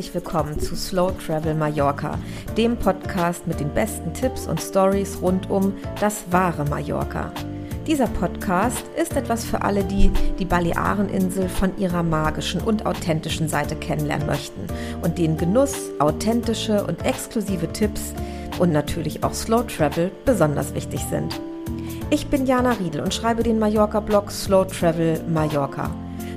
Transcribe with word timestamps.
herzlich 0.00 0.14
willkommen 0.14 0.58
zu 0.58 0.74
Slow 0.76 1.12
Travel 1.18 1.54
Mallorca, 1.54 2.18
dem 2.56 2.74
Podcast 2.78 3.46
mit 3.46 3.60
den 3.60 3.68
besten 3.74 4.14
Tipps 4.14 4.46
und 4.46 4.58
Stories 4.58 5.18
rund 5.20 5.50
um 5.50 5.74
das 6.00 6.24
wahre 6.30 6.64
Mallorca. 6.64 7.30
Dieser 7.86 8.06
Podcast 8.06 8.82
ist 8.96 9.14
etwas 9.14 9.44
für 9.44 9.60
alle, 9.60 9.84
die 9.84 10.10
die 10.38 10.46
Baleareninsel 10.46 11.50
von 11.50 11.76
ihrer 11.76 12.02
magischen 12.02 12.62
und 12.62 12.86
authentischen 12.86 13.46
Seite 13.46 13.76
kennenlernen 13.76 14.26
möchten 14.26 14.62
und 15.02 15.18
denen 15.18 15.36
Genuss, 15.36 15.90
authentische 15.98 16.82
und 16.82 17.04
exklusive 17.04 17.70
Tipps 17.70 18.14
und 18.58 18.72
natürlich 18.72 19.22
auch 19.22 19.34
Slow 19.34 19.66
Travel 19.66 20.10
besonders 20.24 20.74
wichtig 20.74 21.00
sind. 21.10 21.38
Ich 22.08 22.28
bin 22.28 22.46
Jana 22.46 22.72
Riedel 22.72 23.02
und 23.02 23.12
schreibe 23.12 23.42
den 23.42 23.58
Mallorca-Blog 23.58 24.30
Slow 24.30 24.64
Travel 24.64 25.22
Mallorca. 25.28 25.90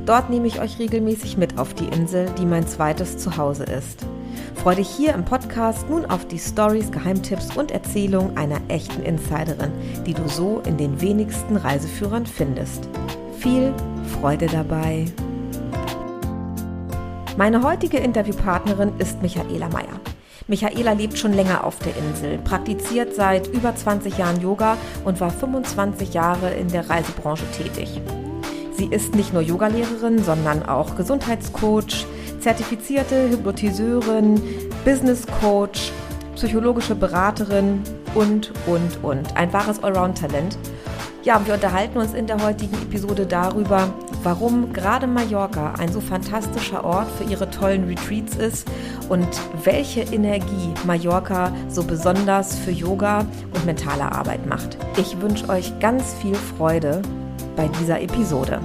Dort 0.06 0.30
nehme 0.30 0.48
ich 0.48 0.60
euch 0.60 0.80
regelmäßig 0.80 1.38
mit 1.38 1.58
auf 1.58 1.74
die 1.74 1.86
Insel, 1.86 2.30
die 2.38 2.46
mein 2.46 2.68
zweites 2.68 3.18
Zuhause 3.18 3.64
ist. 3.64 4.06
Freue 4.56 4.76
dich 4.76 4.90
hier 4.90 5.14
im 5.14 5.24
Podcast 5.24 5.90
nun 5.90 6.06
auf 6.06 6.28
die 6.28 6.40
Stories, 6.40 6.92
Geheimtipps 6.92 7.56
und 7.56 7.72
Erzählungen 7.72 8.36
einer 8.36 8.60
echten 8.68 9.04
Insiderin, 9.04 9.72
die 10.06 10.14
du 10.14 10.28
so 10.28 10.62
in 10.66 10.78
den 10.78 11.00
wenigsten 11.00 11.56
Reiseführern 11.56 12.26
findest. 12.26 12.88
Viel 13.40 13.74
Freude 14.20 14.48
dabei! 14.48 15.06
Meine 17.38 17.64
heutige 17.64 17.98
Interviewpartnerin 17.98 18.94
ist 19.00 19.22
Michaela 19.22 19.70
Meyer. 19.70 20.00
Michaela 20.48 20.92
lebt 20.92 21.18
schon 21.18 21.34
länger 21.34 21.64
auf 21.64 21.80
der 21.80 21.96
Insel, 21.96 22.38
praktiziert 22.40 23.16
seit 23.16 23.48
über 23.48 23.76
20 23.76 24.18
Jahren 24.18 24.42
Yoga 24.42 24.78
und 25.06 25.22
war 25.22 25.32
25 25.32 26.14
Jahre 26.14 26.54
in 26.54 26.68
der 26.68 26.90
Reisebranche 26.90 27.46
tätig. 27.58 28.02
Sie 28.76 28.86
ist 28.86 29.16
nicht 29.16 29.34
nur 29.34 29.42
Yogalehrerin, 29.42 30.24
sondern 30.24 30.64
auch 30.64 30.96
Gesundheitscoach, 30.96 32.06
zertifizierte 32.40 33.30
Hypnotiseurin, 33.30 34.42
Business 34.84 35.26
Coach, 35.42 35.92
psychologische 36.36 36.96
Beraterin 36.96 37.84
und, 38.16 38.52
und, 38.66 39.04
und. 39.04 39.38
Ein 39.38 39.54
wahres 39.54 39.84
Allround-Talent. 39.84 40.58
Ja, 41.24 41.38
und 41.38 41.48
wir 41.48 41.54
unterhalten 41.54 42.00
uns 42.00 42.14
in 42.14 42.28
der 42.28 42.44
heutigen 42.44 42.76
Episode 42.82 43.26
darüber, 43.26 43.94
warum 44.24 44.74
gerade 44.74 45.08
Mallorca 45.08 45.76
ein 45.78 45.92
so 45.92 46.02
fantastischer 46.02 46.84
Ort 46.84 47.10
für 47.12 47.24
ihre 47.24 47.50
tollen 47.50 47.88
Retreats 47.88 48.36
ist 48.36 48.68
und 49.08 49.28
welche 49.64 50.02
Energie 50.02 50.74
Mallorca 50.86 51.54
so 51.70 51.84
besonders 51.84 52.60
für 52.60 52.72
Yoga 52.72 53.20
und 53.54 53.66
mentale 53.66 54.12
Arbeit 54.12 54.46
macht. 54.48 54.78
Ich 54.98 55.22
wünsche 55.22 55.48
euch 55.48 55.80
ganz 55.80 56.14
viel 56.16 56.36
Freude 56.36 57.02
bei 57.56 57.68
dieser 57.80 58.02
Episode. 58.02 58.60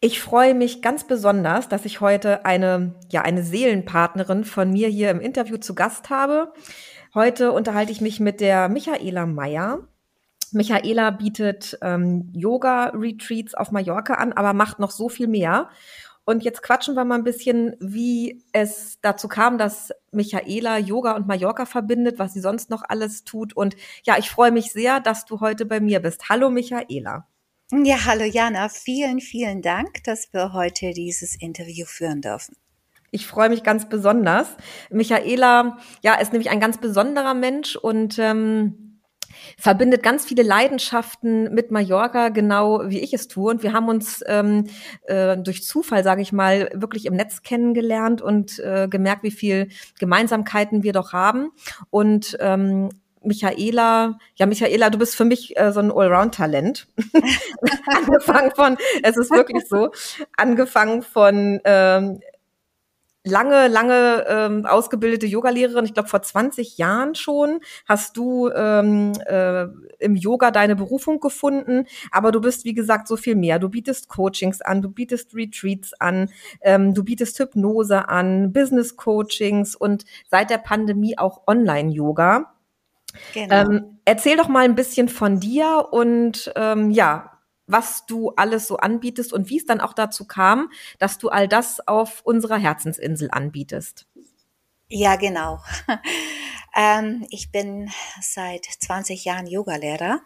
Ich 0.00 0.20
freue 0.20 0.54
mich 0.54 0.82
ganz 0.82 1.06
besonders, 1.06 1.68
dass 1.70 1.86
ich 1.86 2.02
heute 2.02 2.44
eine, 2.44 2.94
ja, 3.10 3.22
eine 3.22 3.42
Seelenpartnerin 3.42 4.44
von 4.44 4.70
mir 4.70 4.88
hier 4.88 5.10
im 5.10 5.20
Interview 5.20 5.56
zu 5.56 5.74
Gast 5.74 6.10
habe. 6.10 6.52
Heute 7.14 7.52
unterhalte 7.52 7.90
ich 7.90 8.02
mich 8.02 8.20
mit 8.20 8.40
der 8.40 8.68
Michaela 8.68 9.24
Meyer. 9.24 9.88
Michaela 10.52 11.10
bietet 11.10 11.78
ähm, 11.80 12.28
Yoga-Retreats 12.34 13.54
auf 13.54 13.72
Mallorca 13.72 14.14
an, 14.14 14.32
aber 14.34 14.52
macht 14.52 14.78
noch 14.78 14.90
so 14.90 15.08
viel 15.08 15.26
mehr. 15.26 15.70
Und 16.26 16.42
jetzt 16.42 16.62
quatschen 16.62 16.94
wir 16.94 17.04
mal 17.04 17.16
ein 17.16 17.24
bisschen, 17.24 17.76
wie 17.80 18.42
es 18.52 18.98
dazu 19.02 19.28
kam, 19.28 19.58
dass 19.58 19.92
Michaela 20.10 20.78
Yoga 20.78 21.16
und 21.16 21.26
Mallorca 21.26 21.66
verbindet, 21.66 22.18
was 22.18 22.32
sie 22.32 22.40
sonst 22.40 22.70
noch 22.70 22.82
alles 22.88 23.24
tut. 23.24 23.54
Und 23.54 23.76
ja, 24.04 24.16
ich 24.18 24.30
freue 24.30 24.50
mich 24.50 24.72
sehr, 24.72 25.00
dass 25.00 25.26
du 25.26 25.40
heute 25.40 25.66
bei 25.66 25.80
mir 25.80 26.00
bist. 26.00 26.30
Hallo 26.30 26.48
Michaela. 26.48 27.26
Ja, 27.72 28.04
hallo 28.06 28.24
Jana. 28.24 28.68
Vielen, 28.68 29.20
vielen 29.20 29.60
Dank, 29.60 30.04
dass 30.04 30.32
wir 30.32 30.52
heute 30.52 30.92
dieses 30.92 31.34
Interview 31.38 31.84
führen 31.86 32.22
dürfen. 32.22 32.56
Ich 33.10 33.26
freue 33.26 33.48
mich 33.48 33.62
ganz 33.62 33.88
besonders. 33.88 34.48
Michaela, 34.90 35.78
ja, 36.02 36.14
ist 36.14 36.32
nämlich 36.32 36.50
ein 36.50 36.60
ganz 36.60 36.78
besonderer 36.78 37.34
Mensch 37.34 37.76
und 37.76 38.18
ähm, 38.18 38.93
verbindet 39.58 40.02
ganz 40.02 40.24
viele 40.24 40.42
Leidenschaften 40.42 41.52
mit 41.54 41.70
Mallorca, 41.70 42.28
genau 42.28 42.82
wie 42.86 43.00
ich 43.00 43.14
es 43.14 43.28
tue. 43.28 43.50
Und 43.50 43.62
wir 43.62 43.72
haben 43.72 43.88
uns 43.88 44.22
ähm, 44.26 44.64
äh, 45.06 45.36
durch 45.36 45.64
Zufall, 45.64 46.04
sage 46.04 46.22
ich 46.22 46.32
mal, 46.32 46.70
wirklich 46.74 47.06
im 47.06 47.14
Netz 47.14 47.42
kennengelernt 47.42 48.22
und 48.22 48.58
äh, 48.58 48.88
gemerkt, 48.88 49.22
wie 49.22 49.30
viel 49.30 49.68
Gemeinsamkeiten 49.98 50.82
wir 50.82 50.92
doch 50.92 51.12
haben. 51.12 51.50
Und 51.90 52.36
ähm, 52.40 52.90
Michaela, 53.24 54.18
ja, 54.36 54.46
Michaela, 54.46 54.90
du 54.90 54.98
bist 54.98 55.16
für 55.16 55.24
mich 55.24 55.58
äh, 55.58 55.72
so 55.72 55.80
ein 55.80 55.90
Allround-Talent. 55.90 56.86
angefangen 57.86 58.50
von, 58.54 58.76
es 59.02 59.16
ist 59.16 59.30
wirklich 59.30 59.64
so, 59.68 59.90
angefangen 60.36 61.02
von 61.02 61.60
ähm, 61.64 62.20
lange, 63.24 63.68
lange 63.68 64.24
ähm, 64.28 64.66
ausgebildete 64.66 65.26
Yogalehrerin, 65.26 65.84
ich 65.84 65.94
glaube 65.94 66.08
vor 66.08 66.22
20 66.22 66.78
Jahren 66.78 67.14
schon, 67.14 67.60
hast 67.86 68.16
du 68.16 68.50
ähm, 68.50 69.12
äh, 69.26 69.64
im 69.98 70.14
Yoga 70.14 70.50
deine 70.50 70.76
Berufung 70.76 71.20
gefunden, 71.20 71.86
aber 72.10 72.32
du 72.32 72.40
bist, 72.40 72.64
wie 72.64 72.74
gesagt, 72.74 73.08
so 73.08 73.16
viel 73.16 73.34
mehr. 73.34 73.58
Du 73.58 73.70
bietest 73.70 74.08
Coachings 74.08 74.60
an, 74.60 74.82
du 74.82 74.90
bietest 74.90 75.34
Retreats 75.34 75.92
an, 75.98 76.30
ähm, 76.60 76.94
du 76.94 77.02
bietest 77.02 77.38
Hypnose 77.38 78.08
an, 78.08 78.52
Business 78.52 78.96
Coachings 78.96 79.74
und 79.74 80.04
seit 80.30 80.50
der 80.50 80.58
Pandemie 80.58 81.16
auch 81.16 81.42
Online-Yoga. 81.46 82.52
Genau. 83.32 83.54
Ähm, 83.54 83.98
erzähl 84.04 84.36
doch 84.36 84.48
mal 84.48 84.64
ein 84.64 84.74
bisschen 84.74 85.08
von 85.08 85.40
dir 85.40 85.88
und 85.92 86.52
ähm, 86.56 86.90
ja, 86.90 87.33
was 87.66 88.06
du 88.06 88.30
alles 88.30 88.66
so 88.66 88.76
anbietest 88.76 89.32
und 89.32 89.48
wie 89.48 89.58
es 89.58 89.66
dann 89.66 89.80
auch 89.80 89.92
dazu 89.92 90.26
kam, 90.26 90.70
dass 90.98 91.18
du 91.18 91.28
all 91.28 91.48
das 91.48 91.86
auf 91.86 92.22
unserer 92.24 92.58
Herzensinsel 92.58 93.30
anbietest. 93.30 94.06
Ja, 94.88 95.16
genau. 95.16 95.60
ähm, 96.76 97.26
ich 97.30 97.50
bin 97.50 97.90
seit 98.20 98.64
20 98.64 99.24
Jahren 99.24 99.46
Yogalehrer 99.46 100.20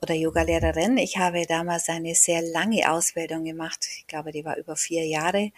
oder 0.00 0.14
Yogalehrerin. 0.14 0.96
Ich 0.96 1.18
habe 1.18 1.44
damals 1.46 1.88
eine 1.88 2.14
sehr 2.14 2.42
lange 2.42 2.90
Ausbildung 2.90 3.44
gemacht. 3.44 3.86
Ich 3.98 4.06
glaube, 4.06 4.32
die 4.32 4.44
war 4.44 4.56
über 4.56 4.76
vier 4.76 5.06
Jahre 5.06 5.52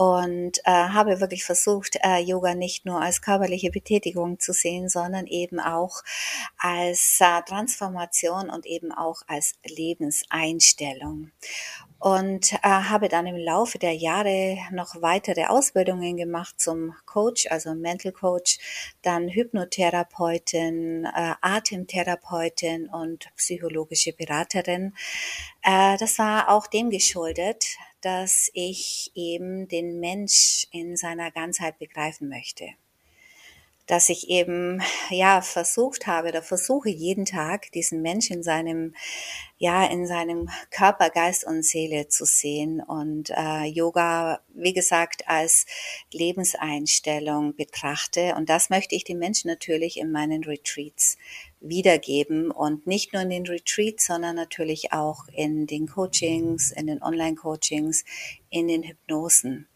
und 0.00 0.60
äh, 0.64 0.70
habe 0.70 1.20
wirklich 1.20 1.44
versucht, 1.44 1.98
äh, 2.02 2.20
Yoga 2.20 2.54
nicht 2.54 2.86
nur 2.86 3.02
als 3.02 3.20
körperliche 3.20 3.70
Betätigung 3.70 4.40
zu 4.40 4.54
sehen, 4.54 4.88
sondern 4.88 5.26
eben 5.26 5.60
auch 5.60 6.00
als 6.56 7.18
äh, 7.20 7.42
Transformation 7.42 8.48
und 8.48 8.64
eben 8.64 8.92
auch 8.92 9.20
als 9.26 9.56
Lebenseinstellung. 9.62 11.32
Und 11.98 12.54
äh, 12.54 12.58
habe 12.62 13.10
dann 13.10 13.26
im 13.26 13.36
Laufe 13.36 13.78
der 13.78 13.92
Jahre 13.92 14.56
noch 14.72 15.02
weitere 15.02 15.44
Ausbildungen 15.44 16.16
gemacht 16.16 16.58
zum 16.58 16.94
Coach, 17.04 17.48
also 17.50 17.74
Mental 17.74 18.12
Coach, 18.12 18.58
dann 19.02 19.28
Hypnotherapeutin, 19.28 21.04
äh, 21.04 21.34
Atemtherapeutin 21.42 22.88
und 22.88 23.28
psychologische 23.36 24.14
Beraterin. 24.14 24.94
Äh, 25.62 25.98
das 25.98 26.18
war 26.18 26.48
auch 26.48 26.66
dem 26.68 26.88
geschuldet, 26.88 27.66
dass 28.00 28.50
ich 28.54 29.10
eben 29.14 29.68
den 29.68 30.00
Mensch 30.00 30.66
in 30.70 30.96
seiner 30.96 31.30
Ganzheit 31.30 31.78
begreifen 31.78 32.28
möchte. 32.28 32.68
Dass 33.86 34.08
ich 34.08 34.30
eben, 34.30 34.80
ja, 35.10 35.42
versucht 35.42 36.06
habe 36.06 36.28
oder 36.28 36.42
versuche 36.42 36.88
jeden 36.88 37.24
Tag 37.24 37.72
diesen 37.72 38.02
Mensch 38.02 38.30
in 38.30 38.44
seinem, 38.44 38.94
ja, 39.58 39.84
in 39.84 40.06
seinem 40.06 40.48
Körper, 40.70 41.10
Geist 41.10 41.44
und 41.44 41.64
Seele 41.64 42.06
zu 42.06 42.24
sehen 42.24 42.80
und 42.80 43.30
äh, 43.30 43.64
Yoga, 43.64 44.40
wie 44.54 44.72
gesagt, 44.72 45.26
als 45.28 45.66
Lebenseinstellung 46.12 47.56
betrachte. 47.56 48.36
Und 48.36 48.48
das 48.48 48.70
möchte 48.70 48.94
ich 48.94 49.02
den 49.02 49.18
Menschen 49.18 49.48
natürlich 49.48 49.98
in 49.98 50.12
meinen 50.12 50.44
Retreats 50.44 51.16
wiedergeben 51.60 52.50
und 52.50 52.86
nicht 52.86 53.12
nur 53.12 53.22
in 53.22 53.30
den 53.30 53.46
Retreats, 53.46 54.06
sondern 54.06 54.36
natürlich 54.36 54.92
auch 54.92 55.28
in 55.28 55.66
den 55.66 55.86
Coachings, 55.86 56.70
in 56.70 56.86
den 56.86 57.02
Online-Coachings, 57.02 58.04
in 58.48 58.68
den 58.68 58.82
Hypnosen. 58.82 59.68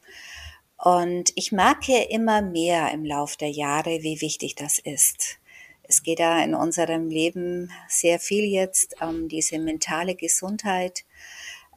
Und 0.77 1.33
ich 1.35 1.53
merke 1.53 2.03
immer 2.11 2.43
mehr 2.43 2.91
im 2.93 3.05
Lauf 3.05 3.37
der 3.37 3.51
Jahre, 3.51 4.03
wie 4.03 4.21
wichtig 4.21 4.55
das 4.55 4.79
ist. 4.79 5.39
Es 5.83 6.03
geht 6.03 6.19
da 6.19 6.43
in 6.43 6.55
unserem 6.55 7.09
Leben 7.09 7.71
sehr 7.89 8.19
viel 8.19 8.45
jetzt 8.45 9.01
um 9.03 9.29
diese 9.29 9.59
mentale 9.59 10.15
Gesundheit, 10.15 11.05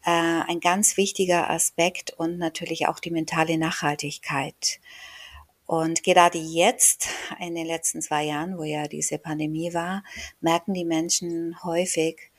äh, 0.05 0.41
ein 0.47 0.61
ganz 0.61 0.95
wichtiger 0.95 1.49
Aspekt 1.49 2.11
und 2.11 2.37
natürlich 2.37 2.87
auch 2.87 2.99
die 2.99 3.11
mentale 3.11 3.57
Nachhaltigkeit. 3.57 4.79
Und 5.67 6.01
gerade 6.01 6.37
jetzt, 6.37 7.09
in 7.39 7.53
den 7.53 7.67
letzten 7.67 8.01
zwei 8.01 8.23
Jahren, 8.23 8.57
wo 8.57 8.63
ja 8.63 8.87
diese 8.87 9.19
Pandemie 9.19 9.73
war, 9.73 10.03
merken 10.39 10.73
die 10.73 10.85
Menschen 10.85 11.61
häufig, 11.61 12.31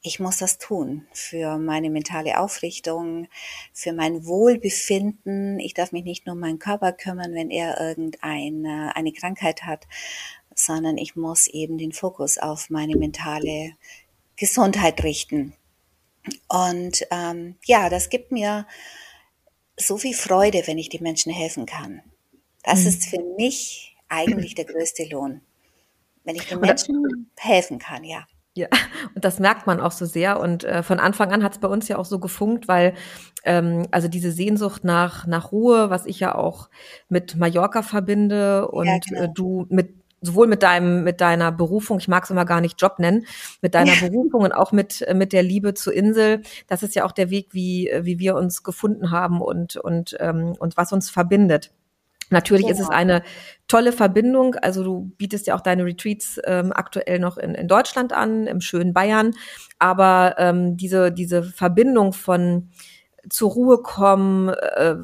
ich 0.00 0.20
muss 0.20 0.38
das 0.38 0.58
tun 0.58 1.06
für 1.12 1.58
meine 1.58 1.90
mentale 1.90 2.38
Aufrichtung, 2.38 3.26
für 3.72 3.92
mein 3.92 4.24
Wohlbefinden. 4.24 5.58
Ich 5.58 5.74
darf 5.74 5.90
mich 5.90 6.04
nicht 6.04 6.24
nur 6.24 6.34
um 6.34 6.40
meinen 6.40 6.60
Körper 6.60 6.92
kümmern, 6.92 7.34
wenn 7.34 7.50
er 7.50 7.80
irgendeine 7.80 8.94
eine 8.94 9.12
Krankheit 9.12 9.64
hat, 9.64 9.88
sondern 10.54 10.98
ich 10.98 11.16
muss 11.16 11.48
eben 11.48 11.78
den 11.78 11.92
Fokus 11.92 12.38
auf 12.38 12.70
meine 12.70 12.96
mentale 12.96 13.72
Gesundheit 14.36 15.02
richten. 15.02 15.52
Und 16.46 17.04
ähm, 17.10 17.56
ja, 17.64 17.88
das 17.88 18.08
gibt 18.08 18.30
mir 18.30 18.68
so 19.76 19.98
viel 19.98 20.14
Freude, 20.14 20.62
wenn 20.66 20.78
ich 20.78 20.90
den 20.90 21.02
Menschen 21.02 21.32
helfen 21.32 21.66
kann. 21.66 22.02
Das 22.62 22.80
mhm. 22.80 22.86
ist 22.88 23.04
für 23.06 23.22
mich 23.36 23.96
eigentlich 24.08 24.54
der 24.54 24.64
größte 24.64 25.04
Lohn. 25.10 25.40
Wenn 26.24 26.36
ich 26.36 26.46
den 26.46 26.60
Menschen 26.60 27.30
helfen 27.36 27.78
kann, 27.78 28.04
ja. 28.04 28.26
Ja, 28.58 28.66
und 29.14 29.24
das 29.24 29.38
merkt 29.38 29.68
man 29.68 29.80
auch 29.80 29.92
so 29.92 30.04
sehr. 30.04 30.40
Und 30.40 30.64
äh, 30.64 30.82
von 30.82 30.98
Anfang 30.98 31.30
an 31.30 31.44
hat 31.44 31.52
es 31.52 31.58
bei 31.58 31.68
uns 31.68 31.86
ja 31.86 31.96
auch 31.96 32.04
so 32.04 32.18
gefunkt, 32.18 32.66
weil 32.66 32.94
ähm, 33.44 33.86
also 33.92 34.08
diese 34.08 34.32
Sehnsucht 34.32 34.82
nach, 34.82 35.26
nach 35.26 35.52
Ruhe, 35.52 35.90
was 35.90 36.06
ich 36.06 36.18
ja 36.18 36.34
auch 36.34 36.68
mit 37.08 37.36
Mallorca 37.36 37.82
verbinde 37.82 38.68
und 38.68 38.86
ja, 38.86 38.98
genau. 38.98 39.22
äh, 39.22 39.28
du 39.32 39.66
mit 39.68 39.94
sowohl 40.20 40.48
mit 40.48 40.64
deinem 40.64 41.04
mit 41.04 41.20
deiner 41.20 41.52
Berufung, 41.52 41.98
ich 41.98 42.08
mag 42.08 42.24
es 42.24 42.30
immer 42.30 42.44
gar 42.44 42.60
nicht 42.60 42.82
Job 42.82 42.98
nennen, 42.98 43.24
mit 43.62 43.76
deiner 43.76 43.94
ja. 43.94 44.00
Berufung 44.08 44.42
und 44.42 44.50
auch 44.50 44.72
mit 44.72 45.06
mit 45.14 45.32
der 45.32 45.44
Liebe 45.44 45.74
zur 45.74 45.92
Insel. 45.92 46.42
Das 46.66 46.82
ist 46.82 46.96
ja 46.96 47.04
auch 47.04 47.12
der 47.12 47.30
Weg, 47.30 47.54
wie 47.54 47.92
wie 48.02 48.18
wir 48.18 48.34
uns 48.34 48.64
gefunden 48.64 49.12
haben 49.12 49.40
und 49.40 49.76
und 49.76 50.16
ähm, 50.18 50.56
und 50.58 50.76
was 50.76 50.92
uns 50.92 51.10
verbindet. 51.10 51.70
Natürlich 52.30 52.66
genau. 52.66 52.74
ist 52.74 52.80
es 52.80 52.88
genau. 52.88 52.98
eine 52.98 53.22
tolle 53.68 53.92
Verbindung. 53.92 54.54
Also 54.56 54.84
du 54.84 55.12
bietest 55.16 55.46
ja 55.46 55.54
auch 55.54 55.60
deine 55.60 55.84
Retreats 55.84 56.40
ähm, 56.44 56.72
aktuell 56.72 57.18
noch 57.18 57.36
in, 57.36 57.54
in 57.54 57.68
Deutschland 57.68 58.12
an, 58.12 58.46
im 58.46 58.60
schönen 58.60 58.92
Bayern. 58.92 59.34
Aber 59.78 60.36
ähm, 60.38 60.76
diese, 60.76 61.12
diese 61.12 61.42
Verbindung 61.42 62.12
von 62.12 62.70
zur 63.30 63.50
Ruhe 63.50 63.82
kommen, 63.82 64.48
äh, 64.48 64.94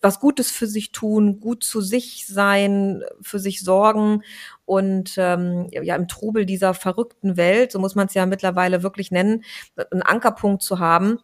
was 0.00 0.20
Gutes 0.20 0.50
für 0.50 0.66
sich 0.66 0.92
tun, 0.92 1.40
gut 1.40 1.64
zu 1.64 1.80
sich 1.80 2.26
sein, 2.26 3.02
für 3.20 3.38
sich 3.38 3.62
sorgen 3.62 4.22
und 4.64 5.14
ähm, 5.16 5.68
ja 5.70 5.96
im 5.96 6.06
Trubel 6.06 6.46
dieser 6.46 6.74
verrückten 6.74 7.36
Welt, 7.36 7.72
so 7.72 7.78
muss 7.78 7.94
man 7.94 8.06
es 8.06 8.14
ja 8.14 8.26
mittlerweile 8.26 8.82
wirklich 8.82 9.10
nennen, 9.10 9.42
einen 9.90 10.02
Ankerpunkt 10.02 10.62
zu 10.62 10.78
haben 10.78 11.18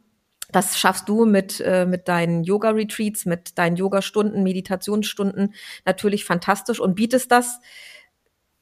das 0.51 0.79
schaffst 0.79 1.09
du 1.09 1.27
mit, 1.27 1.61
äh, 1.61 1.85
mit 1.85 2.09
deinen 2.09 2.43
Yoga-Retreats, 2.43 3.27
mit 3.27 3.59
deinen 3.59 3.77
Yoga-Stunden, 3.77 4.43
Meditationsstunden 4.43 5.55
natürlich 5.85 6.25
fantastisch 6.25 6.81
und 6.81 6.95
bietest 6.95 7.31
das 7.31 7.61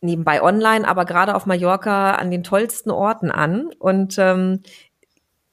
nebenbei 0.01 0.43
online, 0.43 0.87
aber 0.87 1.05
gerade 1.05 1.35
auf 1.35 1.47
Mallorca 1.47 2.15
an 2.17 2.31
den 2.31 2.43
tollsten 2.43 2.91
Orten 2.91 3.31
an. 3.31 3.71
Und 3.79 4.17
ähm, 4.19 4.63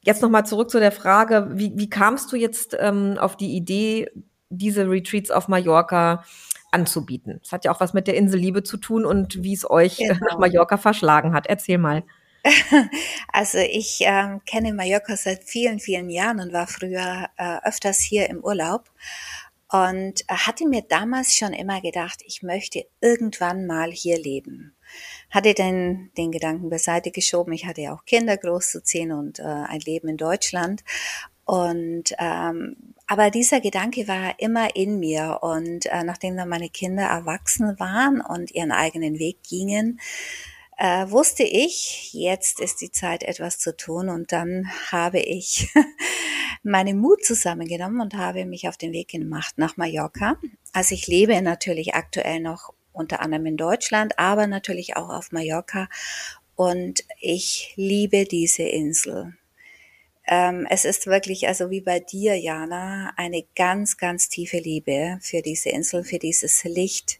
jetzt 0.03 0.21
nochmal 0.21 0.45
zurück 0.45 0.69
zu 0.69 0.79
der 0.79 0.91
Frage, 0.91 1.49
wie, 1.53 1.73
wie 1.75 1.89
kamst 1.89 2.31
du 2.31 2.35
jetzt 2.35 2.75
ähm, 2.79 3.17
auf 3.19 3.37
die 3.37 3.55
Idee, 3.55 4.09
diese 4.49 4.89
Retreats 4.89 5.31
auf 5.31 5.47
Mallorca 5.47 6.23
anzubieten? 6.71 7.39
Das 7.41 7.51
hat 7.51 7.65
ja 7.65 7.71
auch 7.71 7.79
was 7.79 7.93
mit 7.93 8.07
der 8.07 8.15
Inselliebe 8.15 8.63
zu 8.63 8.77
tun 8.77 9.05
und 9.05 9.43
wie 9.43 9.53
es 9.53 9.69
euch 9.69 9.97
genau. 9.97 10.15
nach 10.29 10.39
Mallorca 10.39 10.77
verschlagen 10.77 11.33
hat. 11.33 11.47
Erzähl 11.47 11.77
mal. 11.77 12.03
Also 13.31 13.57
ich 13.57 13.99
ähm, 14.01 14.41
kenne 14.45 14.73
Mallorca 14.73 15.15
seit 15.15 15.43
vielen, 15.43 15.79
vielen 15.79 16.09
Jahren 16.09 16.39
und 16.39 16.53
war 16.53 16.67
früher 16.67 17.29
äh, 17.37 17.57
öfters 17.63 17.99
hier 17.99 18.29
im 18.29 18.43
Urlaub 18.43 18.91
und 19.69 20.21
äh, 20.21 20.33
hatte 20.33 20.67
mir 20.67 20.83
damals 20.83 21.35
schon 21.35 21.53
immer 21.53 21.81
gedacht, 21.81 22.21
ich 22.25 22.43
möchte 22.43 22.85
irgendwann 23.01 23.65
mal 23.65 23.91
hier 23.91 24.19
leben. 24.19 24.75
Hatte 25.31 25.55
den, 25.55 26.11
den 26.17 26.31
Gedanken 26.31 26.69
beiseite 26.69 27.09
geschoben. 27.09 27.53
Ich 27.53 27.65
hatte 27.65 27.81
ja 27.81 27.93
auch 27.95 28.05
Kinder 28.05 28.37
großzuziehen 28.37 29.11
und 29.11 29.39
äh, 29.39 29.43
ein 29.43 29.79
Leben 29.79 30.09
in 30.09 30.17
Deutschland. 30.17 30.83
Und 31.45 32.13
ähm, 32.19 32.75
aber 33.07 33.31
dieser 33.31 33.59
Gedanke 33.59 34.07
war 34.07 34.39
immer 34.39 34.75
in 34.75 34.99
mir 34.99 35.39
und 35.41 35.87
äh, 35.87 36.03
nachdem 36.03 36.37
dann 36.37 36.49
meine 36.49 36.69
Kinder 36.69 37.03
erwachsen 37.03 37.79
waren 37.79 38.21
und 38.21 38.51
ihren 38.51 38.71
eigenen 38.71 39.19
Weg 39.19 39.39
gingen, 39.43 39.99
äh, 40.77 41.09
wusste 41.09 41.43
ich, 41.43 42.13
jetzt 42.13 42.59
ist 42.59 42.81
die 42.81 42.91
Zeit, 42.91 43.23
etwas 43.23 43.59
zu 43.59 43.75
tun. 43.75 44.09
Und 44.09 44.31
dann 44.31 44.69
habe 44.91 45.19
ich 45.19 45.69
meinen 46.63 46.99
Mut 46.99 47.23
zusammengenommen 47.23 48.01
und 48.01 48.15
habe 48.15 48.45
mich 48.45 48.67
auf 48.67 48.77
den 48.77 48.93
Weg 48.93 49.09
gemacht 49.09 49.57
nach 49.57 49.77
Mallorca. 49.77 50.37
Also 50.71 50.95
ich 50.95 51.07
lebe 51.07 51.41
natürlich 51.41 51.93
aktuell 51.93 52.39
noch 52.39 52.73
unter 52.91 53.21
anderem 53.21 53.45
in 53.47 53.57
Deutschland, 53.57 54.17
aber 54.19 54.47
natürlich 54.47 54.95
auch 54.95 55.09
auf 55.09 55.31
Mallorca. 55.31 55.89
Und 56.55 57.03
ich 57.19 57.73
liebe 57.75 58.25
diese 58.25 58.63
Insel. 58.63 59.35
Ähm, 60.25 60.65
es 60.69 60.85
ist 60.85 61.07
wirklich, 61.07 61.47
also 61.47 61.69
wie 61.69 61.81
bei 61.81 61.99
dir, 61.99 62.35
Jana, 62.39 63.11
eine 63.17 63.43
ganz, 63.55 63.97
ganz 63.97 64.29
tiefe 64.29 64.57
Liebe 64.57 65.17
für 65.21 65.41
diese 65.41 65.69
Insel, 65.69 66.03
für 66.03 66.19
dieses 66.19 66.63
Licht, 66.63 67.19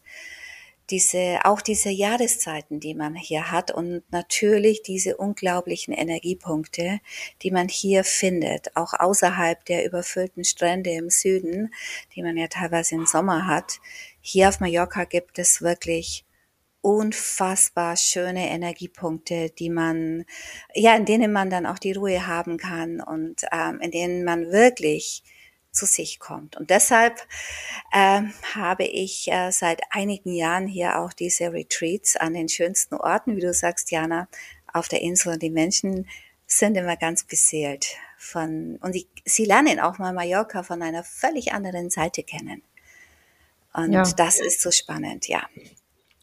diese, 0.90 1.40
auch 1.44 1.60
diese 1.60 1.90
Jahreszeiten, 1.90 2.80
die 2.80 2.94
man 2.94 3.14
hier 3.14 3.50
hat 3.50 3.70
und 3.70 4.02
natürlich 4.10 4.82
diese 4.82 5.16
unglaublichen 5.16 5.94
Energiepunkte, 5.94 7.00
die 7.42 7.50
man 7.50 7.68
hier 7.68 8.04
findet, 8.04 8.76
auch 8.76 8.92
außerhalb 8.92 9.64
der 9.64 9.86
überfüllten 9.86 10.44
Strände 10.44 10.90
im 10.90 11.10
Süden, 11.10 11.72
die 12.14 12.22
man 12.22 12.36
ja 12.36 12.48
teilweise 12.48 12.94
im 12.94 13.06
Sommer 13.06 13.46
hat. 13.46 13.80
Hier 14.20 14.48
auf 14.48 14.60
Mallorca 14.60 15.04
gibt 15.04 15.38
es 15.38 15.62
wirklich 15.62 16.24
unfassbar 16.84 17.96
schöne 17.96 18.50
Energiepunkte, 18.50 19.48
die 19.48 19.70
man, 19.70 20.26
ja, 20.74 20.94
in 20.94 21.06
denen 21.06 21.32
man 21.32 21.48
dann 21.48 21.64
auch 21.64 21.78
die 21.78 21.92
Ruhe 21.92 22.26
haben 22.26 22.58
kann 22.58 23.00
und 23.00 23.42
ähm, 23.52 23.80
in 23.80 23.90
denen 23.90 24.22
man 24.22 24.52
wirklich 24.52 25.22
zu 25.74 25.86
sich 25.86 26.18
kommt. 26.18 26.56
Und 26.56 26.70
deshalb 26.70 27.20
äh, 27.92 28.22
habe 28.54 28.84
ich 28.84 29.30
äh, 29.30 29.50
seit 29.50 29.82
einigen 29.90 30.32
Jahren 30.32 30.66
hier 30.66 31.00
auch 31.00 31.12
diese 31.12 31.52
Retreats 31.52 32.16
an 32.16 32.34
den 32.34 32.48
schönsten 32.48 32.94
Orten, 32.94 33.36
wie 33.36 33.40
du 33.40 33.52
sagst, 33.52 33.90
Jana, 33.90 34.28
auf 34.72 34.88
der 34.88 35.02
Insel. 35.02 35.34
Und 35.34 35.42
die 35.42 35.50
Menschen 35.50 36.08
sind 36.46 36.76
immer 36.76 36.96
ganz 36.96 37.24
beseelt 37.24 37.96
von, 38.16 38.78
und 38.80 38.94
die, 38.94 39.08
sie 39.24 39.44
lernen 39.44 39.80
auch 39.80 39.98
mal 39.98 40.12
Mallorca 40.12 40.62
von 40.62 40.82
einer 40.82 41.02
völlig 41.02 41.52
anderen 41.52 41.90
Seite 41.90 42.22
kennen. 42.22 42.62
Und 43.72 43.92
ja. 43.92 44.04
das 44.16 44.40
ist 44.40 44.60
so 44.60 44.70
spannend, 44.70 45.26
ja. 45.26 45.42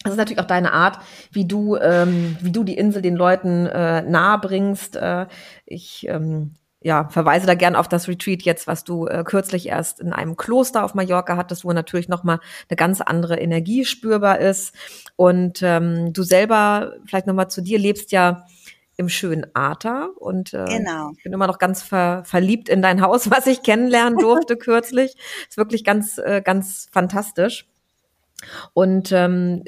Das 0.03 0.13
ist 0.13 0.17
natürlich 0.17 0.39
auch 0.39 0.47
deine 0.47 0.71
Art, 0.71 0.99
wie 1.31 1.45
du, 1.45 1.75
ähm, 1.75 2.37
wie 2.41 2.51
du 2.51 2.63
die 2.63 2.77
Insel 2.77 3.01
den 3.01 3.15
Leuten 3.15 3.67
äh, 3.67 4.01
nahe 4.01 4.39
bringst. 4.39 4.95
Äh, 4.95 5.27
ich 5.65 6.07
ähm, 6.07 6.55
ja, 6.83 7.07
verweise 7.09 7.45
da 7.45 7.53
gern 7.53 7.75
auf 7.75 7.87
das 7.87 8.07
Retreat 8.07 8.41
jetzt, 8.41 8.65
was 8.65 8.83
du 8.83 9.05
äh, 9.05 9.23
kürzlich 9.23 9.67
erst 9.67 9.99
in 9.99 10.13
einem 10.13 10.35
Kloster 10.35 10.83
auf 10.83 10.95
Mallorca 10.95 11.37
hattest, 11.37 11.63
wo 11.63 11.71
natürlich 11.73 12.09
nochmal 12.09 12.39
eine 12.69 12.75
ganz 12.75 13.01
andere 13.01 13.39
Energie 13.39 13.85
spürbar 13.85 14.39
ist. 14.39 14.73
Und 15.15 15.61
ähm, 15.61 16.11
du 16.11 16.23
selber, 16.23 16.93
vielleicht 17.05 17.27
nochmal 17.27 17.49
zu 17.49 17.61
dir, 17.61 17.77
lebst 17.77 18.11
ja 18.11 18.45
im 18.97 19.09
schönen 19.09 19.45
Arta 19.55 20.09
und 20.17 20.53
äh, 20.53 20.65
genau. 20.65 21.11
ich 21.17 21.23
bin 21.23 21.33
immer 21.33 21.47
noch 21.47 21.57
ganz 21.57 21.81
ver 21.81 22.23
verliebt 22.25 22.69
in 22.69 22.81
dein 22.81 23.01
Haus, 23.01 23.29
was 23.31 23.47
ich 23.47 23.63
kennenlernen 23.63 24.17
durfte 24.17 24.57
kürzlich. 24.57 25.15
Ist 25.47 25.57
wirklich 25.57 25.83
ganz, 25.83 26.17
äh, 26.17 26.41
ganz 26.43 26.87
fantastisch. 26.91 27.67
Und 28.73 29.11
ähm, 29.11 29.63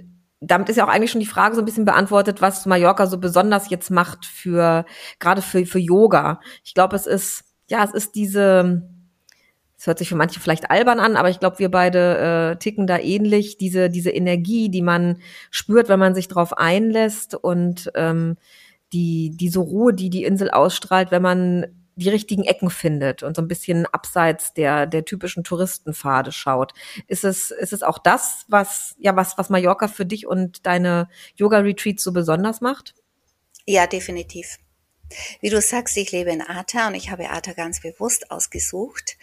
damit 0.45 0.69
ist 0.69 0.75
ja 0.75 0.85
auch 0.85 0.89
eigentlich 0.89 1.11
schon 1.11 1.21
die 1.21 1.27
Frage 1.27 1.55
so 1.55 1.61
ein 1.61 1.65
bisschen 1.65 1.85
beantwortet, 1.85 2.41
was 2.41 2.65
Mallorca 2.65 3.07
so 3.07 3.17
besonders 3.17 3.69
jetzt 3.69 3.89
macht 3.89 4.25
für, 4.25 4.85
gerade 5.19 5.41
für, 5.41 5.65
für 5.65 5.79
Yoga. 5.79 6.39
Ich 6.63 6.73
glaube, 6.73 6.95
es 6.95 7.07
ist, 7.07 7.45
ja, 7.69 7.83
es 7.83 7.91
ist 7.91 8.15
diese, 8.15 8.83
es 9.77 9.87
hört 9.87 9.99
sich 9.99 10.09
für 10.09 10.15
manche 10.15 10.39
vielleicht 10.39 10.69
albern 10.69 10.99
an, 10.99 11.15
aber 11.15 11.29
ich 11.29 11.39
glaube, 11.39 11.59
wir 11.59 11.71
beide 11.71 12.53
äh, 12.53 12.55
ticken 12.57 12.87
da 12.87 12.97
ähnlich. 12.97 13.57
Diese, 13.57 13.89
diese 13.89 14.11
Energie, 14.11 14.69
die 14.69 14.81
man 14.81 15.19
spürt, 15.49 15.89
wenn 15.89 15.99
man 15.99 16.15
sich 16.15 16.27
drauf 16.27 16.57
einlässt 16.57 17.35
und 17.35 17.91
ähm, 17.95 18.37
die, 18.91 19.35
diese 19.35 19.59
Ruhe, 19.59 19.93
die 19.93 20.09
die 20.09 20.23
Insel 20.23 20.51
ausstrahlt, 20.51 21.11
wenn 21.11 21.21
man 21.21 21.65
die 21.95 22.09
richtigen 22.09 22.43
Ecken 22.43 22.69
findet 22.69 23.23
und 23.23 23.35
so 23.35 23.41
ein 23.41 23.47
bisschen 23.47 23.85
abseits 23.85 24.53
der, 24.53 24.87
der 24.87 25.05
typischen 25.05 25.43
Touristenpfade 25.43 26.31
schaut. 26.31 26.73
Ist 27.07 27.23
es, 27.23 27.51
ist 27.51 27.73
es 27.73 27.83
auch 27.83 27.99
das, 27.99 28.45
was, 28.47 28.95
ja, 28.99 29.15
was, 29.15 29.37
was 29.37 29.49
Mallorca 29.49 29.87
für 29.87 30.05
dich 30.05 30.27
und 30.27 30.65
deine 30.65 31.09
Yoga-Retreats 31.35 32.03
so 32.03 32.11
besonders 32.11 32.61
macht? 32.61 32.95
Ja, 33.65 33.87
definitiv. 33.87 34.57
Wie 35.41 35.49
du 35.49 35.61
sagst, 35.61 35.97
ich 35.97 36.11
lebe 36.11 36.31
in 36.31 36.41
Arta 36.41 36.87
und 36.87 36.95
ich 36.95 37.09
habe 37.09 37.29
Arta 37.29 37.53
ganz 37.53 37.81
bewusst 37.81 38.31
ausgesucht. 38.31 39.17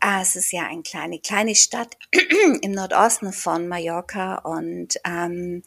Ah, 0.00 0.22
es 0.22 0.36
ist 0.36 0.52
ja 0.52 0.66
eine 0.66 0.82
kleine, 0.82 1.18
kleine 1.18 1.54
Stadt 1.54 1.96
im 2.62 2.72
Nordosten 2.72 3.32
von 3.32 3.68
Mallorca 3.68 4.36
und 4.36 4.98
ähm, 5.04 5.62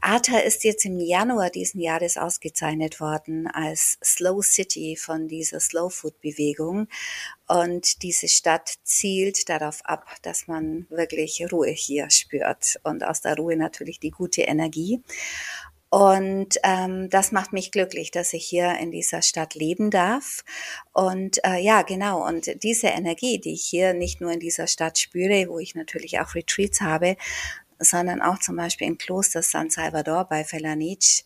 Arta 0.00 0.38
ist 0.38 0.64
jetzt 0.64 0.84
im 0.84 0.98
Januar 0.98 1.50
diesen 1.50 1.80
Jahres 1.80 2.16
ausgezeichnet 2.16 3.00
worden 3.00 3.46
als 3.46 3.98
Slow 4.04 4.42
City 4.42 4.96
von 4.96 5.28
dieser 5.28 5.60
Slow 5.60 5.90
Food 5.90 6.20
Bewegung 6.20 6.88
und 7.48 8.02
diese 8.02 8.26
Stadt 8.26 8.74
zielt 8.82 9.48
darauf 9.48 9.84
ab, 9.84 10.04
dass 10.22 10.48
man 10.48 10.86
wirklich 10.90 11.44
Ruhe 11.52 11.70
hier 11.70 12.10
spürt 12.10 12.80
und 12.82 13.04
aus 13.04 13.20
der 13.20 13.36
Ruhe 13.36 13.56
natürlich 13.56 14.00
die 14.00 14.10
gute 14.10 14.42
Energie. 14.42 15.00
Und 15.96 16.58
ähm, 16.62 17.08
das 17.08 17.32
macht 17.32 17.54
mich 17.54 17.72
glücklich, 17.72 18.10
dass 18.10 18.34
ich 18.34 18.44
hier 18.44 18.76
in 18.76 18.90
dieser 18.90 19.22
Stadt 19.22 19.54
leben 19.54 19.90
darf. 19.90 20.44
Und 20.92 21.42
äh, 21.42 21.56
ja, 21.56 21.80
genau. 21.80 22.22
Und 22.22 22.62
diese 22.62 22.88
Energie, 22.88 23.38
die 23.38 23.54
ich 23.54 23.64
hier 23.64 23.94
nicht 23.94 24.20
nur 24.20 24.30
in 24.30 24.38
dieser 24.38 24.66
Stadt 24.66 24.98
spüre, 24.98 25.48
wo 25.48 25.58
ich 25.58 25.74
natürlich 25.74 26.20
auch 26.20 26.34
Retreats 26.34 26.82
habe, 26.82 27.16
sondern 27.78 28.20
auch 28.20 28.38
zum 28.40 28.56
Beispiel 28.56 28.88
im 28.88 28.98
Kloster 28.98 29.40
San 29.40 29.70
Salvador 29.70 30.26
bei 30.26 30.44
Felanich, 30.44 31.24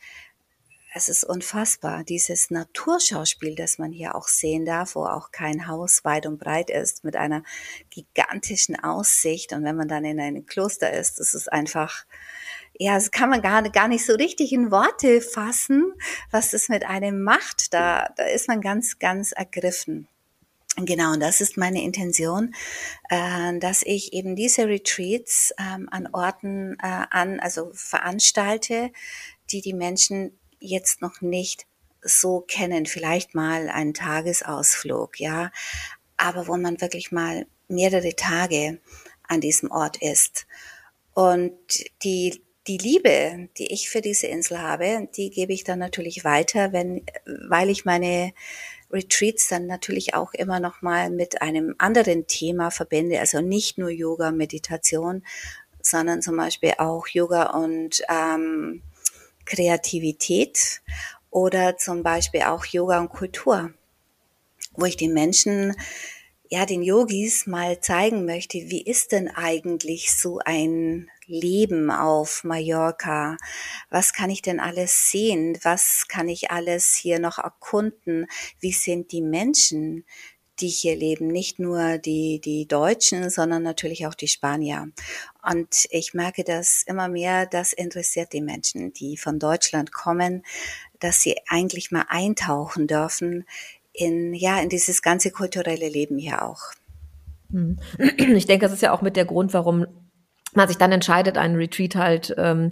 es 0.95 1.09
ist 1.09 1.25
unfassbar, 1.25 2.05
dieses 2.05 2.53
Naturschauspiel, 2.53 3.57
das 3.57 3.79
man 3.79 3.91
hier 3.91 4.15
auch 4.15 4.29
sehen 4.29 4.65
darf, 4.65 4.95
wo 4.95 5.05
auch 5.05 5.33
kein 5.33 5.67
Haus 5.67 6.05
weit 6.05 6.27
und 6.27 6.39
breit 6.39 6.71
ist, 6.71 7.03
mit 7.03 7.17
einer 7.17 7.43
gigantischen 7.91 8.79
Aussicht. 8.79 9.53
Und 9.53 9.65
wenn 9.65 9.77
man 9.77 9.89
dann 9.89 10.05
in 10.05 10.21
einem 10.21 10.47
Kloster 10.47 10.93
ist, 10.93 11.19
das 11.19 11.35
ist 11.35 11.53
einfach, 11.53 12.05
ja, 12.83 12.95
das 12.95 13.11
kann 13.11 13.29
man 13.29 13.43
gar, 13.43 13.63
gar 13.69 13.89
nicht 13.89 14.07
so 14.07 14.15
richtig 14.15 14.53
in 14.55 14.71
Worte 14.71 15.21
fassen, 15.21 15.93
was 16.31 16.51
das 16.53 16.71
mit 16.71 16.87
einem 16.87 17.23
macht. 17.23 17.75
Da, 17.75 18.09
da 18.17 18.25
ist 18.25 18.49
man 18.49 18.63
ganz, 18.63 18.99
ganz 18.99 19.33
ergriffen. 19.33 20.09
Genau, 20.77 21.13
und 21.13 21.21
das 21.21 21.43
ist 21.43 21.59
meine 21.59 21.83
Intention, 21.83 22.55
äh, 23.11 23.59
dass 23.59 23.83
ich 23.83 24.15
eben 24.15 24.35
diese 24.35 24.67
Retreats 24.67 25.53
ähm, 25.59 25.91
an 25.91 26.09
Orten 26.11 26.79
äh, 26.83 27.05
an, 27.11 27.39
also 27.41 27.71
veranstalte, 27.75 28.91
die 29.51 29.61
die 29.61 29.75
Menschen 29.75 30.39
jetzt 30.59 31.03
noch 31.03 31.21
nicht 31.21 31.67
so 32.01 32.41
kennen. 32.41 32.87
Vielleicht 32.87 33.35
mal 33.35 33.69
einen 33.69 33.93
Tagesausflug, 33.93 35.21
ja, 35.21 35.53
aber 36.17 36.47
wo 36.47 36.57
man 36.57 36.81
wirklich 36.81 37.13
mal 37.13 37.47
mehrere 37.69 38.17
Tage 38.17 38.81
an 39.29 39.43
diesem 39.43 39.71
Ort 39.71 39.99
ist. 40.01 40.47
Und 41.13 41.59
die, 42.05 42.43
die 42.67 42.79
Liebe, 42.79 43.49
die 43.57 43.73
ich 43.73 43.89
für 43.89 44.01
diese 44.01 44.27
Insel 44.27 44.61
habe, 44.61 45.09
die 45.17 45.31
gebe 45.31 45.53
ich 45.53 45.65
dann 45.65 45.79
natürlich 45.79 46.25
weiter, 46.25 46.73
wenn, 46.73 47.05
weil 47.49 47.71
ich 47.71 47.85
meine 47.85 48.33
Retreats 48.91 49.49
dann 49.49 49.67
natürlich 49.67 50.15
auch 50.15 50.35
immer 50.35 50.61
noch 50.61 50.83
mal 50.83 51.11
mit 51.11 51.43
einem 51.43 51.75
anderen 51.79 52.27
Thema 52.27 52.71
verbinde, 52.71 53.21
also 53.21 53.41
nicht 53.41 53.79
nur 53.79 53.91
Yoga, 53.91 54.31
Meditation, 54.31 55.25
sondern 55.81 56.23
zum 56.23 56.37
Beispiel 56.37 56.75
auch 56.79 57.07
Yoga 57.07 57.51
und 57.51 58.03
ähm, 58.09 58.83
Kreativität 59.47 60.83
oder 61.31 61.77
zum 61.77 62.03
Beispiel 62.03 62.43
auch 62.43 62.67
Yoga 62.67 63.01
und 63.01 63.09
Kultur, 63.09 63.73
wo 64.77 64.85
ich 64.85 64.97
den 64.97 65.15
Menschen, 65.15 65.75
ja, 66.53 66.67
den 66.67 66.83
Yogis 66.83 67.47
mal 67.47 67.81
zeigen 67.81 68.25
möchte, 68.25 68.59
wie 68.59 68.83
ist 68.83 69.13
denn 69.13 69.29
eigentlich 69.29 70.13
so 70.13 70.41
ein 70.45 71.09
Leben 71.27 71.93
auf 71.93 72.43
Mallorca? 72.43 73.37
Was 73.89 74.13
kann 74.13 74.31
ich 74.31 74.43
denn 74.43 74.59
alles 74.59 75.11
sehen? 75.13 75.57
Was 75.63 76.07
kann 76.09 76.29
ich 76.29 76.51
alles 76.51 76.97
hier 76.97 77.21
noch 77.21 77.39
erkunden? 77.39 78.27
Wie 78.59 78.73
sind 78.73 79.13
die 79.13 79.23
Menschen? 79.23 80.05
die 80.59 80.69
hier 80.69 80.95
leben, 80.95 81.29
nicht 81.29 81.59
nur 81.59 81.97
die, 81.97 82.39
die 82.39 82.69
Deutschen, 82.69 83.31
sondern 83.31 83.63
natürlich 83.63 84.07
auch 84.07 84.15
die 84.15 84.29
Spanier. 84.29 84.91
Und 85.43 85.87
ich 85.89 86.13
merke 86.13 86.45
das 86.45 86.83
immer 86.83 87.09
mehr, 87.09 87.47
das 87.47 87.73
interessiert 87.73 88.35
die 88.35 88.43
Menschen, 88.43 88.93
die 88.93 89.17
von 89.17 89.39
Deutschland 89.39 89.91
kommen, 89.91 90.45
dass 90.99 91.23
sie 91.23 91.37
eigentlich 91.49 91.91
mal 91.91 92.05
eintauchen 92.09 92.87
dürfen 92.87 93.47
in, 93.93 94.35
ja, 94.35 94.61
in 94.61 94.69
dieses 94.69 95.03
ganze 95.03 95.31
kulturelle 95.31 95.89
Leben 95.89 96.19
hier 96.19 96.45
auch. 96.45 96.61
Hm. 97.51 97.79
Ich 97.99 98.47
denke, 98.47 98.67
das 98.67 98.73
ist 98.73 98.83
ja 98.83 98.93
auch 98.93 99.03
mit 99.03 99.17
der 99.17 99.25
Grund, 99.25 99.53
warum 99.53 99.87
man 100.55 100.69
sich 100.69 100.79
dann 100.79 100.93
entscheidet, 100.93 101.39
einen 101.39 101.57
Retreat 101.57 101.95
halt 101.95 102.35
ähm, 102.39 102.71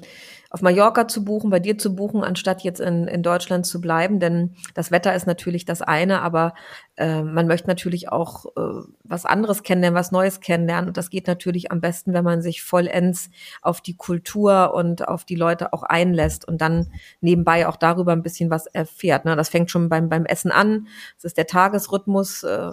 auf 0.51 0.63
Mallorca 0.63 1.07
zu 1.09 1.25
buchen, 1.25 1.51
bei 1.51 1.61
dir 1.61 1.77
zu 1.77 1.95
buchen, 1.95 2.25
anstatt 2.25 2.63
jetzt 2.63 2.81
in, 2.81 3.07
in 3.07 3.23
Deutschland 3.23 3.67
zu 3.67 3.81
bleiben. 3.81 4.19
Denn 4.19 4.55
das 4.75 4.91
Wetter 4.91 5.15
ist 5.15 5.27
natürlich 5.27 5.67
das 5.67 5.83
eine, 5.83 6.23
aber 6.23 6.55
äh, 6.97 7.23
man 7.23 7.47
möchte 7.47 7.69
natürlich 7.69 8.11
auch 8.11 8.47
äh, 8.57 8.83
was 9.05 9.27
anderes 9.27 9.63
kennenlernen, 9.63 9.99
was 9.99 10.11
Neues 10.11 10.41
kennenlernen. 10.41 10.89
Und 10.89 10.97
das 10.97 11.11
geht 11.11 11.27
natürlich 11.27 11.71
am 11.71 11.81
besten, 11.81 12.15
wenn 12.15 12.25
man 12.25 12.41
sich 12.41 12.63
vollends 12.63 13.29
auf 13.61 13.83
die 13.83 13.97
Kultur 13.97 14.73
und 14.73 15.07
auf 15.07 15.25
die 15.25 15.37
Leute 15.37 15.75
auch 15.75 15.83
einlässt 15.83 16.49
und 16.49 16.63
dann 16.63 16.91
nebenbei 17.21 17.69
auch 17.69 17.77
darüber 17.77 18.13
ein 18.13 18.23
bisschen 18.23 18.49
was 18.49 18.67
erfährt. 18.67 19.27
Ne? 19.27 19.37
Das 19.37 19.51
fängt 19.51 19.71
schon 19.71 19.91
beim, 19.91 20.09
beim 20.09 20.25
Essen 20.25 20.51
an. 20.51 20.89
Das 21.17 21.25
ist 21.25 21.37
der 21.37 21.47
Tagesrhythmus. 21.47 22.43
Äh, 22.43 22.71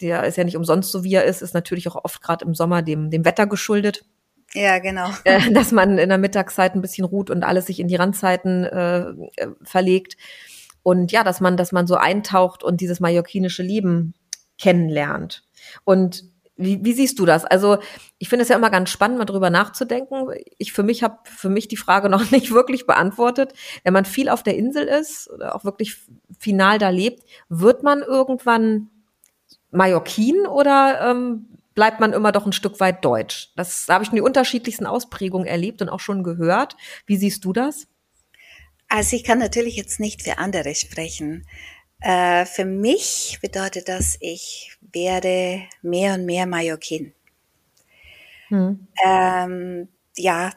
der 0.00 0.24
ist 0.24 0.36
ja 0.36 0.44
nicht 0.44 0.56
umsonst 0.56 0.92
so, 0.92 1.04
wie 1.04 1.14
er 1.14 1.24
ist, 1.24 1.42
ist 1.42 1.54
natürlich 1.54 1.88
auch 1.88 2.04
oft 2.04 2.22
gerade 2.22 2.44
im 2.44 2.54
Sommer 2.54 2.82
dem, 2.82 3.10
dem 3.10 3.24
Wetter 3.24 3.46
geschuldet. 3.46 4.04
Ja, 4.54 4.78
genau. 4.78 5.10
Äh, 5.24 5.52
dass 5.52 5.72
man 5.72 5.98
in 5.98 6.08
der 6.08 6.18
Mittagszeit 6.18 6.74
ein 6.74 6.82
bisschen 6.82 7.04
ruht 7.04 7.30
und 7.30 7.42
alles 7.44 7.66
sich 7.66 7.80
in 7.80 7.88
die 7.88 7.96
Randzeiten 7.96 8.64
äh, 8.64 9.00
äh, 9.36 9.48
verlegt. 9.62 10.16
Und 10.82 11.10
ja, 11.12 11.24
dass 11.24 11.40
man, 11.40 11.56
dass 11.56 11.72
man 11.72 11.86
so 11.86 11.96
eintaucht 11.96 12.62
und 12.62 12.80
dieses 12.80 13.00
mallorquinische 13.00 13.62
Leben 13.62 14.14
kennenlernt. 14.58 15.44
Und 15.84 16.24
wie, 16.56 16.82
wie 16.84 16.92
siehst 16.94 17.18
du 17.18 17.26
das? 17.26 17.44
Also 17.44 17.78
ich 18.18 18.28
finde 18.28 18.44
es 18.44 18.48
ja 18.48 18.56
immer 18.56 18.70
ganz 18.70 18.90
spannend, 18.90 19.18
mal 19.18 19.26
drüber 19.26 19.50
nachzudenken. 19.50 20.28
Ich 20.58 20.72
für 20.72 20.82
mich 20.82 21.02
habe 21.02 21.18
für 21.24 21.50
mich 21.50 21.68
die 21.68 21.76
Frage 21.76 22.08
noch 22.10 22.30
nicht 22.30 22.50
wirklich 22.52 22.86
beantwortet. 22.86 23.52
Wenn 23.84 23.92
man 23.92 24.04
viel 24.04 24.28
auf 24.28 24.42
der 24.42 24.56
Insel 24.56 24.84
ist 24.84 25.30
oder 25.30 25.54
auch 25.54 25.64
wirklich 25.64 25.96
final 26.38 26.78
da 26.78 26.88
lebt, 26.88 27.22
wird 27.48 27.82
man 27.82 28.02
irgendwann 28.02 28.88
Mallorquin 29.70 30.46
oder 30.46 31.10
ähm, 31.10 31.55
bleibt 31.76 32.00
man 32.00 32.12
immer 32.12 32.32
doch 32.32 32.44
ein 32.44 32.52
Stück 32.52 32.80
weit 32.80 33.04
deutsch. 33.04 33.52
Das 33.54 33.86
da 33.86 33.94
habe 33.94 34.02
ich 34.02 34.08
schon 34.08 34.16
die 34.16 34.22
unterschiedlichsten 34.22 34.86
Ausprägungen 34.86 35.46
erlebt 35.46 35.80
und 35.82 35.88
auch 35.88 36.00
schon 36.00 36.24
gehört. 36.24 36.76
Wie 37.06 37.16
siehst 37.16 37.44
du 37.44 37.52
das? 37.52 37.86
Also 38.88 39.14
ich 39.14 39.22
kann 39.22 39.38
natürlich 39.38 39.76
jetzt 39.76 40.00
nicht 40.00 40.22
für 40.22 40.38
andere 40.38 40.74
sprechen. 40.74 41.46
Äh, 42.00 42.46
für 42.46 42.64
mich 42.64 43.38
bedeutet 43.42 43.88
das, 43.88 44.16
ich 44.20 44.76
werde 44.80 45.62
mehr 45.82 46.14
und 46.14 46.24
mehr 46.24 46.46
Mallorquin. 46.46 47.12
Hm. 48.48 48.86
Ähm, 49.04 49.88
ja, 50.16 50.52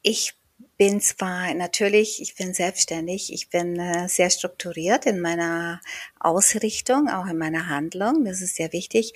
ich 0.00 0.34
bin 0.78 1.00
zwar 1.00 1.52
natürlich, 1.54 2.22
ich 2.22 2.34
bin 2.34 2.54
selbstständig, 2.54 3.32
ich 3.32 3.50
bin 3.50 3.78
äh, 3.78 4.08
sehr 4.08 4.30
strukturiert 4.30 5.06
in 5.06 5.20
meiner 5.20 5.80
Ausrichtung, 6.18 7.08
auch 7.08 7.26
in 7.26 7.38
meiner 7.38 7.68
Handlung, 7.68 8.24
das 8.24 8.40
ist 8.40 8.56
sehr 8.56 8.72
wichtig, 8.72 9.12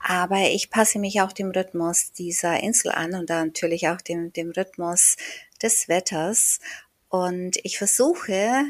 aber 0.00 0.50
ich 0.50 0.70
passe 0.70 0.98
mich 0.98 1.20
auch 1.20 1.32
dem 1.32 1.50
Rhythmus 1.50 2.12
dieser 2.12 2.62
Insel 2.62 2.92
an 2.92 3.14
und 3.14 3.30
dann 3.30 3.48
natürlich 3.48 3.88
auch 3.88 4.00
dem, 4.00 4.32
dem 4.32 4.50
Rhythmus 4.50 5.16
des 5.62 5.88
Wetters. 5.88 6.60
Und 7.08 7.58
ich 7.62 7.78
versuche, 7.78 8.64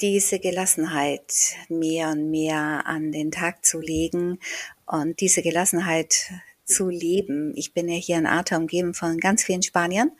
diese 0.00 0.38
Gelassenheit 0.38 1.32
mehr 1.68 2.10
und 2.10 2.30
mehr 2.30 2.86
an 2.86 3.12
den 3.12 3.30
Tag 3.30 3.64
zu 3.64 3.80
legen 3.80 4.38
und 4.86 5.20
diese 5.20 5.42
Gelassenheit 5.42 6.30
zu 6.64 6.88
leben. 6.88 7.52
Ich 7.56 7.74
bin 7.74 7.88
ja 7.88 7.96
hier 7.96 8.18
in 8.18 8.26
Arta 8.26 8.56
umgeben 8.56 8.94
von 8.94 9.18
ganz 9.18 9.42
vielen 9.44 9.62
Spaniern. 9.62 10.12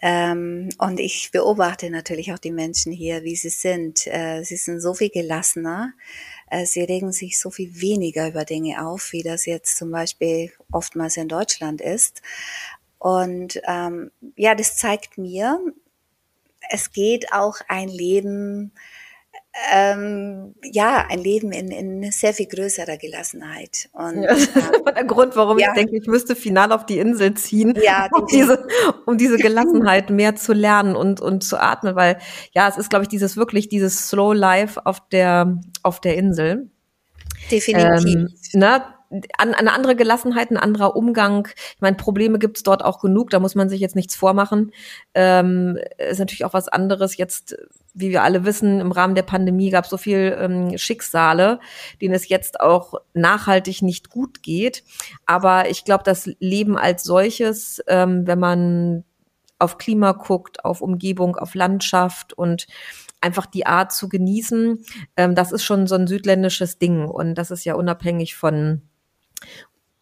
Ähm, 0.00 0.68
und 0.78 1.00
ich 1.00 1.30
beobachte 1.32 1.90
natürlich 1.90 2.32
auch 2.32 2.38
die 2.38 2.52
Menschen 2.52 2.92
hier, 2.92 3.24
wie 3.24 3.36
sie 3.36 3.48
sind. 3.48 4.06
Äh, 4.06 4.42
sie 4.44 4.56
sind 4.56 4.80
so 4.80 4.94
viel 4.94 5.10
gelassener. 5.10 5.92
Äh, 6.50 6.66
sie 6.66 6.82
regen 6.82 7.12
sich 7.12 7.38
so 7.38 7.50
viel 7.50 7.80
weniger 7.80 8.28
über 8.28 8.44
Dinge 8.44 8.86
auf, 8.86 9.12
wie 9.12 9.22
das 9.22 9.46
jetzt 9.46 9.76
zum 9.76 9.90
Beispiel 9.90 10.52
oftmals 10.70 11.16
in 11.16 11.28
Deutschland 11.28 11.80
ist. 11.80 12.22
Und 12.98 13.60
ähm, 13.66 14.10
ja, 14.36 14.54
das 14.54 14.76
zeigt 14.76 15.18
mir, 15.18 15.60
es 16.70 16.92
geht 16.92 17.32
auch 17.32 17.56
ein 17.68 17.88
Leben 17.88 18.72
ähm, 19.72 20.54
ja, 20.62 21.06
ein 21.08 21.18
Leben 21.18 21.50
in, 21.52 21.70
in 21.70 22.12
sehr 22.12 22.34
viel 22.34 22.46
größerer 22.46 22.96
Gelassenheit. 22.98 23.88
Und, 23.92 24.22
ja, 24.22 24.30
ähm, 24.30 24.94
der 24.94 25.04
Grund, 25.04 25.34
warum 25.36 25.58
ja. 25.58 25.68
ich 25.68 25.74
denke, 25.74 25.96
ich 25.96 26.06
müsste 26.06 26.36
final 26.36 26.72
auf 26.72 26.84
die 26.84 26.98
Insel 26.98 27.34
ziehen, 27.34 27.74
ja, 27.82 28.08
um, 28.12 28.26
diese, 28.26 28.66
um 29.06 29.16
diese 29.16 29.36
Gelassenheit 29.38 30.10
mehr 30.10 30.36
zu 30.36 30.52
lernen 30.52 30.94
und, 30.94 31.20
und 31.20 31.42
zu 31.42 31.60
atmen, 31.60 31.96
weil 31.96 32.18
ja, 32.52 32.68
es 32.68 32.76
ist, 32.76 32.90
glaube 32.90 33.04
ich, 33.04 33.08
dieses 33.08 33.36
wirklich, 33.36 33.68
dieses 33.68 34.08
Slow 34.08 34.34
Life 34.34 34.84
auf 34.84 35.08
der, 35.08 35.58
auf 35.82 36.00
der 36.00 36.16
Insel. 36.16 36.70
Definitiv. 37.50 38.06
Ähm, 38.06 38.28
ne, 38.52 38.82
an, 39.38 39.54
eine 39.54 39.72
andere 39.72 39.96
Gelassenheit, 39.96 40.50
ein 40.50 40.56
anderer 40.56 40.96
Umgang. 40.96 41.48
Ich 41.74 41.80
meine, 41.80 41.96
Probleme 41.96 42.38
gibt's 42.38 42.62
dort 42.62 42.84
auch 42.84 43.00
genug, 43.00 43.30
da 43.30 43.38
muss 43.38 43.54
man 43.54 43.68
sich 43.68 43.80
jetzt 43.80 43.96
nichts 43.96 44.16
vormachen. 44.16 44.72
Ähm, 45.14 45.78
ist 45.98 46.18
natürlich 46.18 46.44
auch 46.44 46.54
was 46.54 46.68
anderes. 46.68 47.16
Jetzt, 47.16 47.56
wie 47.96 48.10
wir 48.10 48.22
alle 48.22 48.44
wissen, 48.44 48.78
im 48.78 48.92
Rahmen 48.92 49.14
der 49.14 49.22
Pandemie 49.22 49.70
gab 49.70 49.84
es 49.84 49.90
so 49.90 49.96
viel 49.96 50.36
ähm, 50.38 50.76
Schicksale, 50.76 51.58
denen 52.00 52.14
es 52.14 52.28
jetzt 52.28 52.60
auch 52.60 52.94
nachhaltig 53.14 53.82
nicht 53.82 54.10
gut 54.10 54.42
geht. 54.42 54.84
Aber 55.24 55.70
ich 55.70 55.84
glaube, 55.84 56.04
das 56.04 56.30
Leben 56.38 56.76
als 56.76 57.04
solches, 57.04 57.82
ähm, 57.88 58.26
wenn 58.26 58.38
man 58.38 59.04
auf 59.58 59.78
Klima 59.78 60.12
guckt, 60.12 60.64
auf 60.64 60.82
Umgebung, 60.82 61.36
auf 61.36 61.54
Landschaft 61.54 62.34
und 62.34 62.66
einfach 63.22 63.46
die 63.46 63.66
Art 63.66 63.92
zu 63.92 64.10
genießen, 64.10 64.84
ähm, 65.16 65.34
das 65.34 65.50
ist 65.50 65.64
schon 65.64 65.86
so 65.86 65.94
ein 65.94 66.06
südländisches 66.06 66.78
Ding 66.78 67.06
und 67.06 67.34
das 67.34 67.50
ist 67.50 67.64
ja 67.64 67.74
unabhängig 67.74 68.36
von 68.36 68.82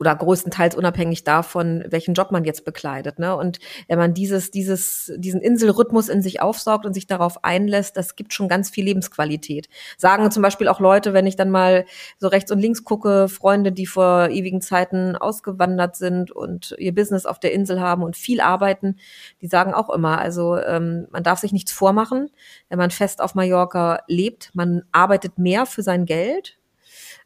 oder 0.04 0.14
größtenteils 0.14 0.76
unabhängig 0.76 1.24
davon, 1.24 1.82
welchen 1.88 2.12
Job 2.12 2.30
man 2.30 2.44
jetzt 2.44 2.66
bekleidet. 2.66 3.18
Ne? 3.18 3.34
Und 3.34 3.58
wenn 3.88 3.98
man 3.98 4.12
dieses, 4.12 4.50
dieses, 4.50 5.10
diesen 5.16 5.40
Inselrhythmus 5.40 6.10
in 6.10 6.20
sich 6.20 6.42
aufsaugt 6.42 6.84
und 6.84 6.92
sich 6.92 7.06
darauf 7.06 7.42
einlässt, 7.42 7.96
das 7.96 8.14
gibt 8.14 8.34
schon 8.34 8.46
ganz 8.46 8.68
viel 8.68 8.84
Lebensqualität. 8.84 9.68
Sagen 9.96 10.30
zum 10.30 10.42
Beispiel 10.42 10.68
auch 10.68 10.78
Leute, 10.78 11.14
wenn 11.14 11.26
ich 11.26 11.36
dann 11.36 11.48
mal 11.48 11.86
so 12.18 12.28
rechts 12.28 12.52
und 12.52 12.58
links 12.58 12.84
gucke, 12.84 13.28
Freunde, 13.28 13.72
die 13.72 13.86
vor 13.86 14.28
ewigen 14.28 14.60
Zeiten 14.60 15.16
ausgewandert 15.16 15.96
sind 15.96 16.30
und 16.30 16.74
ihr 16.78 16.94
Business 16.94 17.24
auf 17.24 17.40
der 17.40 17.52
Insel 17.52 17.80
haben 17.80 18.02
und 18.02 18.14
viel 18.14 18.42
arbeiten, 18.42 18.96
die 19.40 19.46
sagen 19.46 19.72
auch 19.72 19.88
immer, 19.88 20.18
also 20.18 20.58
ähm, 20.58 21.06
man 21.12 21.22
darf 21.22 21.38
sich 21.38 21.52
nichts 21.52 21.72
vormachen, 21.72 22.28
wenn 22.68 22.78
man 22.78 22.90
fest 22.90 23.22
auf 23.22 23.34
Mallorca 23.34 24.00
lebt. 24.06 24.50
Man 24.52 24.82
arbeitet 24.92 25.38
mehr 25.38 25.64
für 25.64 25.82
sein 25.82 26.04
Geld, 26.04 26.58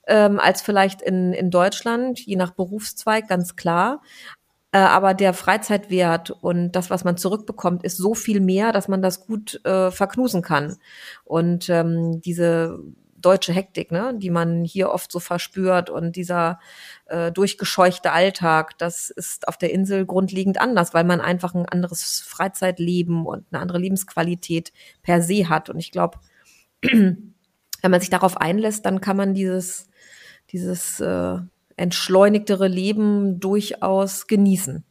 ähm, 0.08 0.40
als 0.40 0.62
vielleicht 0.62 1.02
in, 1.02 1.32
in 1.32 1.50
Deutschland, 1.50 2.18
je 2.20 2.36
nach 2.36 2.50
Berufszweig, 2.50 3.28
ganz 3.28 3.56
klar. 3.56 4.02
Äh, 4.72 4.78
aber 4.78 5.14
der 5.14 5.32
Freizeitwert 5.32 6.30
und 6.30 6.72
das, 6.72 6.90
was 6.90 7.04
man 7.04 7.16
zurückbekommt, 7.16 7.84
ist 7.84 7.96
so 7.96 8.14
viel 8.14 8.40
mehr, 8.40 8.72
dass 8.72 8.88
man 8.88 9.02
das 9.02 9.26
gut 9.26 9.64
äh, 9.64 9.90
verknusen 9.90 10.42
kann. 10.42 10.76
Und 11.24 11.70
ähm, 11.70 12.20
diese 12.20 12.78
deutsche 13.20 13.52
Hektik, 13.52 13.90
ne, 13.90 14.14
die 14.16 14.30
man 14.30 14.64
hier 14.64 14.90
oft 14.90 15.10
so 15.10 15.20
verspürt 15.20 15.90
und 15.90 16.16
dieser 16.16 16.60
äh, 17.06 17.32
durchgescheuchte 17.32 18.12
Alltag, 18.12 18.78
das 18.78 19.10
ist 19.10 19.48
auf 19.48 19.56
der 19.58 19.72
Insel 19.72 20.06
grundlegend 20.06 20.60
anders, 20.60 20.94
weil 20.94 21.04
man 21.04 21.20
einfach 21.20 21.54
ein 21.54 21.66
anderes 21.66 22.20
Freizeitleben 22.20 23.26
und 23.26 23.46
eine 23.50 23.60
andere 23.60 23.78
Lebensqualität 23.78 24.72
per 25.02 25.22
se 25.22 25.48
hat. 25.48 25.70
Und 25.70 25.78
ich 25.78 25.90
glaube, 25.92 26.18
wenn 27.82 27.90
man 27.90 28.00
sich 28.00 28.10
darauf 28.10 28.36
einlässt, 28.36 28.84
dann 28.86 29.00
kann 29.00 29.16
man 29.16 29.34
dieses 29.34 29.88
dieses 30.52 31.00
äh, 31.00 31.36
entschleunigtere 31.76 32.68
Leben 32.68 33.40
durchaus 33.40 34.26
genießen. 34.26 34.84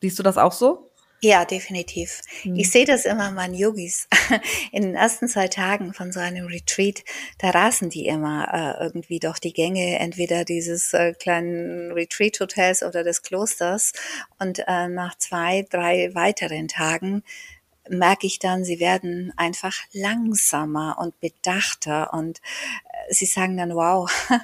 Siehst 0.00 0.18
du 0.18 0.22
das 0.22 0.36
auch 0.36 0.52
so? 0.52 0.90
Ja, 1.24 1.46
definitiv. 1.46 2.20
Mhm. 2.44 2.56
Ich 2.56 2.70
sehe 2.70 2.84
das 2.84 3.06
immer 3.06 3.30
meinen 3.30 3.54
Yogis. 3.54 4.08
In 4.72 4.82
den 4.82 4.94
ersten 4.94 5.26
zwei 5.26 5.48
Tagen 5.48 5.94
von 5.94 6.12
so 6.12 6.20
einem 6.20 6.48
Retreat, 6.48 7.02
da 7.38 7.48
rasen 7.48 7.88
die 7.88 8.04
immer 8.04 8.46
äh, 8.52 8.84
irgendwie 8.84 9.20
durch 9.20 9.38
die 9.38 9.54
Gänge, 9.54 9.98
entweder 10.00 10.44
dieses 10.44 10.92
äh, 10.92 11.14
kleinen 11.14 11.92
Retreat-Hotels 11.92 12.82
oder 12.82 13.04
des 13.04 13.22
Klosters. 13.22 13.94
Und 14.38 14.58
äh, 14.66 14.88
nach 14.88 15.16
zwei, 15.16 15.64
drei 15.70 16.14
weiteren 16.14 16.68
Tagen 16.68 17.22
merke 17.88 18.26
ich 18.26 18.38
dann, 18.38 18.64
sie 18.64 18.80
werden 18.80 19.32
einfach 19.36 19.74
langsamer 19.92 20.96
und 20.98 21.18
bedachter 21.20 22.12
und 22.14 22.38
äh, 22.38 23.12
sie 23.12 23.26
sagen 23.26 23.56
dann, 23.56 23.74
wow, 23.74 24.10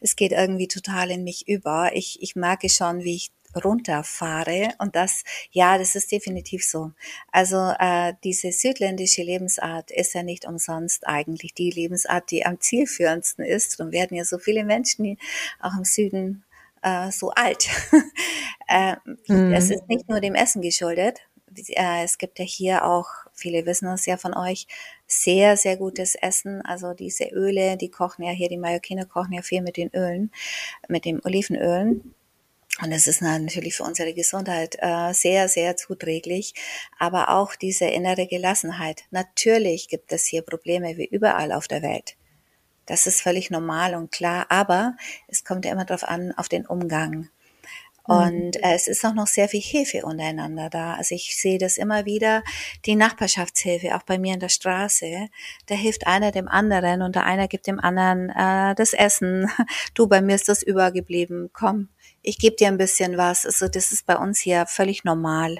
es 0.00 0.16
geht 0.16 0.32
irgendwie 0.32 0.68
total 0.68 1.10
in 1.10 1.24
mich 1.24 1.48
über. 1.48 1.90
Ich, 1.94 2.22
ich 2.22 2.36
merke 2.36 2.68
schon, 2.68 3.04
wie 3.04 3.16
ich 3.16 3.30
runterfahre 3.64 4.74
und 4.78 4.96
das, 4.96 5.24
ja, 5.50 5.78
das 5.78 5.94
ist 5.94 6.12
definitiv 6.12 6.64
so. 6.64 6.92
Also 7.32 7.72
äh, 7.78 8.14
diese 8.24 8.52
südländische 8.52 9.22
Lebensart 9.22 9.90
ist 9.90 10.14
ja 10.14 10.22
nicht 10.22 10.46
umsonst 10.46 11.06
eigentlich 11.06 11.54
die 11.54 11.70
Lebensart, 11.70 12.30
die 12.30 12.44
am 12.44 12.60
zielführendsten 12.60 13.44
ist. 13.44 13.80
Und 13.80 13.92
werden 13.92 14.16
ja 14.16 14.24
so 14.24 14.38
viele 14.38 14.64
Menschen 14.64 15.18
auch 15.60 15.76
im 15.76 15.84
Süden 15.84 16.44
äh, 16.82 17.10
so 17.10 17.30
alt. 17.30 17.68
äh, 18.68 18.96
mhm. 19.26 19.52
Es 19.52 19.70
ist 19.70 19.88
nicht 19.88 20.08
nur 20.08 20.20
dem 20.20 20.34
Essen 20.34 20.62
geschuldet, 20.62 21.20
äh, 21.58 22.04
es 22.04 22.18
gibt 22.18 22.38
ja 22.38 22.44
hier 22.44 22.84
auch, 22.84 23.08
viele 23.32 23.66
wissen 23.66 23.88
es 23.88 24.06
ja 24.06 24.16
von 24.16 24.34
euch, 24.34 24.66
sehr, 25.06 25.56
sehr 25.56 25.76
gutes 25.76 26.14
Essen. 26.14 26.62
Also 26.62 26.94
diese 26.94 27.26
Öle, 27.26 27.76
die 27.76 27.90
kochen 27.90 28.24
ja 28.24 28.32
hier, 28.32 28.48
die 28.48 28.58
Mallorquiner 28.58 29.06
kochen 29.06 29.32
ja 29.32 29.42
viel 29.42 29.62
mit 29.62 29.76
den 29.76 29.90
Ölen, 29.94 30.30
mit 30.88 31.04
den 31.04 31.24
Olivenölen. 31.24 32.14
Und 32.82 32.92
es 32.92 33.06
ist 33.06 33.22
natürlich 33.22 33.76
für 33.76 33.84
unsere 33.84 34.12
Gesundheit 34.12 34.76
äh, 34.80 35.12
sehr, 35.14 35.48
sehr 35.48 35.76
zuträglich. 35.76 36.54
Aber 36.98 37.30
auch 37.30 37.54
diese 37.54 37.86
innere 37.86 38.26
Gelassenheit. 38.26 39.04
Natürlich 39.10 39.88
gibt 39.88 40.12
es 40.12 40.26
hier 40.26 40.42
Probleme 40.42 40.96
wie 40.98 41.06
überall 41.06 41.52
auf 41.52 41.68
der 41.68 41.82
Welt. 41.82 42.16
Das 42.84 43.06
ist 43.06 43.22
völlig 43.22 43.50
normal 43.50 43.94
und 43.94 44.12
klar. 44.12 44.46
Aber 44.50 44.96
es 45.26 45.44
kommt 45.44 45.64
ja 45.64 45.72
immer 45.72 45.86
darauf 45.86 46.04
an, 46.04 46.32
auf 46.36 46.48
den 46.48 46.66
Umgang. 46.66 47.30
Mhm. 48.06 48.14
Und 48.14 48.56
äh, 48.62 48.74
es 48.74 48.88
ist 48.88 49.04
auch 49.04 49.14
noch 49.14 49.26
sehr 49.26 49.48
viel 49.48 49.60
Hilfe 49.60 50.04
untereinander 50.04 50.70
da. 50.70 50.94
Also 50.94 51.14
ich 51.14 51.36
sehe 51.36 51.58
das 51.58 51.78
immer 51.78 52.04
wieder, 52.04 52.42
die 52.84 52.96
Nachbarschaftshilfe, 52.96 53.94
auch 53.94 54.02
bei 54.02 54.18
mir 54.18 54.34
in 54.34 54.40
der 54.40 54.48
Straße. 54.48 55.28
Da 55.66 55.74
hilft 55.74 56.06
einer 56.06 56.30
dem 56.30 56.48
anderen 56.48 57.02
und 57.02 57.16
der 57.16 57.24
einer 57.24 57.48
gibt 57.48 57.66
dem 57.66 57.80
anderen 57.80 58.30
äh, 58.30 58.74
das 58.74 58.92
Essen. 58.92 59.50
Du, 59.94 60.06
bei 60.06 60.20
mir 60.20 60.34
ist 60.34 60.48
das 60.48 60.62
übergeblieben. 60.62 61.50
Komm, 61.52 61.88
ich 62.22 62.38
gebe 62.38 62.56
dir 62.56 62.68
ein 62.68 62.78
bisschen 62.78 63.16
was. 63.16 63.46
Also 63.46 63.68
das 63.68 63.92
ist 63.92 64.06
bei 64.06 64.16
uns 64.16 64.40
hier 64.40 64.66
völlig 64.66 65.04
normal. 65.04 65.58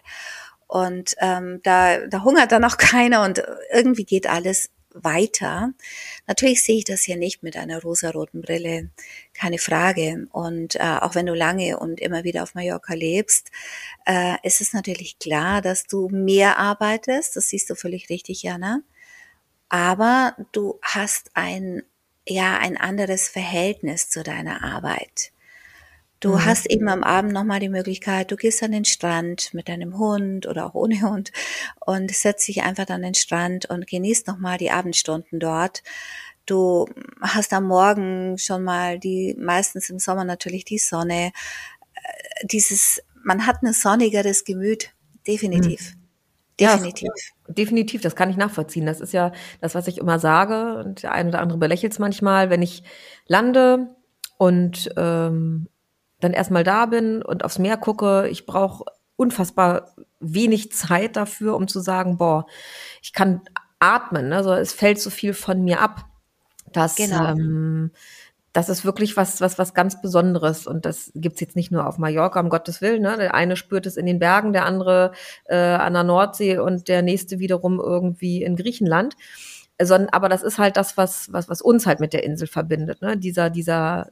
Und 0.66 1.14
ähm, 1.20 1.60
da, 1.62 2.06
da 2.06 2.24
hungert 2.24 2.52
dann 2.52 2.64
auch 2.64 2.76
keiner 2.78 3.22
und 3.22 3.42
irgendwie 3.72 4.04
geht 4.04 4.28
alles 4.28 4.70
weiter. 5.02 5.72
Natürlich 6.26 6.62
sehe 6.62 6.78
ich 6.78 6.84
das 6.84 7.02
hier 7.02 7.16
nicht 7.16 7.42
mit 7.42 7.56
einer 7.56 7.82
rosaroten 7.82 8.40
Brille, 8.40 8.90
keine 9.34 9.58
Frage. 9.58 10.26
Und 10.32 10.76
äh, 10.76 10.98
auch 11.00 11.14
wenn 11.14 11.26
du 11.26 11.34
lange 11.34 11.78
und 11.78 12.00
immer 12.00 12.24
wieder 12.24 12.42
auf 12.42 12.54
Mallorca 12.54 12.94
lebst, 12.94 13.50
äh, 14.06 14.36
ist 14.42 14.60
es 14.60 14.72
natürlich 14.72 15.18
klar, 15.18 15.62
dass 15.62 15.86
du 15.86 16.08
mehr 16.08 16.58
arbeitest. 16.58 17.36
Das 17.36 17.48
siehst 17.48 17.70
du 17.70 17.74
völlig 17.74 18.08
richtig, 18.08 18.42
Jana. 18.42 18.82
Aber 19.68 20.36
du 20.52 20.78
hast 20.82 21.30
ein, 21.34 21.82
ja, 22.26 22.58
ein 22.58 22.76
anderes 22.76 23.28
Verhältnis 23.28 24.08
zu 24.08 24.22
deiner 24.22 24.62
Arbeit. 24.62 25.32
Du 26.26 26.32
mhm. 26.32 26.44
hast 26.44 26.68
eben 26.68 26.88
am 26.88 27.04
Abend 27.04 27.32
nochmal 27.32 27.60
die 27.60 27.68
Möglichkeit, 27.68 28.32
du 28.32 28.36
gehst 28.36 28.60
an 28.64 28.72
den 28.72 28.84
Strand 28.84 29.54
mit 29.54 29.68
deinem 29.68 29.96
Hund 29.96 30.48
oder 30.48 30.66
auch 30.66 30.74
ohne 30.74 31.00
Hund 31.02 31.30
und 31.78 32.10
setzt 32.10 32.48
dich 32.48 32.64
einfach 32.64 32.88
an 32.88 33.02
den 33.02 33.14
Strand 33.14 33.66
und 33.66 33.86
genießt 33.86 34.26
nochmal 34.26 34.58
die 34.58 34.72
Abendstunden 34.72 35.38
dort. 35.38 35.84
Du 36.44 36.86
hast 37.20 37.52
am 37.52 37.68
Morgen 37.68 38.38
schon 38.38 38.64
mal 38.64 38.98
die, 38.98 39.36
meistens 39.38 39.88
im 39.88 40.00
Sommer 40.00 40.24
natürlich 40.24 40.64
die 40.64 40.78
Sonne. 40.78 41.30
Äh, 41.94 42.46
dieses, 42.46 43.00
man 43.22 43.46
hat 43.46 43.62
ein 43.62 43.72
sonnigeres 43.72 44.42
Gemüt, 44.42 44.90
definitiv. 45.28 45.94
Mhm. 45.94 46.00
Definitiv. 46.58 47.08
Ja, 47.46 47.54
definitiv, 47.54 48.00
das 48.00 48.16
kann 48.16 48.30
ich 48.30 48.36
nachvollziehen. 48.36 48.86
Das 48.86 49.00
ist 49.00 49.12
ja 49.12 49.30
das, 49.60 49.76
was 49.76 49.86
ich 49.86 49.98
immer 49.98 50.18
sage. 50.18 50.78
Und 50.78 51.04
der 51.04 51.12
eine 51.12 51.28
oder 51.28 51.38
andere 51.38 51.58
belächelt 51.58 51.92
es 51.92 52.00
manchmal, 52.00 52.50
wenn 52.50 52.62
ich 52.62 52.82
lande 53.28 53.94
und 54.38 54.90
ähm, 54.96 55.68
dann 56.20 56.32
erstmal 56.32 56.64
da 56.64 56.86
bin 56.86 57.22
und 57.22 57.44
aufs 57.44 57.58
Meer 57.58 57.76
gucke, 57.76 58.28
ich 58.28 58.46
brauche 58.46 58.84
unfassbar 59.16 59.94
wenig 60.20 60.72
Zeit 60.72 61.16
dafür, 61.16 61.56
um 61.56 61.68
zu 61.68 61.80
sagen, 61.80 62.16
boah, 62.18 62.46
ich 63.02 63.12
kann 63.12 63.42
atmen, 63.78 64.32
also 64.32 64.52
es 64.52 64.72
fällt 64.72 65.00
so 65.00 65.10
viel 65.10 65.34
von 65.34 65.62
mir 65.62 65.80
ab. 65.80 66.04
dass 66.72 66.96
genau. 66.96 67.30
ähm, 67.30 67.90
das 68.56 68.70
ist 68.70 68.86
wirklich 68.86 69.18
was, 69.18 69.42
was, 69.42 69.58
was 69.58 69.74
ganz 69.74 70.00
Besonderes. 70.00 70.66
Und 70.66 70.86
das 70.86 71.12
gibt's 71.14 71.40
jetzt 71.40 71.56
nicht 71.56 71.70
nur 71.70 71.86
auf 71.86 71.98
Mallorca, 71.98 72.40
um 72.40 72.48
Gottes 72.48 72.80
Willen. 72.80 73.02
Ne? 73.02 73.16
Der 73.18 73.34
eine 73.34 73.54
spürt 73.54 73.84
es 73.84 73.98
in 73.98 74.06
den 74.06 74.18
Bergen, 74.18 74.54
der 74.54 74.64
andere 74.64 75.12
äh, 75.44 75.56
an 75.56 75.92
der 75.92 76.04
Nordsee 76.04 76.56
und 76.56 76.88
der 76.88 77.02
nächste 77.02 77.38
wiederum 77.38 77.78
irgendwie 77.78 78.42
in 78.42 78.56
Griechenland. 78.56 79.14
Sondern, 79.80 80.08
aber 80.08 80.30
das 80.30 80.42
ist 80.42 80.56
halt 80.56 80.78
das, 80.78 80.96
was, 80.96 81.30
was, 81.34 81.50
was 81.50 81.60
uns 81.60 81.84
halt 81.84 82.00
mit 82.00 82.14
der 82.14 82.24
Insel 82.24 82.46
verbindet. 82.48 83.02
Ne? 83.02 83.18
Dieser, 83.18 83.50
dieser 83.50 84.08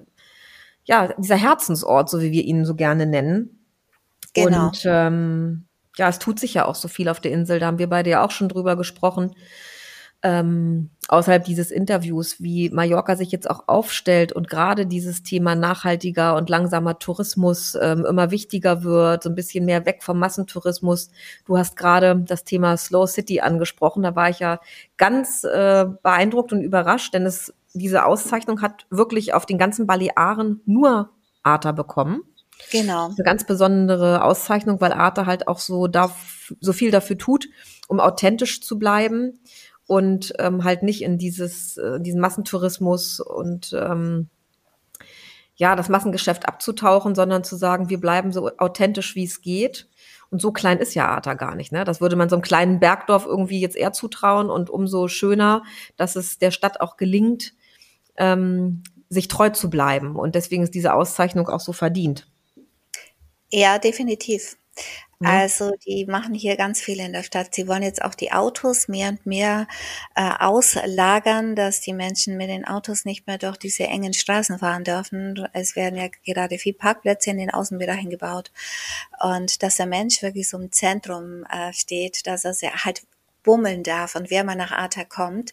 ja, 0.84 1.12
dieser 1.18 1.36
Herzensort, 1.36 2.10
so 2.10 2.20
wie 2.20 2.32
wir 2.32 2.44
ihn 2.44 2.64
so 2.64 2.74
gerne 2.74 3.06
nennen. 3.06 3.64
Genau. 4.34 4.66
Und 4.66 4.82
ähm, 4.84 5.64
ja, 5.96 6.08
es 6.08 6.18
tut 6.18 6.40
sich 6.40 6.54
ja 6.54 6.66
auch 6.66 6.74
so 6.74 6.88
viel 6.88 7.08
auf 7.08 7.20
der 7.20 7.32
Insel. 7.32 7.60
Da 7.60 7.66
haben 7.66 7.78
wir 7.78 7.88
beide 7.88 8.10
ja 8.10 8.24
auch 8.24 8.30
schon 8.30 8.48
drüber 8.48 8.76
gesprochen. 8.76 9.34
Ähm, 10.22 10.90
außerhalb 11.08 11.44
dieses 11.44 11.70
Interviews, 11.70 12.40
wie 12.40 12.70
Mallorca 12.70 13.14
sich 13.14 13.30
jetzt 13.30 13.48
auch 13.48 13.68
aufstellt 13.68 14.32
und 14.32 14.48
gerade 14.48 14.86
dieses 14.86 15.22
Thema 15.22 15.54
nachhaltiger 15.54 16.34
und 16.34 16.48
langsamer 16.48 16.98
Tourismus 16.98 17.76
ähm, 17.80 18.06
immer 18.06 18.30
wichtiger 18.30 18.82
wird, 18.82 19.22
so 19.22 19.28
ein 19.28 19.34
bisschen 19.34 19.66
mehr 19.66 19.84
weg 19.84 20.02
vom 20.02 20.18
Massentourismus. 20.18 21.10
Du 21.44 21.58
hast 21.58 21.76
gerade 21.76 22.24
das 22.26 22.44
Thema 22.44 22.78
Slow 22.78 23.06
City 23.06 23.40
angesprochen. 23.40 24.02
Da 24.02 24.16
war 24.16 24.30
ich 24.30 24.38
ja 24.38 24.60
ganz 24.96 25.44
äh, 25.44 25.84
beeindruckt 26.02 26.54
und 26.54 26.62
überrascht, 26.62 27.12
denn 27.12 27.26
es 27.26 27.52
diese 27.74 28.06
Auszeichnung 28.06 28.62
hat 28.62 28.86
wirklich 28.88 29.34
auf 29.34 29.46
den 29.46 29.58
ganzen 29.58 29.86
Balearen 29.86 30.60
nur 30.64 31.10
Arta 31.42 31.72
bekommen. 31.72 32.22
Genau. 32.70 33.06
Eine 33.06 33.24
ganz 33.24 33.44
besondere 33.44 34.22
Auszeichnung, 34.22 34.80
weil 34.80 34.92
Arta 34.92 35.26
halt 35.26 35.48
auch 35.48 35.58
so, 35.58 35.88
darf, 35.88 36.52
so 36.60 36.72
viel 36.72 36.90
dafür 36.90 37.18
tut, 37.18 37.48
um 37.88 38.00
authentisch 38.00 38.62
zu 38.62 38.78
bleiben 38.78 39.40
und 39.86 40.32
ähm, 40.38 40.64
halt 40.64 40.82
nicht 40.82 41.02
in 41.02 41.18
dieses, 41.18 41.76
äh, 41.76 42.00
diesen 42.00 42.20
Massentourismus 42.20 43.20
und 43.20 43.72
ähm, 43.78 44.28
ja, 45.56 45.76
das 45.76 45.88
Massengeschäft 45.88 46.48
abzutauchen, 46.48 47.14
sondern 47.14 47.44
zu 47.44 47.56
sagen, 47.56 47.88
wir 47.88 48.00
bleiben 48.00 48.32
so 48.32 48.50
authentisch, 48.58 49.14
wie 49.14 49.24
es 49.24 49.40
geht. 49.40 49.88
Und 50.30 50.40
so 50.40 50.50
klein 50.50 50.78
ist 50.78 50.94
ja 50.94 51.06
Arta 51.06 51.34
gar 51.34 51.54
nicht. 51.54 51.70
Ne? 51.70 51.84
Das 51.84 52.00
würde 52.00 52.16
man 52.16 52.28
so 52.28 52.34
einem 52.34 52.42
kleinen 52.42 52.80
Bergdorf 52.80 53.24
irgendwie 53.24 53.60
jetzt 53.60 53.76
eher 53.76 53.92
zutrauen 53.92 54.50
und 54.50 54.68
umso 54.68 55.06
schöner, 55.06 55.62
dass 55.96 56.16
es 56.16 56.38
der 56.38 56.50
Stadt 56.50 56.80
auch 56.80 56.96
gelingt, 56.96 57.54
ähm, 58.16 58.82
sich 59.08 59.28
treu 59.28 59.50
zu 59.50 59.70
bleiben. 59.70 60.16
Und 60.16 60.34
deswegen 60.34 60.62
ist 60.62 60.74
diese 60.74 60.94
Auszeichnung 60.94 61.48
auch 61.48 61.60
so 61.60 61.72
verdient. 61.72 62.26
Ja, 63.50 63.78
definitiv. 63.78 64.56
Mhm. 65.20 65.26
Also 65.26 65.72
die 65.86 66.06
machen 66.06 66.34
hier 66.34 66.56
ganz 66.56 66.80
viel 66.80 67.00
in 67.00 67.12
der 67.12 67.22
Stadt. 67.22 67.54
Sie 67.54 67.68
wollen 67.68 67.82
jetzt 67.82 68.02
auch 68.02 68.14
die 68.14 68.32
Autos 68.32 68.88
mehr 68.88 69.10
und 69.10 69.26
mehr 69.26 69.66
äh, 70.16 70.30
auslagern, 70.38 71.54
dass 71.54 71.80
die 71.80 71.92
Menschen 71.92 72.36
mit 72.36 72.48
den 72.48 72.66
Autos 72.66 73.04
nicht 73.04 73.26
mehr 73.26 73.38
durch 73.38 73.56
diese 73.56 73.84
engen 73.84 74.12
Straßen 74.12 74.58
fahren 74.58 74.84
dürfen. 74.84 75.46
Es 75.52 75.76
werden 75.76 75.98
ja 75.98 76.08
gerade 76.26 76.58
viel 76.58 76.74
Parkplätze 76.74 77.30
in 77.30 77.38
den 77.38 77.50
Außenbereichen 77.50 78.10
gebaut 78.10 78.50
und 79.20 79.62
dass 79.62 79.76
der 79.76 79.86
Mensch 79.86 80.22
wirklich 80.22 80.48
so 80.48 80.58
im 80.58 80.72
Zentrum 80.72 81.44
äh, 81.44 81.72
steht, 81.72 82.26
dass 82.26 82.44
er 82.44 82.84
halt 82.84 83.02
bummeln 83.44 83.84
darf. 83.84 84.16
Und 84.16 84.30
wer 84.30 84.42
mal 84.42 84.56
nach 84.56 84.72
Arta 84.72 85.04
kommt, 85.04 85.52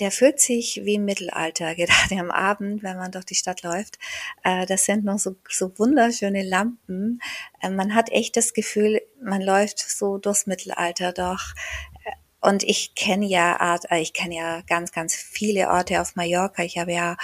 der 0.00 0.10
fühlt 0.10 0.40
sich 0.40 0.80
wie 0.84 0.94
im 0.94 1.04
Mittelalter, 1.04 1.74
gerade 1.76 2.18
am 2.18 2.32
Abend, 2.32 2.82
wenn 2.82 2.96
man 2.96 3.12
durch 3.12 3.24
die 3.24 3.36
Stadt 3.36 3.62
läuft. 3.62 3.98
Äh, 4.42 4.66
das 4.66 4.84
sind 4.84 5.04
noch 5.04 5.20
so, 5.20 5.36
so 5.48 5.78
wunderschöne 5.78 6.42
Lampen. 6.42 7.20
Äh, 7.62 7.70
man 7.70 7.94
hat 7.94 8.10
echt 8.10 8.36
das 8.36 8.52
Gefühl, 8.52 9.00
man 9.22 9.40
läuft 9.42 9.78
so 9.78 10.18
durchs 10.18 10.46
Mittelalter 10.46 11.12
doch. 11.12 11.54
Und 12.40 12.62
ich 12.62 12.94
kenne 12.94 13.26
ja 13.26 13.60
Art, 13.60 13.90
äh, 13.90 14.00
ich 14.00 14.12
kenne 14.12 14.36
ja 14.36 14.60
ganz, 14.62 14.90
ganz 14.90 15.14
viele 15.14 15.68
Orte 15.68 16.00
auf 16.00 16.16
Mallorca. 16.16 16.62
Ich 16.64 16.78
habe 16.78 16.92
ja 16.92 17.16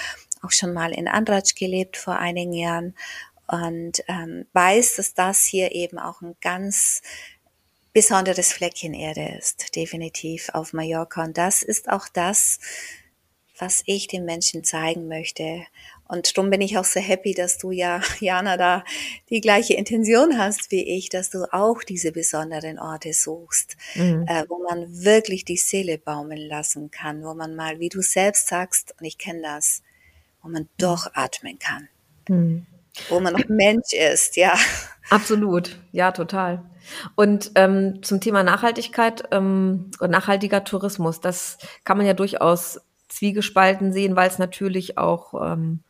auch 0.42 0.52
schon 0.52 0.72
mal 0.72 0.92
in 0.92 1.08
Andratsch 1.08 1.54
gelebt 1.54 1.96
vor 1.96 2.16
einigen 2.16 2.52
Jahren 2.52 2.94
und 3.46 4.02
ähm, 4.08 4.46
weiß, 4.52 4.96
dass 4.96 5.14
das 5.14 5.44
hier 5.44 5.72
eben 5.72 5.98
auch 5.98 6.22
ein 6.22 6.34
ganz 6.40 7.02
besonderes 7.92 8.52
Fleckchen 8.52 8.94
Erde 8.94 9.36
ist, 9.38 9.76
definitiv 9.76 10.48
auf 10.52 10.72
Mallorca. 10.72 11.24
Und 11.24 11.36
das 11.36 11.62
ist 11.62 11.90
auch 11.90 12.08
das, 12.08 12.58
was 13.58 13.82
ich 13.86 14.08
den 14.08 14.24
Menschen 14.24 14.64
zeigen 14.64 15.08
möchte. 15.08 15.64
Und 16.08 16.36
darum 16.36 16.50
bin 16.50 16.60
ich 16.60 16.76
auch 16.78 16.84
so 16.84 17.00
happy, 17.00 17.32
dass 17.32 17.58
du 17.58 17.70
ja, 17.70 18.00
Jana, 18.20 18.56
da 18.56 18.84
die 19.30 19.40
gleiche 19.40 19.74
Intention 19.74 20.38
hast 20.38 20.70
wie 20.70 20.96
ich, 20.96 21.08
dass 21.08 21.30
du 21.30 21.44
auch 21.52 21.82
diese 21.82 22.12
besonderen 22.12 22.78
Orte 22.78 23.12
suchst, 23.12 23.76
mhm. 23.94 24.26
äh, 24.28 24.44
wo 24.48 24.62
man 24.62 25.04
wirklich 25.04 25.44
die 25.44 25.56
Seele 25.56 25.98
baumeln 25.98 26.48
lassen 26.48 26.90
kann, 26.90 27.22
wo 27.22 27.34
man 27.34 27.54
mal, 27.54 27.78
wie 27.78 27.88
du 27.88 28.02
selbst 28.02 28.48
sagst, 28.48 28.94
und 28.98 29.06
ich 29.06 29.18
kenne 29.18 29.42
das, 29.42 29.82
wo 30.42 30.48
man 30.48 30.68
doch 30.78 31.10
atmen 31.14 31.58
kann. 31.58 31.88
Mhm. 32.28 32.66
Wo 33.08 33.20
man 33.20 33.32
noch 33.32 33.48
Mensch 33.48 33.92
ist, 33.92 34.36
ja. 34.36 34.54
Absolut, 35.08 35.78
ja, 35.92 36.12
total. 36.12 36.62
Und 37.14 37.52
ähm, 37.54 38.02
zum 38.02 38.20
Thema 38.20 38.42
Nachhaltigkeit 38.42 39.24
ähm, 39.30 39.90
und 40.00 40.10
nachhaltiger 40.10 40.64
Tourismus, 40.64 41.20
das 41.20 41.58
kann 41.84 41.96
man 41.96 42.06
ja 42.06 42.14
durchaus 42.14 42.80
zwiegespalten 43.08 43.92
sehen, 43.92 44.16
weil 44.16 44.28
es 44.28 44.38
natürlich 44.38 44.98
auch 44.98 45.34
ähm, 45.52 45.80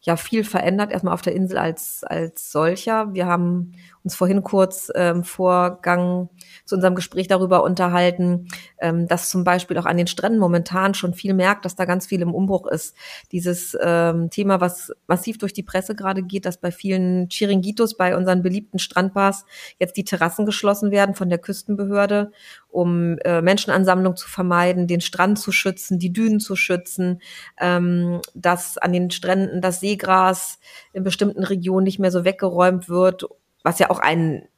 ja 0.00 0.16
viel 0.16 0.44
verändert, 0.44 0.90
erstmal 0.90 1.14
auf 1.14 1.22
der 1.22 1.34
Insel 1.34 1.58
als, 1.58 2.02
als 2.04 2.50
solcher. 2.50 3.14
Wir 3.14 3.26
haben 3.26 3.72
uns 4.04 4.14
vorhin 4.14 4.42
kurz 4.42 4.90
ähm, 4.94 5.24
Vorgang 5.24 6.28
zu 6.64 6.74
unserem 6.74 6.94
Gespräch 6.94 7.28
darüber 7.28 7.62
unterhalten, 7.62 8.48
ähm, 8.78 9.06
dass 9.06 9.30
zum 9.30 9.44
Beispiel 9.44 9.78
auch 9.78 9.86
an 9.86 9.96
den 9.96 10.06
Stränden 10.06 10.40
momentan 10.40 10.94
schon 10.94 11.14
viel 11.14 11.34
merkt, 11.34 11.64
dass 11.64 11.76
da 11.76 11.84
ganz 11.84 12.06
viel 12.06 12.20
im 12.20 12.34
Umbruch 12.34 12.66
ist. 12.66 12.96
Dieses 13.30 13.76
ähm, 13.80 14.30
Thema, 14.30 14.60
was 14.60 14.92
massiv 15.06 15.38
durch 15.38 15.52
die 15.52 15.62
Presse 15.62 15.94
gerade 15.94 16.22
geht, 16.22 16.46
dass 16.46 16.58
bei 16.58 16.72
vielen 16.72 17.28
Chiringuitos, 17.28 17.96
bei 17.96 18.16
unseren 18.16 18.42
beliebten 18.42 18.78
Strandbars 18.78 19.44
jetzt 19.78 19.96
die 19.96 20.04
Terrassen 20.04 20.46
geschlossen 20.46 20.90
werden 20.90 21.14
von 21.14 21.28
der 21.28 21.38
Küstenbehörde, 21.38 22.32
um 22.68 23.18
äh, 23.18 23.42
Menschenansammlung 23.42 24.16
zu 24.16 24.28
vermeiden, 24.28 24.86
den 24.86 25.00
Strand 25.00 25.38
zu 25.38 25.52
schützen, 25.52 25.98
die 25.98 26.12
Dünen 26.12 26.40
zu 26.40 26.56
schützen, 26.56 27.20
ähm, 27.60 28.20
dass 28.34 28.78
an 28.78 28.92
den 28.92 29.10
Stränden 29.10 29.60
das 29.60 29.80
Seegras 29.80 30.58
in 30.92 31.04
bestimmten 31.04 31.44
Regionen 31.44 31.84
nicht 31.84 31.98
mehr 31.98 32.10
so 32.10 32.24
weggeräumt 32.24 32.88
wird, 32.88 33.26
was 33.62 33.78
ja 33.78 33.90
auch 33.90 33.98
einen 33.98 34.48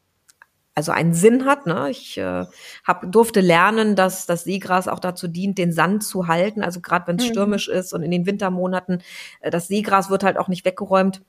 also 0.74 0.92
einen 0.92 1.14
Sinn 1.14 1.44
hat. 1.44 1.66
Ne? 1.66 1.88
Ich 1.90 2.18
äh, 2.18 2.46
hab, 2.84 3.10
durfte 3.10 3.40
lernen, 3.40 3.94
dass 3.94 4.26
das 4.26 4.44
Seegras 4.44 4.88
auch 4.88 4.98
dazu 4.98 5.28
dient, 5.28 5.56
den 5.56 5.72
Sand 5.72 6.02
zu 6.02 6.26
halten. 6.26 6.62
Also 6.62 6.80
gerade 6.80 7.06
wenn 7.06 7.16
es 7.16 7.26
mhm. 7.26 7.30
stürmisch 7.30 7.68
ist 7.68 7.92
und 7.92 8.02
in 8.02 8.10
den 8.10 8.26
Wintermonaten, 8.26 9.02
äh, 9.40 9.50
das 9.50 9.68
Seegras 9.68 10.10
wird 10.10 10.24
halt 10.24 10.36
auch 10.36 10.48
nicht 10.48 10.64
weggeräumt 10.64 11.22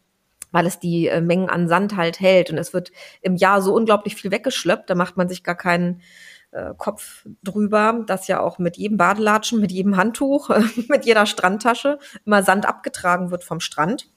weil 0.52 0.68
es 0.68 0.80
die 0.80 1.08
äh, 1.08 1.20
Mengen 1.20 1.50
an 1.50 1.68
Sand 1.68 1.98
halt 1.98 2.22
hält. 2.22 2.50
Und 2.50 2.58
es 2.58 2.74
wird 2.74 2.94
im 3.22 3.36
Jahr 3.36 3.62
so 3.62 3.74
unglaublich 3.76 4.16
viel 4.16 4.32
weggeschleppt, 4.32 4.90
da 4.90 4.96
macht 4.96 5.18
man 5.18 5.28
sich 5.28 5.44
gar 5.44 5.56
keinen 5.56 6.02
äh, 6.52 6.74
Kopf 6.78 7.26
drüber, 7.44 8.06
dass 8.08 8.28
ja 8.28 8.40
auch 8.40 8.58
mit 8.58 8.78
jedem 8.78 8.96
Badelatschen, 8.96 9.60
mit 9.60 9.74
jedem 9.74 9.98
Handtuch, 9.98 10.50
mit 10.88 11.06
jeder 11.06 11.26
Strandtasche 11.26 12.00
immer 12.26 12.42
Sand 12.42 12.66
abgetragen 12.66 13.32
wird 13.32 13.44
vom 13.44 13.60
Strand. 13.60 14.10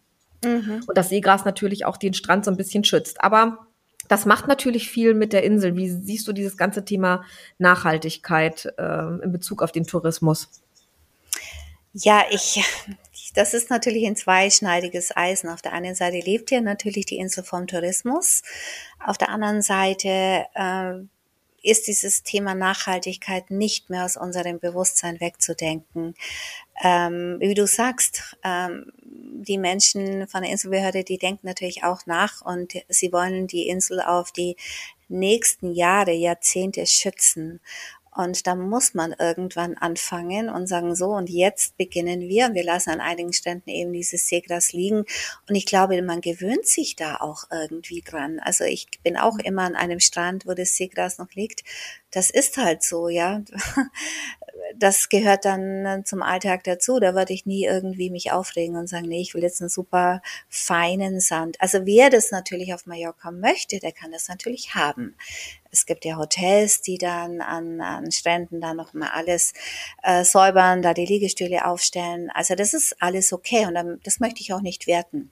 Mhm. 0.44 0.84
Und 0.86 0.96
das 0.96 1.08
Seegras 1.08 1.44
natürlich 1.44 1.84
auch 1.84 1.96
den 1.96 2.14
Strand 2.14 2.44
so 2.44 2.50
ein 2.50 2.56
bisschen 2.56 2.84
schützt. 2.84 3.22
Aber 3.22 3.66
das 4.08 4.24
macht 4.24 4.48
natürlich 4.48 4.90
viel 4.90 5.14
mit 5.14 5.32
der 5.32 5.42
Insel. 5.42 5.76
Wie 5.76 5.90
siehst 5.90 6.26
du 6.26 6.32
dieses 6.32 6.56
ganze 6.56 6.84
Thema 6.84 7.24
Nachhaltigkeit 7.58 8.72
äh, 8.78 9.22
in 9.22 9.32
Bezug 9.32 9.62
auf 9.62 9.72
den 9.72 9.86
Tourismus? 9.86 10.62
Ja, 11.92 12.24
ich, 12.30 12.62
das 13.34 13.54
ist 13.54 13.70
natürlich 13.70 14.06
ein 14.06 14.16
zweischneidiges 14.16 15.16
Eisen. 15.16 15.48
Auf 15.50 15.62
der 15.62 15.72
einen 15.72 15.94
Seite 15.94 16.18
lebt 16.18 16.50
hier 16.50 16.60
natürlich 16.60 17.06
die 17.06 17.18
Insel 17.18 17.44
vom 17.44 17.66
Tourismus. 17.66 18.42
Auf 19.04 19.18
der 19.18 19.30
anderen 19.30 19.62
Seite 19.62 20.46
äh, 20.54 20.94
ist 21.62 21.86
dieses 21.86 22.22
Thema 22.22 22.54
Nachhaltigkeit 22.54 23.50
nicht 23.50 23.90
mehr 23.90 24.04
aus 24.04 24.16
unserem 24.16 24.58
Bewusstsein 24.58 25.20
wegzudenken. 25.20 26.14
Ähm, 26.82 27.36
wie 27.40 27.54
du 27.54 27.66
sagst, 27.66 28.36
ähm, 28.44 28.92
die 29.02 29.58
Menschen 29.58 30.28
von 30.28 30.42
der 30.42 30.50
Inselbehörde, 30.50 31.04
die 31.04 31.18
denken 31.18 31.46
natürlich 31.46 31.84
auch 31.84 32.06
nach 32.06 32.42
und 32.42 32.74
sie 32.88 33.12
wollen 33.12 33.46
die 33.46 33.68
Insel 33.68 34.00
auf 34.00 34.32
die 34.32 34.56
nächsten 35.08 35.72
Jahre, 35.72 36.12
Jahrzehnte 36.12 36.86
schützen. 36.86 37.60
Und 38.14 38.46
da 38.46 38.54
muss 38.54 38.94
man 38.94 39.14
irgendwann 39.18 39.76
anfangen 39.76 40.48
und 40.48 40.66
sagen, 40.66 40.94
so, 40.94 41.10
und 41.10 41.30
jetzt 41.30 41.76
beginnen 41.76 42.22
wir. 42.22 42.54
Wir 42.54 42.64
lassen 42.64 42.90
an 42.90 43.00
einigen 43.00 43.32
Ständen 43.32 43.70
eben 43.70 43.92
dieses 43.92 44.28
Seegras 44.28 44.72
liegen. 44.72 45.04
Und 45.48 45.54
ich 45.54 45.66
glaube, 45.66 46.00
man 46.02 46.20
gewöhnt 46.20 46.66
sich 46.66 46.96
da 46.96 47.16
auch 47.16 47.44
irgendwie 47.50 48.02
dran. 48.02 48.40
Also 48.40 48.64
ich 48.64 48.88
bin 49.02 49.16
auch 49.16 49.38
immer 49.38 49.62
an 49.62 49.76
einem 49.76 50.00
Strand, 50.00 50.46
wo 50.46 50.54
das 50.54 50.76
Seegras 50.76 51.18
noch 51.18 51.32
liegt. 51.34 51.64
Das 52.10 52.30
ist 52.30 52.56
halt 52.56 52.82
so, 52.82 53.08
ja. 53.08 53.42
das 54.76 55.08
gehört 55.08 55.44
dann 55.44 56.04
zum 56.04 56.22
Alltag 56.22 56.64
dazu. 56.64 56.98
Da 57.00 57.14
würde 57.14 57.32
ich 57.32 57.46
nie 57.46 57.64
irgendwie 57.64 58.10
mich 58.10 58.32
aufregen 58.32 58.76
und 58.76 58.86
sagen, 58.86 59.08
nee, 59.08 59.20
ich 59.20 59.34
will 59.34 59.42
jetzt 59.42 59.60
einen 59.60 59.70
super 59.70 60.22
feinen 60.48 61.20
Sand. 61.20 61.60
Also 61.60 61.84
wer 61.84 62.10
das 62.10 62.30
natürlich 62.30 62.74
auf 62.74 62.86
Mallorca 62.86 63.30
möchte, 63.30 63.78
der 63.78 63.92
kann 63.92 64.12
das 64.12 64.28
natürlich 64.28 64.74
haben. 64.74 65.16
Es 65.70 65.86
gibt 65.86 66.04
ja 66.04 66.16
Hotels, 66.16 66.80
die 66.80 66.98
dann 66.98 67.40
an, 67.40 67.80
an 67.80 68.10
Stränden 68.10 68.60
dann 68.60 68.76
nochmal 68.76 69.10
alles 69.12 69.52
äh, 70.02 70.24
säubern, 70.24 70.82
da 70.82 70.94
die 70.94 71.06
Liegestühle 71.06 71.66
aufstellen. 71.66 72.30
Also 72.32 72.54
das 72.54 72.74
ist 72.74 72.96
alles 73.00 73.32
okay 73.32 73.66
und 73.66 73.74
dann, 73.74 74.00
das 74.04 74.20
möchte 74.20 74.40
ich 74.40 74.52
auch 74.52 74.62
nicht 74.62 74.86
werten. 74.86 75.30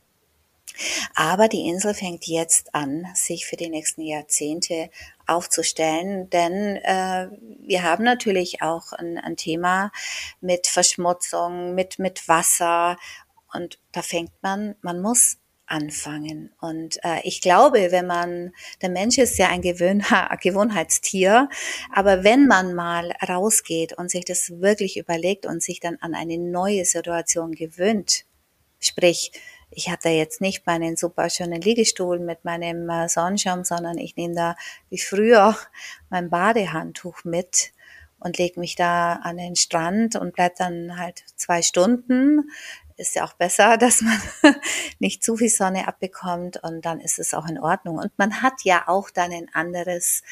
Aber 1.14 1.48
die 1.48 1.68
Insel 1.68 1.94
fängt 1.94 2.26
jetzt 2.26 2.74
an, 2.74 3.06
sich 3.14 3.46
für 3.46 3.56
die 3.56 3.70
nächsten 3.70 4.02
Jahrzehnte 4.02 4.90
aufzustellen, 5.26 6.28
denn 6.30 6.76
äh, 6.76 7.28
wir 7.60 7.82
haben 7.82 8.04
natürlich 8.04 8.62
auch 8.62 8.92
ein, 8.92 9.18
ein 9.18 9.36
Thema 9.36 9.90
mit 10.40 10.66
Verschmutzung, 10.66 11.74
mit, 11.74 11.98
mit 11.98 12.28
Wasser 12.28 12.98
und 13.54 13.78
da 13.92 14.02
fängt 14.02 14.32
man, 14.42 14.76
man 14.82 15.00
muss 15.00 15.38
anfangen. 15.66 16.52
Und 16.60 16.98
äh, 17.04 17.20
ich 17.24 17.40
glaube, 17.40 17.90
wenn 17.90 18.06
man, 18.06 18.52
der 18.82 18.90
Mensch 18.90 19.18
ist 19.18 19.38
ja 19.38 19.48
ein 19.48 19.62
Gewöhn 19.62 20.02
Gewohnheitstier, 20.42 21.48
aber 21.92 22.24
wenn 22.24 22.46
man 22.46 22.74
mal 22.74 23.12
rausgeht 23.28 23.92
und 23.92 24.10
sich 24.10 24.24
das 24.24 24.60
wirklich 24.60 24.96
überlegt 24.96 25.46
und 25.46 25.62
sich 25.62 25.80
dann 25.80 25.96
an 26.00 26.14
eine 26.14 26.38
neue 26.38 26.84
Situation 26.84 27.52
gewöhnt, 27.52 28.24
sprich, 28.78 29.32
ich 29.70 29.88
habe 29.88 29.98
da 30.02 30.10
jetzt 30.10 30.40
nicht 30.40 30.66
meinen 30.66 30.96
super 30.96 31.28
schönen 31.28 31.60
Liegestuhl 31.60 32.18
mit 32.18 32.44
meinem 32.44 32.88
äh, 32.88 33.08
Sonnenschirm, 33.08 33.64
sondern 33.64 33.98
ich 33.98 34.16
nehme 34.16 34.34
da 34.34 34.56
wie 34.90 34.98
früher 34.98 35.56
mein 36.08 36.30
Badehandtuch 36.30 37.24
mit 37.24 37.72
und 38.18 38.38
lege 38.38 38.60
mich 38.60 38.76
da 38.76 39.14
an 39.14 39.36
den 39.36 39.56
Strand 39.56 40.16
und 40.16 40.34
bleib 40.34 40.56
dann 40.56 40.98
halt 40.98 41.24
zwei 41.36 41.62
Stunden. 41.62 42.50
Ist 42.96 43.14
ja 43.14 43.24
auch 43.24 43.34
besser, 43.34 43.76
dass 43.78 44.00
man 44.00 44.20
nicht 44.98 45.22
zu 45.22 45.36
viel 45.36 45.50
Sonne 45.50 45.88
abbekommt 45.88 46.62
und 46.62 46.84
dann 46.84 47.00
ist 47.00 47.18
es 47.18 47.34
auch 47.34 47.46
in 47.46 47.58
Ordnung. 47.58 47.98
Und 47.98 48.16
man 48.18 48.42
hat 48.42 48.64
ja 48.64 48.88
auch 48.88 49.10
dann 49.10 49.32
ein 49.32 49.48
anderes 49.52 50.22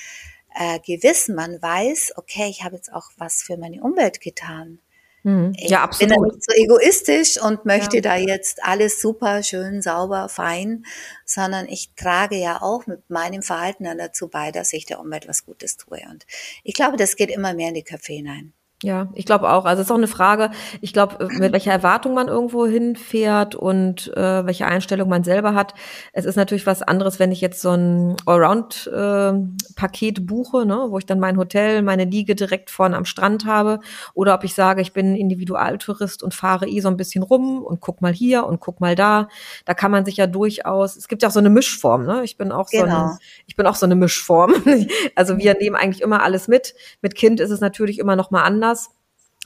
äh, 0.55 0.79
Gewissen. 0.81 1.35
Man 1.35 1.61
weiß, 1.61 2.15
okay, 2.17 2.49
ich 2.49 2.65
habe 2.65 2.77
jetzt 2.77 2.93
auch 2.93 3.11
was 3.17 3.43
für 3.43 3.57
meine 3.57 3.83
Umwelt 3.83 4.21
getan. 4.21 4.81
Mhm. 5.25 5.55
Ja, 5.57 5.83
absolut. 5.83 6.13
Ich 6.13 6.19
bin 6.19 6.27
nicht 6.27 6.45
so 6.45 6.55
egoistisch 6.55 7.43
und 7.43 7.65
möchte 7.65 7.97
ja. 7.97 8.03
da 8.03 8.17
jetzt 8.17 8.63
alles 8.63 9.01
super, 9.01 9.43
schön, 9.43 9.81
sauber, 9.81 10.29
fein, 10.29 10.85
sondern 11.25 11.67
ich 11.67 11.95
trage 11.97 12.37
ja 12.37 12.61
auch 12.61 12.87
mit 12.87 13.09
meinem 13.09 13.43
Verhalten 13.43 13.85
dann 13.85 13.99
dazu 13.99 14.29
bei, 14.29 14.53
dass 14.53 14.73
ich 14.75 14.85
der 14.85 15.01
Umwelt 15.01 15.27
was 15.27 15.47
Gutes 15.47 15.79
tue. 15.79 16.03
Und 16.11 16.27
ich 16.63 16.75
glaube, 16.75 16.99
das 16.99 17.17
geht 17.17 17.31
immer 17.31 17.55
mehr 17.55 17.69
in 17.69 17.75
die 17.75 17.85
Köpfe 17.85 18.13
hinein. 18.13 18.53
Ja, 18.85 19.09
ich 19.15 19.25
glaube 19.25 19.51
auch. 19.51 19.65
Also 19.65 19.81
es 19.81 19.87
ist 19.87 19.93
auch 19.93 19.97
eine 19.97 20.09
Frage, 20.09 20.51
ich 20.83 20.93
glaube, 20.93 21.25
äh, 21.25 21.39
mit 21.39 21.55
welcher 21.55 21.73
Erwartung 21.73 22.13
man 22.13 22.29
irgendwo 22.29 22.67
hinfährt 22.67 23.55
und 23.55 24.15
äh, 24.15 24.45
welche 24.45 24.67
Einstellung 24.67 25.09
man 25.09 25.25
selber 25.25 25.55
hat. 25.55 25.73
Es 26.13 26.27
ist 26.27 26.37
natürlich 26.37 26.67
was 26.67 26.83
anderes, 26.83 27.19
wenn 27.19 27.33
ich 27.33 27.41
jetzt 27.41 27.63
so 27.63 27.71
ein 27.71 28.15
Allround-Paket 28.27 30.19
äh, 30.19 30.21
buche, 30.21 30.67
ne, 30.67 30.89
wo 30.91 30.99
ich 30.99 31.07
dann 31.07 31.19
mein 31.19 31.39
Hotel, 31.39 31.81
meine 31.81 32.05
Liege 32.05 32.35
direkt 32.35 32.69
vorne 32.69 32.99
am 32.99 33.07
Strand 33.07 33.47
habe, 33.47 33.81
oder 34.13 34.35
ob 34.35 34.45
ich 34.45 34.55
sage, 34.55 34.83
ich 34.83 34.93
bin 34.93 35.17
Individualtourist 35.17 36.23
und 36.23 36.35
fahre 36.35 36.69
eh 36.69 36.81
so 36.81 36.89
ein 36.89 36.99
bisschen 36.99 37.23
rum 37.23 37.63
und 37.63 37.81
guck 37.81 38.03
mal 38.03 38.13
hier 38.13 38.45
und 38.45 38.61
guck 38.61 38.83
mal 38.83 38.95
da. 38.95 39.29
Da 39.65 39.73
kann 39.73 39.93
man 39.93 40.05
sich 40.05 40.19
ja 40.19 40.27
durchaus. 40.27 40.97
Es 40.97 41.09
gibt 41.09 41.23
ja 41.23 41.31
auch 41.31 41.33
so 41.33 41.39
eine 41.39 41.49
Mischform. 41.49 42.05
Ne? 42.05 42.23
Ich 42.23 42.37
bin 42.37 42.53
auch 42.53 42.69
genau. 42.69 42.85
so 42.85 42.91
eine, 42.91 43.19
ich 43.47 43.57
bin 43.57 43.67
auch 43.67 43.77
so 43.77 43.87
eine 43.87 43.95
Mischform. 43.95 44.53
also 45.15 45.39
wir 45.39 45.55
nehmen 45.55 45.75
eigentlich 45.75 46.03
immer 46.03 46.23
alles 46.23 46.49
mit. 46.49 46.75
Mit 47.01 47.15
Kind 47.15 47.41
ist 47.41 47.51
es 47.51 47.63
natürlich 47.63 47.99
immer 47.99 48.15
noch 48.15 48.31
mal 48.31 48.43
anders 48.43 48.74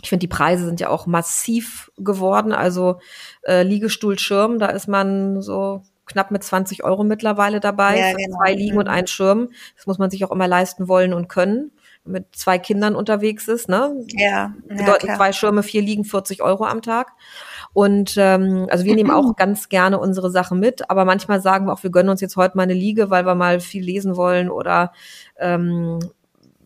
ich 0.03 0.09
finde, 0.09 0.21
die 0.21 0.29
Preise 0.29 0.65
sind 0.65 0.81
ja 0.81 0.91
auch 0.91 1.07
massiv 1.07 1.91
geworden. 1.99 2.53
Also 2.53 3.01
äh, 3.43 3.63
Liegestuhl-Schirm, 3.63 4.59
da 4.59 4.67
ist 4.67 4.87
man 4.87 5.43
so 5.43 5.83
knapp 6.07 6.31
mit 6.31 6.43
20 6.43 6.85
Euro 6.85 7.05
mittlerweile 7.05 7.61
dabei. 7.61 7.99
Ja, 7.99 8.17
genau. 8.17 8.39
Zwei 8.39 8.55
Liegen 8.55 8.75
mhm. 8.75 8.81
und 8.81 8.89
ein 8.89 9.07
Schirm. 9.07 9.51
Das 9.77 9.87
muss 9.87 9.99
man 9.99 10.11
sich 10.11 10.25
auch 10.25 10.31
immer 10.31 10.49
leisten 10.49 10.89
wollen 10.89 11.13
und 11.13 11.29
können. 11.29 11.73
Mit 12.05 12.35
zwei 12.35 12.59
Kindern 12.59 12.95
unterwegs 12.95 13.49
ist, 13.49 13.69
ne? 13.69 13.95
Ja. 14.17 14.55
Bedeuten 14.67 15.09
ja, 15.09 15.17
zwei 15.17 15.33
Schirme, 15.33 15.63
vier 15.63 15.83
Liegen, 15.83 16.05
40 16.05 16.43
Euro 16.43 16.65
am 16.65 16.81
Tag. 16.81 17.13
Und 17.75 18.15
ähm, 18.17 18.67
also 18.71 18.85
wir 18.85 18.95
nehmen 18.95 19.11
auch 19.11 19.35
ganz 19.37 19.69
gerne 19.69 19.99
unsere 19.99 20.31
Sachen 20.31 20.59
mit, 20.59 20.89
aber 20.91 21.05
manchmal 21.05 21.43
sagen 21.43 21.67
wir 21.67 21.73
auch, 21.73 21.83
wir 21.83 21.91
gönnen 21.91 22.09
uns 22.09 22.23
jetzt 22.23 22.37
heute 22.37 22.57
mal 22.57 22.63
eine 22.63 22.73
Liege, 22.73 23.11
weil 23.11 23.27
wir 23.27 23.35
mal 23.35 23.61
viel 23.61 23.85
lesen 23.85 24.17
wollen 24.17 24.49
oder 24.49 24.93
ähm, 25.39 25.99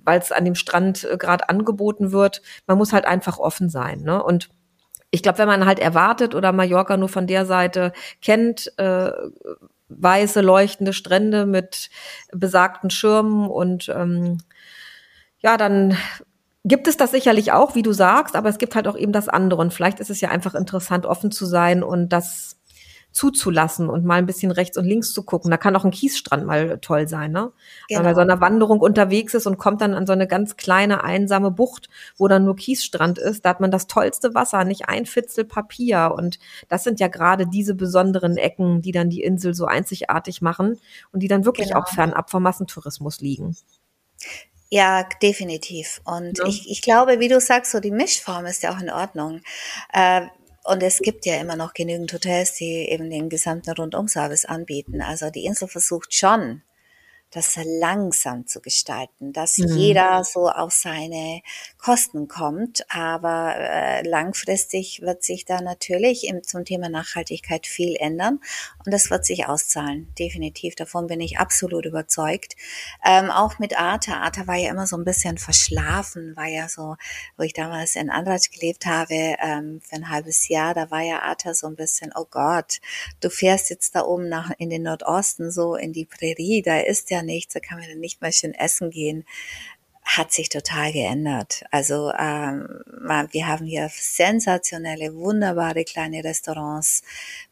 weil 0.04 0.18
es 0.20 0.32
an 0.32 0.44
dem 0.44 0.54
Strand 0.54 1.04
äh, 1.04 1.16
gerade 1.16 1.48
angeboten 1.48 2.12
wird. 2.12 2.42
Man 2.66 2.78
muss 2.78 2.92
halt 2.92 3.04
einfach 3.04 3.38
offen 3.38 3.68
sein. 3.68 4.02
Ne? 4.02 4.22
Und 4.22 4.48
ich 5.10 5.22
glaube, 5.22 5.38
wenn 5.38 5.48
man 5.48 5.66
halt 5.66 5.78
erwartet 5.78 6.34
oder 6.34 6.52
Mallorca 6.52 6.96
nur 6.96 7.08
von 7.08 7.26
der 7.26 7.46
Seite 7.46 7.92
kennt, 8.22 8.72
äh, 8.78 9.12
weiße 9.88 10.40
leuchtende 10.40 10.92
Strände 10.92 11.44
mit 11.44 11.90
besagten 12.32 12.88
Schirmen 12.88 13.46
und 13.46 13.90
ähm, 13.94 14.38
ja, 15.40 15.56
dann 15.56 15.96
gibt 16.64 16.86
es 16.86 16.96
das 16.96 17.10
sicherlich 17.10 17.52
auch, 17.52 17.74
wie 17.74 17.82
du 17.82 17.92
sagst, 17.92 18.36
aber 18.36 18.48
es 18.48 18.58
gibt 18.58 18.74
halt 18.74 18.86
auch 18.86 18.96
eben 18.96 19.12
das 19.12 19.28
andere. 19.28 19.60
Und 19.60 19.74
vielleicht 19.74 20.00
ist 20.00 20.10
es 20.10 20.20
ja 20.20 20.28
einfach 20.28 20.54
interessant, 20.54 21.06
offen 21.06 21.32
zu 21.32 21.44
sein 21.44 21.82
und 21.82 22.10
das 22.10 22.56
zuzulassen 23.12 23.88
und 23.88 24.04
mal 24.04 24.16
ein 24.16 24.26
bisschen 24.26 24.50
rechts 24.50 24.76
und 24.76 24.84
links 24.84 25.12
zu 25.12 25.22
gucken. 25.22 25.50
Da 25.50 25.56
kann 25.56 25.76
auch 25.76 25.84
ein 25.84 25.90
Kiesstrand 25.90 26.46
mal 26.46 26.78
toll 26.78 27.08
sein, 27.08 27.30
ne? 27.30 27.40
Genau. 27.40 27.52
Wenn 27.88 27.96
man 27.96 28.04
bei 28.04 28.14
so 28.14 28.20
einer 28.20 28.40
Wanderung 28.40 28.80
unterwegs 28.80 29.34
ist 29.34 29.46
und 29.46 29.58
kommt 29.58 29.80
dann 29.80 29.94
an 29.94 30.06
so 30.06 30.12
eine 30.12 30.26
ganz 30.26 30.56
kleine, 30.56 31.04
einsame 31.04 31.50
Bucht, 31.50 31.88
wo 32.16 32.26
dann 32.28 32.44
nur 32.44 32.56
Kiesstrand 32.56 33.18
ist, 33.18 33.44
da 33.44 33.50
hat 33.50 33.60
man 33.60 33.70
das 33.70 33.86
tollste 33.86 34.34
Wasser, 34.34 34.64
nicht 34.64 34.88
ein 34.88 35.06
Fitzel 35.06 35.44
Papier. 35.44 36.14
Und 36.16 36.38
das 36.68 36.84
sind 36.84 37.00
ja 37.00 37.08
gerade 37.08 37.46
diese 37.46 37.74
besonderen 37.74 38.36
Ecken, 38.36 38.82
die 38.82 38.92
dann 38.92 39.10
die 39.10 39.22
Insel 39.22 39.54
so 39.54 39.66
einzigartig 39.66 40.42
machen 40.42 40.80
und 41.12 41.22
die 41.22 41.28
dann 41.28 41.44
wirklich 41.44 41.68
genau. 41.68 41.80
auch 41.80 41.88
fernab 41.88 42.30
vom 42.30 42.42
Massentourismus 42.42 43.20
liegen. 43.20 43.56
Ja, 44.70 45.06
definitiv. 45.20 46.00
Und 46.04 46.38
ja. 46.38 46.46
Ich, 46.46 46.70
ich 46.70 46.80
glaube, 46.80 47.20
wie 47.20 47.28
du 47.28 47.38
sagst, 47.40 47.72
so 47.72 47.80
die 47.80 47.90
Mischform 47.90 48.46
ist 48.46 48.62
ja 48.62 48.74
auch 48.74 48.80
in 48.80 48.88
Ordnung. 48.88 49.42
Äh, 49.92 50.22
und 50.64 50.82
es 50.82 50.98
gibt 50.98 51.26
ja 51.26 51.40
immer 51.40 51.56
noch 51.56 51.74
genügend 51.74 52.12
Hotels, 52.12 52.54
die 52.54 52.88
eben 52.88 53.10
den 53.10 53.28
gesamten 53.28 53.72
Rundumservice 53.72 54.44
anbieten. 54.44 55.00
Also 55.02 55.30
die 55.30 55.44
Insel 55.44 55.68
versucht 55.68 56.14
schon, 56.14 56.62
das 57.32 57.58
langsam 57.64 58.46
zu 58.46 58.60
gestalten, 58.60 59.32
dass 59.32 59.56
mhm. 59.56 59.74
jeder 59.76 60.22
so 60.22 60.50
auf 60.50 60.72
seine 60.72 61.40
Kosten 61.78 62.28
kommt. 62.28 62.84
Aber 62.90 63.54
äh, 63.56 64.06
langfristig 64.06 65.00
wird 65.00 65.24
sich 65.24 65.46
da 65.46 65.62
natürlich 65.62 66.28
im, 66.28 66.42
zum 66.42 66.64
Thema 66.64 66.90
Nachhaltigkeit 66.90 67.66
viel 67.66 67.96
ändern 67.96 68.38
und 68.84 68.92
das 68.92 69.10
wird 69.10 69.24
sich 69.24 69.46
auszahlen, 69.46 70.12
definitiv. 70.18 70.74
Davon 70.74 71.06
bin 71.06 71.20
ich 71.20 71.38
absolut 71.38 71.86
überzeugt. 71.86 72.54
Ähm, 73.04 73.30
auch 73.30 73.58
mit 73.58 73.78
Arte. 73.78 74.14
Arte 74.14 74.46
war 74.46 74.56
ja 74.56 74.70
immer 74.70 74.86
so 74.86 74.96
ein 74.98 75.04
bisschen 75.04 75.38
verschlafen, 75.38 76.36
war 76.36 76.48
ja 76.48 76.68
so, 76.68 76.96
wo 77.38 77.44
ich 77.44 77.54
damals 77.54 77.96
in 77.96 78.10
Andratsch 78.10 78.50
gelebt 78.50 78.84
habe, 78.84 79.14
ähm, 79.14 79.80
für 79.80 79.96
ein 79.96 80.10
halbes 80.10 80.48
Jahr, 80.48 80.74
da 80.74 80.90
war 80.90 81.00
ja 81.00 81.20
Arte 81.20 81.54
so 81.54 81.66
ein 81.66 81.76
bisschen, 81.76 82.12
oh 82.14 82.26
Gott, 82.30 82.80
du 83.20 83.30
fährst 83.30 83.70
jetzt 83.70 83.94
da 83.94 84.02
oben 84.02 84.28
nach 84.28 84.50
in 84.58 84.68
den 84.68 84.82
Nordosten, 84.82 85.50
so 85.50 85.76
in 85.76 85.94
die 85.94 86.04
Prärie, 86.04 86.60
da 86.60 86.78
ist 86.78 87.10
ja 87.10 87.21
nichts, 87.22 87.54
da 87.54 87.60
kann 87.60 87.78
man 87.78 88.00
nicht 88.00 88.20
mal 88.20 88.32
schön 88.32 88.54
essen 88.54 88.90
gehen, 88.90 89.24
hat 90.04 90.32
sich 90.32 90.48
total 90.48 90.92
geändert. 90.92 91.64
Also 91.70 92.12
ähm, 92.18 92.82
wir 93.30 93.46
haben 93.46 93.64
hier 93.64 93.88
sensationelle, 93.92 95.14
wunderbare 95.14 95.84
kleine 95.84 96.24
Restaurants 96.24 97.02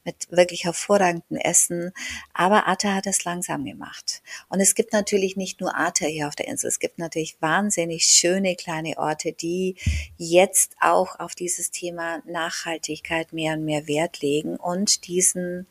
mit 0.04 0.26
wirklich 0.30 0.64
hervorragendem 0.64 1.37
Essen. 1.38 1.92
Aber 2.35 2.66
Arte 2.66 2.92
hat 2.92 3.06
es 3.06 3.24
langsam 3.24 3.64
gemacht. 3.64 4.22
Und 4.48 4.61
es 4.61 4.74
gibt 4.74 4.92
natürlich 4.92 5.37
nicht 5.37 5.61
nur 5.61 5.76
Arte 5.76 6.06
hier 6.06 6.26
auf 6.26 6.35
der 6.35 6.48
Insel. 6.48 6.68
Es 6.68 6.80
gibt 6.80 6.98
natürlich 6.98 7.37
wahnsinnig 7.40 8.04
schöne 8.04 8.56
kleine 8.56 8.98
Orte, 8.98 9.33
die 9.33 9.76
jetzt 10.16 10.74
auch 10.80 11.20
auf 11.20 11.37
dieses 11.37 11.70
Thema 11.70 12.20
Nachhaltigkeit 12.26 13.33
mehr 13.33 13.54
und 13.54 13.64
mehr 13.64 13.87
Wert 13.87 14.20
legen 14.20 14.56
und 14.56 15.06
diesen 15.06 15.68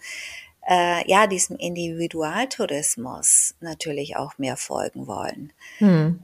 äh, 0.70 1.10
ja, 1.10 1.26
diesem 1.26 1.58
Individualtourismus 1.58 3.56
natürlich 3.60 4.16
auch 4.18 4.38
mehr 4.38 4.56
folgen 4.56 5.08
wollen. 5.08 5.52
Hm. 5.80 6.20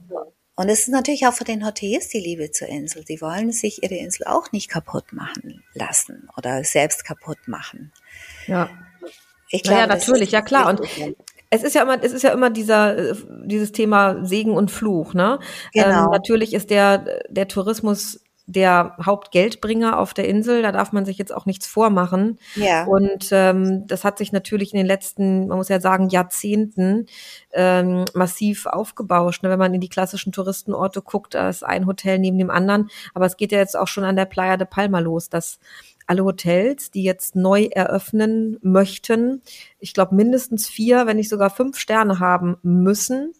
Und 0.54 0.68
es 0.68 0.80
ist 0.82 0.88
natürlich 0.88 1.26
auch 1.26 1.34
für 1.34 1.44
den 1.44 1.66
Hoteliers 1.66 2.08
die 2.08 2.20
Liebe 2.20 2.50
zur 2.50 2.68
Insel. 2.68 3.04
Sie 3.06 3.20
wollen 3.20 3.52
sich 3.52 3.82
ihre 3.82 3.96
Insel 3.96 4.26
auch 4.26 4.52
nicht 4.52 4.70
kaputt 4.70 5.12
machen 5.12 5.62
lassen 5.74 6.28
oder 6.36 6.64
selbst 6.64 7.04
kaputt 7.04 7.38
machen. 7.46 7.92
Ja. 8.46 8.70
Ich 9.50 9.62
glaube, 9.62 9.80
ja, 9.80 9.86
natürlich, 9.86 10.30
ja 10.30 10.40
klar. 10.40 10.68
Und 10.70 10.80
es 11.50 11.62
ist 11.62 11.74
ja 11.74 11.82
immer, 11.82 12.02
es 12.02 12.12
ist 12.12 12.22
ja 12.22 12.32
immer 12.32 12.50
dieser, 12.50 12.96
äh, 12.96 13.14
dieses 13.44 13.72
Thema 13.72 14.24
Segen 14.24 14.52
und 14.52 14.70
Fluch, 14.70 15.12
ne? 15.12 15.40
Genau. 15.72 16.04
Ähm, 16.04 16.10
natürlich 16.10 16.54
ist 16.54 16.70
der, 16.70 17.04
der 17.28 17.48
Tourismus 17.48 18.20
der 18.46 18.96
Hauptgeldbringer 19.04 19.98
auf 19.98 20.14
der 20.14 20.28
Insel. 20.28 20.62
Da 20.62 20.72
darf 20.72 20.92
man 20.92 21.04
sich 21.04 21.18
jetzt 21.18 21.34
auch 21.34 21.46
nichts 21.46 21.66
vormachen. 21.66 22.38
Ja. 22.54 22.84
Und 22.84 23.28
ähm, 23.32 23.86
das 23.86 24.04
hat 24.04 24.18
sich 24.18 24.32
natürlich 24.32 24.72
in 24.72 24.78
den 24.78 24.86
letzten, 24.86 25.48
man 25.48 25.58
muss 25.58 25.68
ja 25.68 25.80
sagen, 25.80 26.08
Jahrzehnten 26.08 27.06
ähm, 27.52 28.04
massiv 28.14 28.66
aufgebauscht. 28.66 29.42
Ne? 29.42 29.50
Wenn 29.50 29.58
man 29.58 29.74
in 29.74 29.80
die 29.80 29.88
klassischen 29.88 30.32
Touristenorte 30.32 31.02
guckt, 31.02 31.34
da 31.34 31.48
ist 31.48 31.64
ein 31.64 31.86
Hotel 31.86 32.18
neben 32.18 32.38
dem 32.38 32.50
anderen. 32.50 32.88
Aber 33.14 33.26
es 33.26 33.36
geht 33.36 33.52
ja 33.52 33.58
jetzt 33.58 33.76
auch 33.76 33.88
schon 33.88 34.04
an 34.04 34.16
der 34.16 34.26
Playa 34.26 34.56
de 34.56 34.66
Palma 34.66 35.00
los, 35.00 35.28
dass 35.28 35.58
alle 36.06 36.24
Hotels, 36.24 36.92
die 36.92 37.02
jetzt 37.02 37.34
neu 37.34 37.64
eröffnen 37.64 38.58
möchten, 38.62 39.42
ich 39.80 39.92
glaube 39.92 40.14
mindestens 40.14 40.68
vier, 40.68 41.06
wenn 41.06 41.16
nicht 41.16 41.28
sogar 41.28 41.50
fünf 41.50 41.78
Sterne 41.78 42.20
haben 42.20 42.56
müssen, 42.62 43.32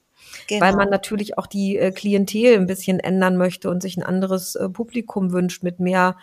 Genau. 0.48 0.64
Weil 0.64 0.76
man 0.76 0.90
natürlich 0.90 1.38
auch 1.38 1.46
die 1.46 1.76
äh, 1.76 1.90
Klientel 1.90 2.54
ein 2.54 2.66
bisschen 2.66 3.00
ändern 3.00 3.36
möchte 3.36 3.70
und 3.70 3.82
sich 3.82 3.96
ein 3.96 4.02
anderes 4.02 4.54
äh, 4.54 4.68
Publikum 4.68 5.32
wünscht 5.32 5.62
mit 5.62 5.80
mehr, 5.80 6.16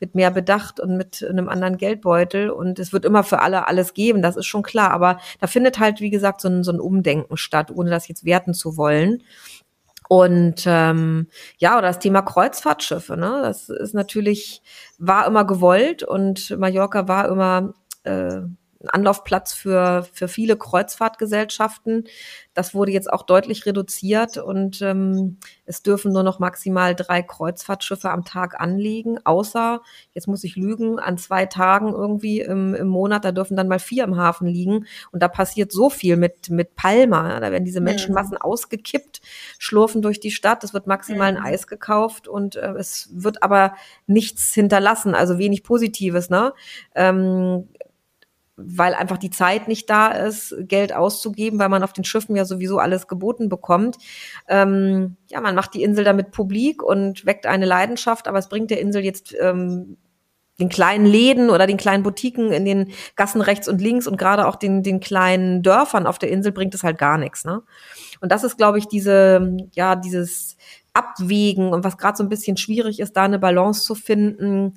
mit 0.00 0.14
mehr 0.14 0.30
Bedacht 0.30 0.80
und 0.80 0.96
mit 0.96 1.26
einem 1.28 1.48
anderen 1.48 1.76
Geldbeutel. 1.76 2.50
Und 2.50 2.78
es 2.78 2.92
wird 2.92 3.04
immer 3.04 3.24
für 3.24 3.40
alle 3.40 3.68
alles 3.68 3.94
geben, 3.94 4.22
das 4.22 4.36
ist 4.36 4.46
schon 4.46 4.62
klar. 4.62 4.90
Aber 4.90 5.18
da 5.40 5.46
findet 5.46 5.78
halt, 5.78 6.00
wie 6.00 6.10
gesagt, 6.10 6.40
so 6.40 6.48
ein, 6.48 6.64
so 6.64 6.72
ein 6.72 6.80
Umdenken 6.80 7.36
statt, 7.36 7.70
ohne 7.74 7.90
das 7.90 8.08
jetzt 8.08 8.24
werten 8.24 8.54
zu 8.54 8.76
wollen. 8.76 9.22
Und 10.08 10.64
ähm, 10.66 11.28
ja, 11.58 11.78
oder 11.78 11.86
das 11.86 12.00
Thema 12.00 12.22
Kreuzfahrtschiffe, 12.22 13.16
ne? 13.16 13.42
Das 13.44 13.68
ist 13.68 13.94
natürlich, 13.94 14.60
war 14.98 15.24
immer 15.24 15.44
gewollt 15.44 16.02
und 16.02 16.50
Mallorca 16.58 17.06
war 17.06 17.28
immer 17.28 17.74
äh, 18.02 18.40
Anlaufplatz 18.88 19.52
für, 19.52 20.06
für 20.12 20.28
viele 20.28 20.56
Kreuzfahrtgesellschaften. 20.56 22.04
Das 22.54 22.74
wurde 22.74 22.92
jetzt 22.92 23.12
auch 23.12 23.22
deutlich 23.22 23.66
reduziert 23.66 24.38
und 24.38 24.82
ähm, 24.82 25.38
es 25.66 25.82
dürfen 25.82 26.12
nur 26.12 26.22
noch 26.22 26.38
maximal 26.38 26.94
drei 26.94 27.22
Kreuzfahrtschiffe 27.22 28.10
am 28.10 28.24
Tag 28.24 28.60
anlegen, 28.60 29.18
außer, 29.24 29.82
jetzt 30.14 30.26
muss 30.26 30.42
ich 30.44 30.56
lügen, 30.56 30.98
an 30.98 31.16
zwei 31.18 31.46
Tagen 31.46 31.92
irgendwie 31.92 32.40
im, 32.40 32.74
im 32.74 32.88
Monat, 32.88 33.24
da 33.24 33.32
dürfen 33.32 33.56
dann 33.56 33.68
mal 33.68 33.78
vier 33.78 34.04
im 34.04 34.16
Hafen 34.16 34.48
liegen. 34.48 34.86
Und 35.12 35.22
da 35.22 35.28
passiert 35.28 35.72
so 35.72 35.90
viel 35.90 36.16
mit, 36.16 36.50
mit 36.50 36.74
Palma. 36.74 37.38
Da 37.40 37.52
werden 37.52 37.64
diese 37.64 37.80
Menschenmassen 37.80 38.34
mhm. 38.34 38.42
ausgekippt, 38.42 39.20
schlurfen 39.58 40.02
durch 40.02 40.20
die 40.20 40.30
Stadt, 40.30 40.64
es 40.64 40.74
wird 40.74 40.86
maximal 40.86 41.32
mhm. 41.32 41.38
ein 41.38 41.44
Eis 41.44 41.66
gekauft 41.66 42.28
und 42.28 42.56
äh, 42.56 42.72
es 42.72 43.08
wird 43.12 43.42
aber 43.42 43.74
nichts 44.06 44.52
hinterlassen, 44.54 45.14
also 45.14 45.38
wenig 45.38 45.62
Positives. 45.62 46.30
Ne? 46.30 46.52
Ähm, 46.94 47.68
weil 48.62 48.94
einfach 48.94 49.18
die 49.18 49.30
Zeit 49.30 49.68
nicht 49.68 49.88
da 49.88 50.08
ist, 50.08 50.54
Geld 50.60 50.94
auszugeben, 50.94 51.58
weil 51.58 51.68
man 51.68 51.82
auf 51.82 51.92
den 51.92 52.04
Schiffen 52.04 52.36
ja 52.36 52.44
sowieso 52.44 52.78
alles 52.78 53.08
geboten 53.08 53.48
bekommt. 53.48 53.96
Ähm, 54.48 55.16
ja, 55.28 55.40
man 55.40 55.54
macht 55.54 55.74
die 55.74 55.82
Insel 55.82 56.04
damit 56.04 56.30
publik 56.30 56.82
und 56.82 57.24
weckt 57.26 57.46
eine 57.46 57.66
Leidenschaft, 57.66 58.28
aber 58.28 58.38
es 58.38 58.48
bringt 58.48 58.70
der 58.70 58.80
Insel 58.80 59.04
jetzt 59.04 59.34
ähm, 59.40 59.96
den 60.60 60.68
kleinen 60.68 61.06
Läden 61.06 61.50
oder 61.50 61.66
den 61.66 61.78
kleinen 61.78 62.02
Boutiquen 62.02 62.52
in 62.52 62.64
den 62.64 62.92
Gassen 63.16 63.40
rechts 63.40 63.68
und 63.68 63.80
links 63.80 64.06
und 64.06 64.16
gerade 64.16 64.46
auch 64.46 64.56
den, 64.56 64.82
den 64.82 65.00
kleinen 65.00 65.62
Dörfern 65.62 66.06
auf 66.06 66.18
der 66.18 66.30
Insel 66.30 66.52
bringt 66.52 66.74
es 66.74 66.82
halt 66.82 66.98
gar 66.98 67.18
nichts. 67.18 67.44
Ne? 67.44 67.62
Und 68.20 68.30
das 68.30 68.44
ist, 68.44 68.58
glaube 68.58 68.78
ich, 68.78 68.86
diese, 68.86 69.56
ja, 69.72 69.96
dieses 69.96 70.56
abwägen 70.92 71.72
und 71.72 71.84
was 71.84 71.98
gerade 71.98 72.16
so 72.16 72.22
ein 72.22 72.28
bisschen 72.28 72.56
schwierig 72.56 73.00
ist, 73.00 73.16
da 73.16 73.22
eine 73.22 73.38
Balance 73.38 73.84
zu 73.84 73.94
finden, 73.94 74.74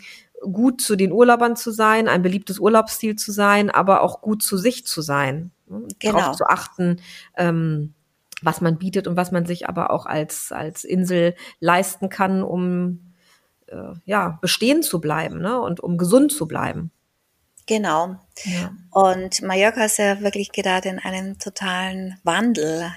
gut 0.51 0.81
zu 0.81 0.95
den 0.95 1.11
Urlaubern 1.11 1.55
zu 1.55 1.71
sein, 1.71 2.07
ein 2.07 2.21
beliebtes 2.21 2.59
Urlaubsziel 2.59 3.15
zu 3.15 3.31
sein, 3.31 3.69
aber 3.69 4.01
auch 4.01 4.21
gut 4.21 4.43
zu 4.43 4.57
sich 4.57 4.85
zu 4.85 5.01
sein. 5.01 5.51
Ne? 5.67 5.87
Genau. 5.99 6.19
Darauf 6.19 6.35
zu 6.35 6.45
achten, 6.45 7.01
ähm, 7.37 7.93
was 8.41 8.61
man 8.61 8.77
bietet 8.77 9.07
und 9.07 9.15
was 9.15 9.31
man 9.31 9.45
sich 9.45 9.67
aber 9.69 9.91
auch 9.91 10.05
als, 10.05 10.51
als 10.51 10.83
Insel 10.83 11.35
leisten 11.59 12.09
kann, 12.09 12.43
um 12.43 13.13
äh, 13.67 13.93
ja, 14.05 14.37
bestehen 14.41 14.83
zu 14.83 14.99
bleiben 14.99 15.39
ne? 15.39 15.59
und 15.59 15.79
um 15.79 15.97
gesund 15.97 16.31
zu 16.31 16.47
bleiben. 16.47 16.91
Genau. 17.65 18.17
Ja. 18.43 18.73
Und 18.91 19.41
Mallorca 19.41 19.85
ist 19.85 19.97
ja 19.97 20.19
wirklich 20.19 20.51
gerade 20.51 20.89
in 20.89 20.99
einem 20.99 21.39
totalen 21.39 22.19
Wandel. 22.23 22.91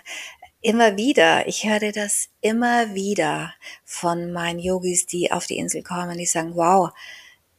Immer 0.60 0.96
wieder, 0.96 1.46
ich 1.46 1.64
höre 1.64 1.92
das 1.92 2.28
immer 2.40 2.92
wieder 2.94 3.54
von 3.84 4.32
meinen 4.32 4.58
Yogis, 4.58 5.06
die 5.06 5.30
auf 5.30 5.46
die 5.46 5.58
Insel 5.58 5.84
kommen, 5.84 6.18
die 6.18 6.26
sagen, 6.26 6.56
wow, 6.56 6.90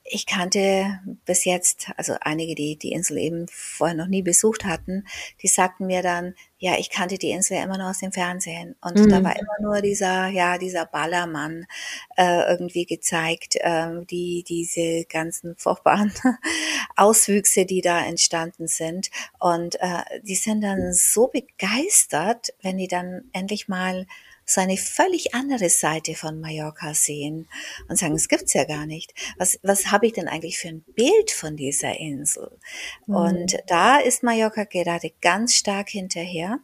ich 0.09 0.25
kannte 0.25 0.99
bis 1.25 1.45
jetzt, 1.45 1.91
also 1.97 2.15
einige, 2.21 2.55
die 2.55 2.77
die 2.77 2.91
Insel 2.91 3.17
eben 3.17 3.47
vorher 3.49 3.95
noch 3.95 4.07
nie 4.07 4.21
besucht 4.21 4.65
hatten, 4.65 5.05
die 5.41 5.47
sagten 5.47 5.85
mir 5.85 6.01
dann, 6.01 6.33
ja, 6.59 6.77
ich 6.79 6.89
kannte 6.89 7.17
die 7.17 7.29
Insel 7.31 7.57
ja 7.57 7.63
immer 7.63 7.77
nur 7.77 7.89
aus 7.89 7.99
dem 7.99 8.11
Fernsehen 8.11 8.75
und 8.81 8.97
mhm. 8.97 9.09
da 9.09 9.23
war 9.23 9.37
immer 9.37 9.55
nur 9.61 9.81
dieser, 9.81 10.27
ja, 10.27 10.57
dieser 10.57 10.85
Ballermann 10.85 11.67
äh, 12.15 12.49
irgendwie 12.49 12.85
gezeigt, 12.85 13.57
äh, 13.57 14.05
die 14.05 14.43
diese 14.47 15.05
ganzen 15.05 15.55
furchtbaren 15.57 16.11
Auswüchse, 16.95 17.65
die 17.65 17.81
da 17.81 18.03
entstanden 18.05 18.67
sind 18.67 19.09
und 19.39 19.75
äh, 19.81 20.03
die 20.23 20.35
sind 20.35 20.61
dann 20.61 20.93
so 20.93 21.27
begeistert, 21.27 22.49
wenn 22.61 22.77
die 22.77 22.87
dann 22.87 23.29
endlich 23.33 23.67
mal 23.67 24.07
so 24.49 24.61
eine 24.61 24.77
völlig 24.77 25.35
andere 25.35 25.69
Seite 25.69 26.15
von 26.15 26.39
Mallorca 26.39 26.93
sehen 26.93 27.49
und 27.89 27.97
sagen, 27.97 28.15
es 28.15 28.29
gibt's 28.29 28.53
ja 28.53 28.63
gar 28.63 28.85
nicht. 28.85 29.13
Was, 29.37 29.59
was 29.61 29.91
habe 29.91 30.07
ich 30.07 30.13
denn 30.13 30.29
eigentlich 30.29 30.57
für 30.57 30.69
ein 30.69 30.85
Bild 30.95 31.31
von 31.31 31.57
dieser 31.57 31.99
Insel? 31.99 32.57
Mhm. 33.05 33.15
Und 33.15 33.57
da 33.67 33.97
ist 33.97 34.23
Mallorca 34.23 34.63
gerade 34.63 35.11
ganz 35.21 35.53
stark 35.53 35.89
hinterher 35.89 36.59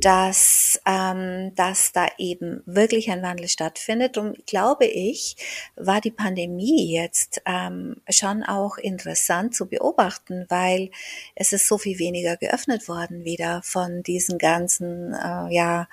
dass, 0.00 0.80
ähm, 0.86 1.52
dass 1.56 1.92
da 1.92 2.06
eben 2.18 2.62
wirklich 2.66 3.10
ein 3.10 3.22
Wandel 3.22 3.48
stattfindet. 3.48 4.16
Und 4.16 4.46
glaube 4.46 4.86
ich, 4.86 5.36
war 5.76 6.00
die 6.00 6.12
Pandemie 6.12 6.92
jetzt 6.92 7.42
ähm, 7.46 7.96
schon 8.08 8.44
auch 8.44 8.78
interessant 8.78 9.54
zu 9.54 9.66
beobachten, 9.66 10.46
weil 10.48 10.90
es 11.34 11.52
ist 11.52 11.66
so 11.66 11.78
viel 11.78 11.98
weniger 11.98 12.36
geöffnet 12.36 12.88
worden 12.88 13.24
wieder 13.24 13.60
von 13.64 14.02
diesen 14.02 14.38
ganzen 14.38 15.14
äh, 15.14 15.52
ja, 15.52 15.88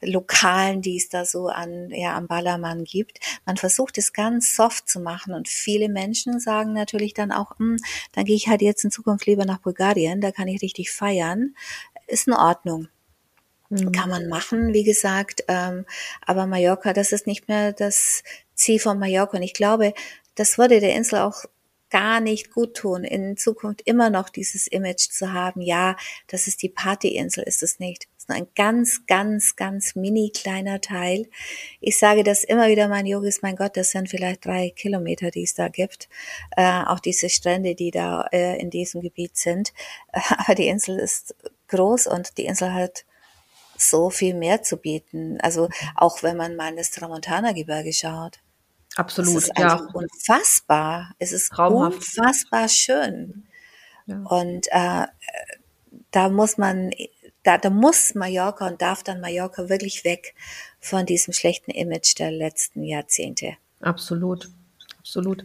Lokalen, 0.00 0.80
die 0.80 0.96
es 0.96 1.08
da 1.10 1.24
so 1.24 1.48
an, 1.48 1.90
ja, 1.90 2.16
am 2.16 2.28
Ballermann 2.28 2.84
gibt. 2.84 3.20
Man 3.44 3.58
versucht 3.58 3.98
es 3.98 4.12
ganz 4.12 4.56
soft 4.56 4.88
zu 4.88 5.00
machen 5.00 5.34
und 5.34 5.48
viele 5.48 5.88
Menschen 5.88 6.40
sagen 6.40 6.72
natürlich 6.72 7.12
dann 7.12 7.32
auch, 7.32 7.58
hm, 7.58 7.76
dann 8.12 8.24
gehe 8.24 8.36
ich 8.36 8.48
halt 8.48 8.62
jetzt 8.62 8.84
in 8.84 8.90
Zukunft 8.90 9.26
lieber 9.26 9.44
nach 9.44 9.58
Bulgarien, 9.58 10.20
da 10.20 10.32
kann 10.32 10.48
ich 10.48 10.62
richtig 10.62 10.90
feiern. 10.90 11.54
Ist 12.06 12.26
in 12.26 12.34
Ordnung. 12.34 12.88
Mhm. 13.72 13.92
Kann 13.92 14.10
man 14.10 14.28
machen, 14.28 14.74
wie 14.74 14.84
gesagt. 14.84 15.44
Ähm, 15.48 15.86
aber 16.26 16.46
Mallorca, 16.46 16.92
das 16.92 17.12
ist 17.12 17.26
nicht 17.26 17.48
mehr 17.48 17.72
das 17.72 18.22
Ziel 18.54 18.78
von 18.78 18.98
Mallorca. 18.98 19.38
Und 19.38 19.42
ich 19.42 19.54
glaube, 19.54 19.94
das 20.34 20.58
würde 20.58 20.80
der 20.80 20.94
Insel 20.94 21.20
auch 21.20 21.44
gar 21.92 22.20
nicht 22.20 22.50
gut 22.50 22.74
tun, 22.74 23.04
in 23.04 23.36
Zukunft 23.36 23.82
immer 23.84 24.08
noch 24.08 24.30
dieses 24.30 24.66
Image 24.66 25.10
zu 25.10 25.34
haben, 25.34 25.60
ja, 25.60 25.94
das 26.26 26.46
ist 26.46 26.62
die 26.62 26.70
Partyinsel, 26.70 27.44
ist 27.44 27.62
es 27.62 27.80
nicht. 27.80 28.04
Das 28.04 28.24
ist 28.24 28.28
nur 28.30 28.38
ein 28.38 28.46
ganz, 28.54 29.04
ganz, 29.06 29.56
ganz 29.56 29.94
mini 29.94 30.32
kleiner 30.34 30.80
Teil. 30.80 31.28
Ich 31.80 31.98
sage 31.98 32.24
das 32.24 32.44
immer 32.44 32.68
wieder 32.68 32.88
mein 32.88 33.04
Yogis, 33.04 33.42
mein 33.42 33.56
Gott, 33.56 33.76
das 33.76 33.90
sind 33.90 34.08
vielleicht 34.08 34.46
drei 34.46 34.70
Kilometer, 34.70 35.30
die 35.30 35.42
es 35.42 35.52
da 35.52 35.68
gibt. 35.68 36.08
Äh, 36.56 36.82
auch 36.86 37.00
diese 37.00 37.28
Strände, 37.28 37.74
die 37.74 37.90
da 37.90 38.26
äh, 38.32 38.58
in 38.58 38.70
diesem 38.70 39.02
Gebiet 39.02 39.36
sind. 39.36 39.74
Aber 40.12 40.54
die 40.54 40.68
Insel 40.68 40.98
ist 40.98 41.34
groß 41.68 42.06
und 42.06 42.38
die 42.38 42.46
Insel 42.46 42.72
hat 42.72 43.04
so 43.82 44.10
viel 44.10 44.34
mehr 44.34 44.62
zu 44.62 44.76
bieten. 44.76 45.38
Also 45.40 45.68
auch 45.96 46.22
wenn 46.22 46.36
man 46.36 46.56
mal 46.56 46.70
in 46.70 46.76
das 46.76 46.90
Tramontana-Gebirge 46.90 47.92
schaut. 47.92 48.38
Absolut, 48.96 49.36
es 49.36 49.44
ist 49.44 49.58
ja. 49.58 49.88
unfassbar. 49.92 51.14
Es 51.18 51.32
ist 51.32 51.50
Traumhaft. 51.50 51.96
unfassbar 51.96 52.68
schön. 52.68 53.46
Ja. 54.06 54.16
Und 54.24 54.68
äh, 54.70 55.06
da 56.10 56.28
muss 56.28 56.58
man, 56.58 56.90
da, 57.42 57.58
da 57.58 57.70
muss 57.70 58.14
Mallorca 58.14 58.66
und 58.66 58.82
darf 58.82 59.02
dann 59.02 59.20
Mallorca 59.20 59.68
wirklich 59.68 60.04
weg 60.04 60.34
von 60.80 61.06
diesem 61.06 61.32
schlechten 61.32 61.70
Image 61.70 62.18
der 62.18 62.30
letzten 62.30 62.82
Jahrzehnte. 62.82 63.56
Absolut, 63.80 64.50
absolut. 64.98 65.44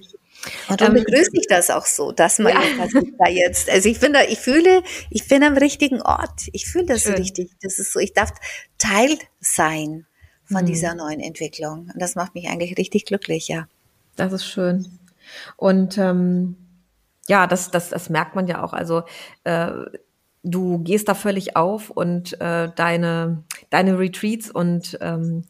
Und 0.70 0.82
dann 0.82 0.96
ähm, 0.96 1.04
begrüße 1.04 1.32
ich 1.34 1.48
das 1.48 1.70
auch 1.70 1.86
so, 1.86 2.12
dass 2.12 2.40
man 2.40 2.54
ja. 2.54 2.88
da 3.18 3.30
jetzt, 3.30 3.70
also 3.70 3.90
ich 3.90 3.98
finde, 4.00 4.26
ich 4.30 4.40
fühle, 4.40 4.84
ich 5.10 5.28
bin 5.28 5.44
am 5.44 5.58
richtigen 5.58 6.02
Ort. 6.02 6.48
Ich 6.54 6.68
fühle 6.68 6.86
das 6.86 7.04
Schön. 7.04 7.16
richtig. 7.16 7.52
Das 7.62 7.80
ist 7.80 7.92
so, 7.92 8.00
ich 8.00 8.14
darf 8.14 8.32
Teil 8.78 9.18
sein 9.40 10.06
von 10.46 10.64
mhm. 10.64 10.68
dieser 10.68 10.96
neuen 10.96 11.20
Entwicklung. 11.20 11.92
Und 11.94 12.02
das 12.02 12.16
macht 12.16 12.36
mich 12.36 12.48
eigentlich 12.48 12.78
richtig 12.78 13.06
glücklich, 13.06 13.48
ja. 13.48 13.68
Das 14.16 14.34
ist 14.34 14.46
schön. 14.46 15.00
Und 15.58 15.98
ähm, 15.98 16.56
ja, 17.28 17.48
das, 17.48 17.72
das, 17.72 17.90
das 17.90 18.10
merkt 18.10 18.36
man 18.36 18.48
ja 18.48 18.64
auch. 18.64 18.74
Also 18.74 19.04
äh, 19.44 19.72
du 20.44 20.80
gehst 20.80 21.08
da 21.08 21.14
völlig 21.14 21.56
auf 21.56 21.90
und 21.90 22.40
äh, 22.40 22.70
deine, 22.76 23.44
deine 23.70 24.00
Retreats 24.00 24.50
und 24.50 24.98
ähm, 25.02 25.44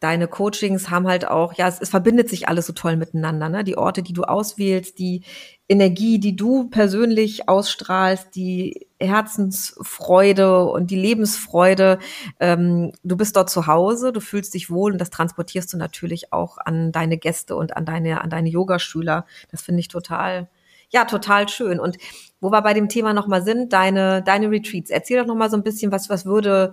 deine 0.00 0.28
Coachings 0.28 0.90
haben 0.90 1.08
halt 1.08 1.26
auch, 1.26 1.54
ja, 1.54 1.66
es, 1.66 1.80
es 1.80 1.88
verbindet 1.88 2.28
sich 2.28 2.48
alles 2.48 2.66
so 2.66 2.72
toll 2.72 2.96
miteinander, 2.96 3.48
ne? 3.48 3.64
Die 3.64 3.76
Orte, 3.76 4.02
die 4.02 4.12
du 4.12 4.22
auswählst, 4.22 4.98
die 4.98 5.24
Energie, 5.68 6.18
die 6.20 6.36
du 6.36 6.68
persönlich 6.70 7.48
ausstrahlst, 7.48 8.34
die 8.34 8.86
Herzensfreude 9.00 10.64
und 10.66 10.90
die 10.90 10.96
Lebensfreude. 10.96 11.98
Ähm, 12.38 12.92
du 13.02 13.16
bist 13.16 13.36
dort 13.36 13.50
zu 13.50 13.66
Hause, 13.66 14.12
du 14.12 14.20
fühlst 14.20 14.54
dich 14.54 14.70
wohl 14.70 14.92
und 14.92 14.98
das 14.98 15.10
transportierst 15.10 15.72
du 15.72 15.76
natürlich 15.76 16.32
auch 16.32 16.58
an 16.58 16.92
deine 16.92 17.18
Gäste 17.18 17.56
und 17.56 17.76
an 17.76 17.84
deine, 17.84 18.22
an 18.22 18.30
deine 18.30 18.48
Yogaschüler. 18.48 19.26
Das 19.50 19.62
finde 19.62 19.80
ich 19.80 19.88
total, 19.88 20.48
ja, 20.90 21.04
total 21.04 21.48
schön. 21.48 21.80
Und 21.80 21.98
wo 22.40 22.50
wir 22.50 22.62
bei 22.62 22.72
dem 22.72 22.88
Thema 22.88 23.12
nochmal 23.12 23.42
sind, 23.42 23.72
deine, 23.72 24.22
deine 24.22 24.50
Retreats. 24.50 24.90
Erzähl 24.90 25.18
doch 25.18 25.26
nochmal 25.26 25.50
so 25.50 25.56
ein 25.56 25.64
bisschen, 25.64 25.90
was, 25.90 26.08
was 26.08 26.24
würde, 26.24 26.72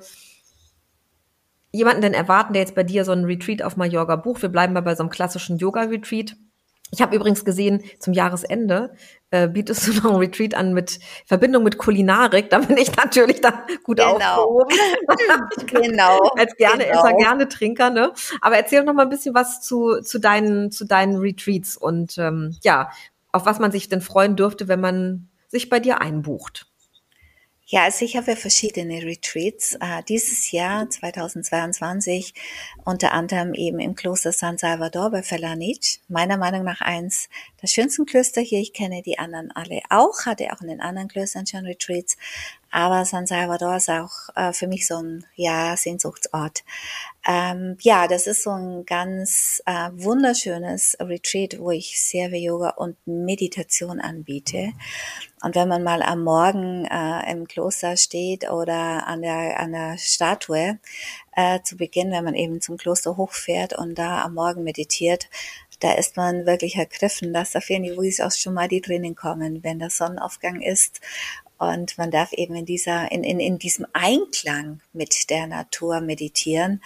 jemanden 1.75 2.01
denn 2.01 2.13
erwarten, 2.13 2.53
der 2.53 2.61
jetzt 2.61 2.75
bei 2.75 2.83
dir 2.83 3.05
so 3.05 3.11
einen 3.11 3.25
Retreat 3.25 3.61
auf 3.61 3.77
Mallorca 3.77 4.15
bucht? 4.15 4.41
Wir 4.41 4.49
bleiben 4.49 4.73
mal 4.73 4.81
bei 4.81 4.95
so 4.95 5.03
einem 5.03 5.09
klassischen 5.09 5.57
Yoga-Retreat. 5.57 6.35
Ich 6.91 7.01
habe 7.01 7.15
übrigens 7.15 7.43
gesehen, 7.43 7.83
zum 7.99 8.13
Jahresende 8.13 8.93
äh, 9.31 9.47
bietest 9.47 9.87
du 9.87 9.93
noch 10.03 10.13
ein 10.13 10.19
Retreat 10.19 10.53
an 10.53 10.73
mit 10.73 10.99
Verbindung 11.25 11.63
mit 11.63 11.77
Kulinarik. 11.77 12.49
Da 12.49 12.59
bin 12.59 12.77
ich 12.77 12.95
natürlich 12.95 13.41
dann 13.41 13.53
gut 13.83 13.97
genau. 13.97 14.15
aufgehoben. 14.15 14.77
genau. 15.83 16.19
Als 16.37 16.55
gerne 16.55 16.85
genau. 16.85 16.99
Esser, 16.99 17.13
gerne 17.17 17.47
Trinker. 17.49 17.89
Ne? 17.89 18.13
Aber 18.41 18.55
erzähl 18.55 18.83
noch 18.83 18.93
mal 18.93 19.03
ein 19.03 19.09
bisschen 19.09 19.35
was 19.35 19.61
zu, 19.61 20.01
zu, 20.01 20.19
deinen, 20.19 20.71
zu 20.71 20.85
deinen 20.85 21.17
Retreats 21.17 21.75
und 21.75 22.17
ähm, 22.17 22.55
ja, 22.63 22.89
auf 23.31 23.45
was 23.45 23.59
man 23.59 23.71
sich 23.71 23.89
denn 23.89 24.01
freuen 24.01 24.35
dürfte, 24.35 24.67
wenn 24.67 24.79
man 24.79 25.27
sich 25.49 25.69
bei 25.69 25.79
dir 25.79 26.01
einbucht. 26.01 26.67
Ja, 27.67 27.85
also 27.85 28.05
ich 28.05 28.15
habe 28.15 28.35
verschiedene 28.35 29.01
Retreats. 29.03 29.73
Äh, 29.81 30.03
dieses 30.07 30.51
Jahr, 30.51 30.87
2022, 30.87 32.35
unter 32.83 33.11
anderem 33.11 33.55
eben 33.55 33.79
im 33.79 33.95
Kloster 33.95 34.31
San 34.31 34.59
Salvador 34.59 35.09
bei 35.09 35.23
Felanich. 35.23 35.99
Meiner 36.07 36.37
Meinung 36.37 36.63
nach 36.63 36.81
eins 36.81 37.27
der 37.63 37.67
schönsten 37.67 38.05
Klöster 38.05 38.41
hier. 38.41 38.59
Ich 38.59 38.71
kenne 38.71 39.01
die 39.01 39.17
anderen 39.17 39.51
alle 39.51 39.81
auch, 39.89 40.27
hatte 40.27 40.53
auch 40.53 40.61
in 40.61 40.67
den 40.67 40.79
anderen 40.79 41.07
Klöstern 41.07 41.47
schon 41.47 41.65
Retreats. 41.65 42.17
Aber 42.69 43.03
San 43.03 43.25
Salvador 43.25 43.77
ist 43.77 43.89
auch 43.89 44.11
äh, 44.35 44.53
für 44.53 44.67
mich 44.67 44.85
so 44.85 45.01
ein 45.01 45.25
ja, 45.33 45.75
Sehnsuchtsort. 45.75 46.63
Ähm, 47.27 47.77
ja, 47.81 48.07
das 48.07 48.27
ist 48.27 48.43
so 48.43 48.51
ein 48.51 48.85
ganz 48.85 49.61
äh, 49.65 49.89
wunderschönes 49.93 50.95
Retreat, 50.99 51.57
wo 51.59 51.71
ich 51.71 51.99
Serve 51.99 52.37
Yoga 52.37 52.69
und 52.71 52.97
Meditation 53.07 53.99
anbiete. 53.99 54.73
Und 55.41 55.55
wenn 55.55 55.67
man 55.67 55.83
mal 55.83 56.03
am 56.03 56.23
Morgen 56.23 56.85
äh, 56.85 57.31
im 57.31 57.47
Kloster 57.47 57.97
steht 57.97 58.49
oder 58.51 59.07
an 59.07 59.23
der, 59.23 59.59
an 59.59 59.71
der 59.71 59.97
Statue, 59.97 60.79
äh, 61.35 61.61
zu 61.63 61.77
Beginn, 61.77 62.11
wenn 62.11 62.23
man 62.23 62.35
eben 62.35 62.61
zum 62.61 62.77
Kloster 62.77 63.17
hochfährt 63.17 63.73
und 63.73 63.95
da 63.95 64.23
am 64.23 64.35
Morgen 64.35 64.63
meditiert, 64.63 65.27
da 65.79 65.93
ist 65.93 66.17
man 66.17 66.45
wirklich 66.45 66.75
ergriffen, 66.75 67.33
dass 67.33 67.51
da 67.51 67.59
vielen 67.59 67.83
Yogis 67.83 68.21
auch 68.21 68.31
schon 68.31 68.53
mal 68.53 68.67
die 68.67 68.81
Tränen 68.81 69.15
kommen, 69.15 69.63
wenn 69.63 69.79
der 69.79 69.89
Sonnenaufgang 69.89 70.61
ist 70.61 71.01
und 71.57 71.97
man 71.97 72.11
darf 72.11 72.33
eben 72.33 72.55
in 72.55 72.65
dieser, 72.65 73.11
in, 73.11 73.23
in, 73.23 73.39
in 73.39 73.57
diesem 73.57 73.85
Einklang 73.93 74.81
mit 74.93 75.29
der 75.29 75.47
Natur 75.47 76.01
meditieren 76.01 76.81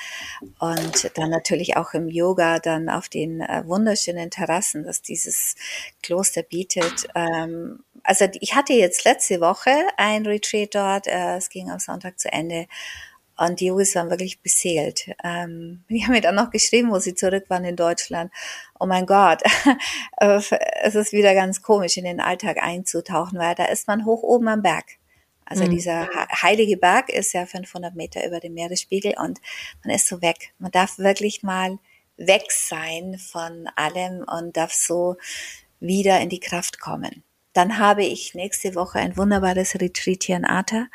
und 0.59 1.11
dann 1.15 1.29
natürlich 1.29 1.77
auch 1.77 1.93
im 1.93 2.07
Yoga 2.07 2.59
dann 2.59 2.89
auf 2.89 3.09
den 3.09 3.41
äh, 3.41 3.63
wunderschönen 3.65 4.29
Terrassen, 4.29 4.83
dass 4.83 5.01
dieses 5.01 5.55
Kloster 6.03 6.43
bietet. 6.43 7.07
Ähm, 7.15 7.83
also 8.03 8.25
ich 8.39 8.55
hatte 8.55 8.73
jetzt 8.73 9.05
letzte 9.05 9.41
Woche 9.41 9.71
ein 9.97 10.25
Retreat 10.25 10.73
dort, 10.75 11.07
äh, 11.07 11.37
es 11.37 11.49
ging 11.49 11.69
am 11.69 11.79
Sonntag 11.79 12.19
zu 12.19 12.31
Ende 12.31 12.67
Und 13.39 13.61
die 13.61 13.67
Jungs 13.67 13.95
waren 13.95 14.09
wirklich 14.09 14.41
beseelt. 14.41 15.11
Ähm, 15.23 15.85
die 15.89 16.03
haben 16.03 16.11
mir 16.11 16.21
dann 16.21 16.35
noch 16.35 16.51
geschrieben, 16.51 16.91
wo 16.91 16.99
sie 16.99 17.15
zurück 17.15 17.45
waren 17.47 17.63
in 17.63 17.77
Deutschland. 17.77 18.31
Oh 18.79 18.85
mein 18.85 19.05
Gott, 19.05 19.41
es 20.17 20.95
ist 20.95 21.13
wieder 21.13 21.33
ganz 21.33 21.61
komisch, 21.61 21.95
in 21.97 22.03
den 22.03 22.19
Alltag 22.19 22.57
einzutauchen, 22.61 23.39
weil 23.39 23.55
da 23.55 23.65
ist 23.65 23.87
man 23.87 24.05
hoch 24.05 24.23
oben 24.23 24.49
am 24.49 24.61
Berg. 24.61 24.85
Also 25.45 25.63
mhm. 25.63 25.69
dieser 25.71 26.07
heilige 26.41 26.77
Berg 26.77 27.09
ist 27.09 27.33
ja 27.33 27.45
500 27.45 27.95
Meter 27.95 28.25
über 28.27 28.39
dem 28.39 28.53
Meeresspiegel 28.53 29.15
und 29.17 29.39
man 29.83 29.95
ist 29.95 30.07
so 30.07 30.21
weg. 30.21 30.53
Man 30.59 30.71
darf 30.71 30.99
wirklich 30.99 31.41
mal 31.41 31.79
weg 32.17 32.51
sein 32.51 33.17
von 33.17 33.67
allem 33.75 34.25
und 34.29 34.57
darf 34.57 34.73
so 34.73 35.15
wieder 35.79 36.19
in 36.19 36.29
die 36.29 36.41
Kraft 36.41 36.79
kommen. 36.79 37.23
Dann 37.53 37.79
habe 37.79 38.03
ich 38.03 38.35
nächste 38.35 38.75
Woche 38.75 38.99
ein 38.99 39.17
wunderbares 39.17 39.75
Retreat 39.75 40.23
hier 40.23 40.35
in 40.35 40.45
Ata 40.45 40.87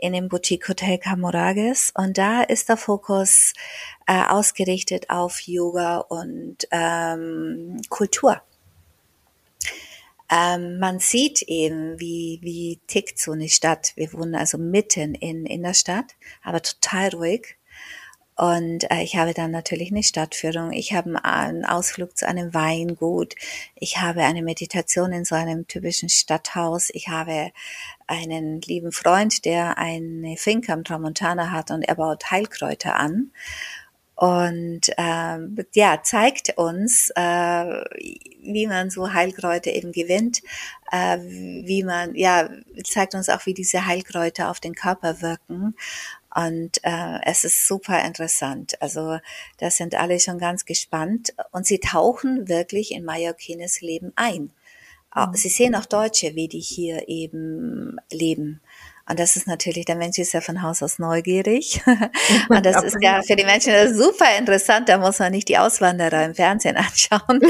in 0.00 0.12
dem 0.12 0.28
Boutique 0.28 0.68
Hotel 0.68 0.98
Camorages 0.98 1.92
und 1.96 2.18
da 2.18 2.42
ist 2.42 2.68
der 2.68 2.76
Fokus 2.76 3.54
äh, 4.06 4.22
ausgerichtet 4.26 5.10
auf 5.10 5.40
Yoga 5.40 5.98
und 5.98 6.66
ähm, 6.70 7.80
Kultur. 7.88 8.42
Ähm, 10.30 10.78
man 10.78 11.00
sieht 11.00 11.42
eben, 11.42 11.98
wie, 11.98 12.38
wie 12.42 12.78
tickt 12.86 13.18
so 13.18 13.32
eine 13.32 13.48
Stadt. 13.48 13.92
Wir 13.96 14.12
wohnen 14.12 14.36
also 14.36 14.58
mitten 14.58 15.14
in, 15.14 15.44
in 15.44 15.62
der 15.62 15.74
Stadt, 15.74 16.14
aber 16.42 16.62
total 16.62 17.08
ruhig. 17.08 17.56
Und 18.40 18.90
äh, 18.90 19.02
ich 19.02 19.16
habe 19.16 19.34
dann 19.34 19.50
natürlich 19.50 19.90
eine 19.90 20.02
Stadtführung. 20.02 20.72
Ich 20.72 20.94
habe 20.94 21.22
einen 21.26 21.66
Ausflug 21.66 22.16
zu 22.16 22.26
einem 22.26 22.54
Weingut. 22.54 23.34
Ich 23.74 23.98
habe 23.98 24.22
eine 24.22 24.42
Meditation 24.42 25.12
in 25.12 25.26
so 25.26 25.34
einem 25.34 25.66
typischen 25.66 26.08
Stadthaus. 26.08 26.88
Ich 26.94 27.08
habe 27.08 27.52
einen 28.06 28.62
lieben 28.62 28.92
Freund, 28.92 29.44
der 29.44 29.76
eine 29.76 30.38
Finca 30.38 30.72
am 30.72 30.84
Tramontana 30.84 31.50
hat 31.50 31.70
und 31.70 31.82
er 31.82 31.96
baut 31.96 32.30
Heilkräuter 32.30 32.96
an 32.96 33.30
und 34.14 34.90
ähm, 34.98 35.56
ja 35.74 36.02
zeigt 36.02 36.56
uns, 36.58 37.10
äh, 37.16 37.84
wie 38.42 38.66
man 38.66 38.90
so 38.90 39.12
Heilkräuter 39.12 39.72
eben 39.72 39.92
gewinnt, 39.92 40.42
äh, 40.92 41.18
wie 41.18 41.82
man 41.84 42.14
ja 42.14 42.50
zeigt 42.84 43.14
uns 43.14 43.30
auch, 43.30 43.46
wie 43.46 43.54
diese 43.54 43.86
Heilkräuter 43.86 44.50
auf 44.50 44.60
den 44.60 44.74
Körper 44.74 45.22
wirken 45.22 45.74
und 46.34 46.82
äh, 46.82 47.18
es 47.24 47.44
ist 47.44 47.66
super 47.66 48.04
interessant. 48.04 48.80
Also 48.80 49.18
da 49.58 49.70
sind 49.70 49.94
alle 49.94 50.20
schon 50.20 50.38
ganz 50.38 50.64
gespannt 50.64 51.34
und 51.52 51.66
sie 51.66 51.80
tauchen 51.80 52.48
wirklich 52.48 52.92
in 52.92 53.04
Mallorquines 53.04 53.80
Leben 53.80 54.12
ein. 54.16 54.52
Mhm. 55.14 55.34
Sie 55.34 55.48
sehen 55.48 55.74
auch 55.74 55.86
Deutsche, 55.86 56.34
wie 56.34 56.48
die 56.48 56.60
hier 56.60 57.08
eben 57.08 57.96
leben. 58.12 58.60
Und 59.10 59.18
das 59.18 59.34
ist 59.34 59.48
natürlich, 59.48 59.86
der 59.86 59.96
Mensch 59.96 60.18
ist 60.18 60.32
ja 60.34 60.40
von 60.40 60.62
Haus 60.62 60.84
aus 60.84 61.00
neugierig. 61.00 61.82
Und 62.48 62.64
das 62.64 62.80
ist 62.84 62.96
ja 63.00 63.22
für 63.22 63.34
die 63.34 63.44
Menschen 63.44 63.72
super 63.92 64.38
interessant. 64.38 64.88
Da 64.88 64.98
muss 64.98 65.18
man 65.18 65.32
nicht 65.32 65.48
die 65.48 65.58
Auswanderer 65.58 66.24
im 66.24 66.34
Fernsehen 66.36 66.76
anschauen, 66.76 67.40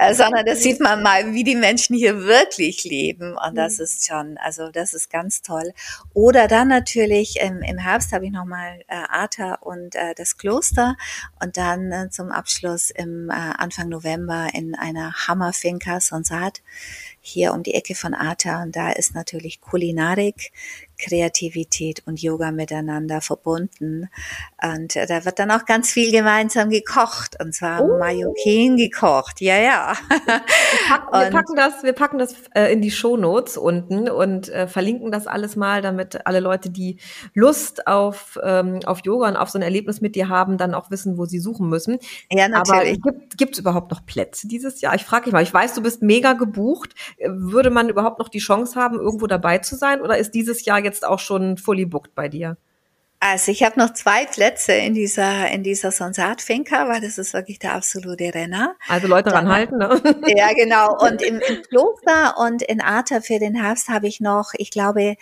äh, 0.00 0.14
sondern 0.14 0.44
da 0.44 0.56
sieht 0.56 0.80
man 0.80 1.04
mal, 1.04 1.32
wie 1.32 1.44
die 1.44 1.54
Menschen 1.54 1.94
hier 1.94 2.24
wirklich 2.24 2.82
leben. 2.82 3.36
Und 3.36 3.54
das 3.54 3.78
mhm. 3.78 3.84
ist 3.84 4.06
schon, 4.06 4.38
also 4.38 4.70
das 4.72 4.94
ist 4.94 5.08
ganz 5.08 5.42
toll. 5.42 5.72
Oder 6.12 6.48
dann 6.48 6.66
natürlich 6.66 7.38
im, 7.40 7.62
im 7.62 7.78
Herbst 7.78 8.10
habe 8.10 8.26
ich 8.26 8.32
nochmal 8.32 8.80
äh, 8.88 8.96
Arta 9.08 9.54
und 9.60 9.94
äh, 9.94 10.12
das 10.16 10.36
Kloster. 10.36 10.96
Und 11.40 11.56
dann 11.56 11.92
äh, 11.92 12.10
zum 12.10 12.32
Abschluss 12.32 12.90
im 12.90 13.30
äh, 13.30 13.32
Anfang 13.32 13.88
November 13.88 14.48
in 14.54 14.74
einer 14.74 15.12
Hammerfinca 15.28 16.00
Sonsat 16.00 16.62
hier 17.20 17.52
um 17.52 17.62
die 17.62 17.74
Ecke 17.74 17.94
von 17.94 18.14
Arta. 18.14 18.62
Und 18.62 18.76
da 18.76 18.90
ist 18.90 19.14
natürlich 19.14 19.60
Kulinarik, 19.60 20.52
Kreativität 20.98 22.02
und 22.06 22.20
Yoga 22.22 22.52
miteinander 22.52 23.20
verbunden. 23.20 24.08
Und 24.62 24.96
äh, 24.96 25.06
da 25.06 25.24
wird 25.24 25.38
dann 25.38 25.50
auch 25.50 25.64
ganz 25.64 25.90
viel 25.90 26.10
gemeinsam 26.12 26.70
gekocht. 26.70 27.36
Und 27.40 27.54
zwar 27.54 27.82
oh. 27.82 27.98
Mayokin 27.98 28.76
gekocht. 28.76 29.40
Ja, 29.40 29.58
ja. 29.58 29.94
Wir 30.08 30.88
packen, 30.88 31.12
wir 31.12 31.30
packen 31.30 31.56
das, 31.56 31.82
wir 31.82 31.92
packen 31.92 32.18
das 32.18 32.34
äh, 32.54 32.72
in 32.72 32.80
die 32.80 32.90
Shownotes 32.90 33.56
unten 33.56 34.08
und 34.08 34.48
äh, 34.48 34.66
verlinken 34.68 35.12
das 35.12 35.26
alles 35.26 35.56
mal, 35.56 35.82
damit 35.82 36.26
alle 36.26 36.40
Leute, 36.40 36.70
die 36.70 36.98
Lust 37.34 37.86
auf, 37.86 38.38
ähm, 38.42 38.80
auf 38.84 39.04
Yoga 39.04 39.28
und 39.28 39.36
auf 39.36 39.50
so 39.50 39.58
ein 39.58 39.62
Erlebnis 39.62 40.00
mit 40.00 40.14
dir 40.14 40.28
haben, 40.28 40.58
dann 40.58 40.74
auch 40.74 40.90
wissen, 40.90 41.18
wo 41.18 41.26
sie 41.26 41.38
suchen 41.38 41.68
müssen. 41.68 41.98
Ja, 42.30 42.48
natürlich. 42.48 42.98
Aber 43.02 43.16
gibt 43.36 43.54
es 43.54 43.58
überhaupt 43.60 43.90
noch 43.90 44.04
Plätze 44.06 44.48
dieses 44.48 44.80
Jahr? 44.80 44.94
Ich 44.94 45.04
frage 45.04 45.26
mich 45.26 45.32
mal. 45.32 45.42
Ich 45.42 45.52
weiß, 45.52 45.74
du 45.74 45.82
bist 45.82 46.02
mega 46.02 46.32
gebucht. 46.32 46.94
Würde 47.26 47.70
man 47.70 47.88
überhaupt 47.88 48.18
noch 48.18 48.28
die 48.28 48.38
Chance 48.38 48.80
haben, 48.80 48.98
irgendwo 48.98 49.26
dabei 49.26 49.58
zu 49.58 49.76
sein? 49.76 50.00
Oder 50.00 50.18
ist 50.18 50.32
dieses 50.32 50.64
Jahr 50.64 50.82
jetzt 50.86 51.04
auch 51.04 51.18
schon 51.18 51.58
fully 51.58 51.84
booked 51.84 52.14
bei 52.14 52.28
dir? 52.28 52.56
Also 53.18 53.50
ich 53.50 53.62
habe 53.62 53.78
noch 53.78 53.94
zwei 53.94 54.26
Plätze 54.26 54.72
in 54.72 54.92
dieser 54.92 55.50
in 55.50 55.62
dieser 55.62 55.90
Sonsat-Finca, 55.90 56.86
weil 56.88 57.00
das 57.00 57.16
ist 57.16 57.32
wirklich 57.32 57.58
der 57.58 57.74
absolute 57.74 58.34
Renner. 58.34 58.76
Also 58.88 59.06
Leute 59.06 59.30
Dann, 59.30 59.46
ranhalten, 59.46 59.78
ne? 59.78 60.00
Ja, 60.36 60.52
genau. 60.52 60.94
Und 60.98 61.22
im, 61.26 61.40
im 61.40 61.62
Kloster 61.62 62.36
und 62.38 62.62
in 62.62 62.82
Arta 62.82 63.20
für 63.20 63.38
den 63.38 63.54
Herbst 63.54 63.88
habe 63.88 64.06
ich 64.06 64.20
noch, 64.20 64.52
ich 64.58 64.70
glaube, 64.70 65.16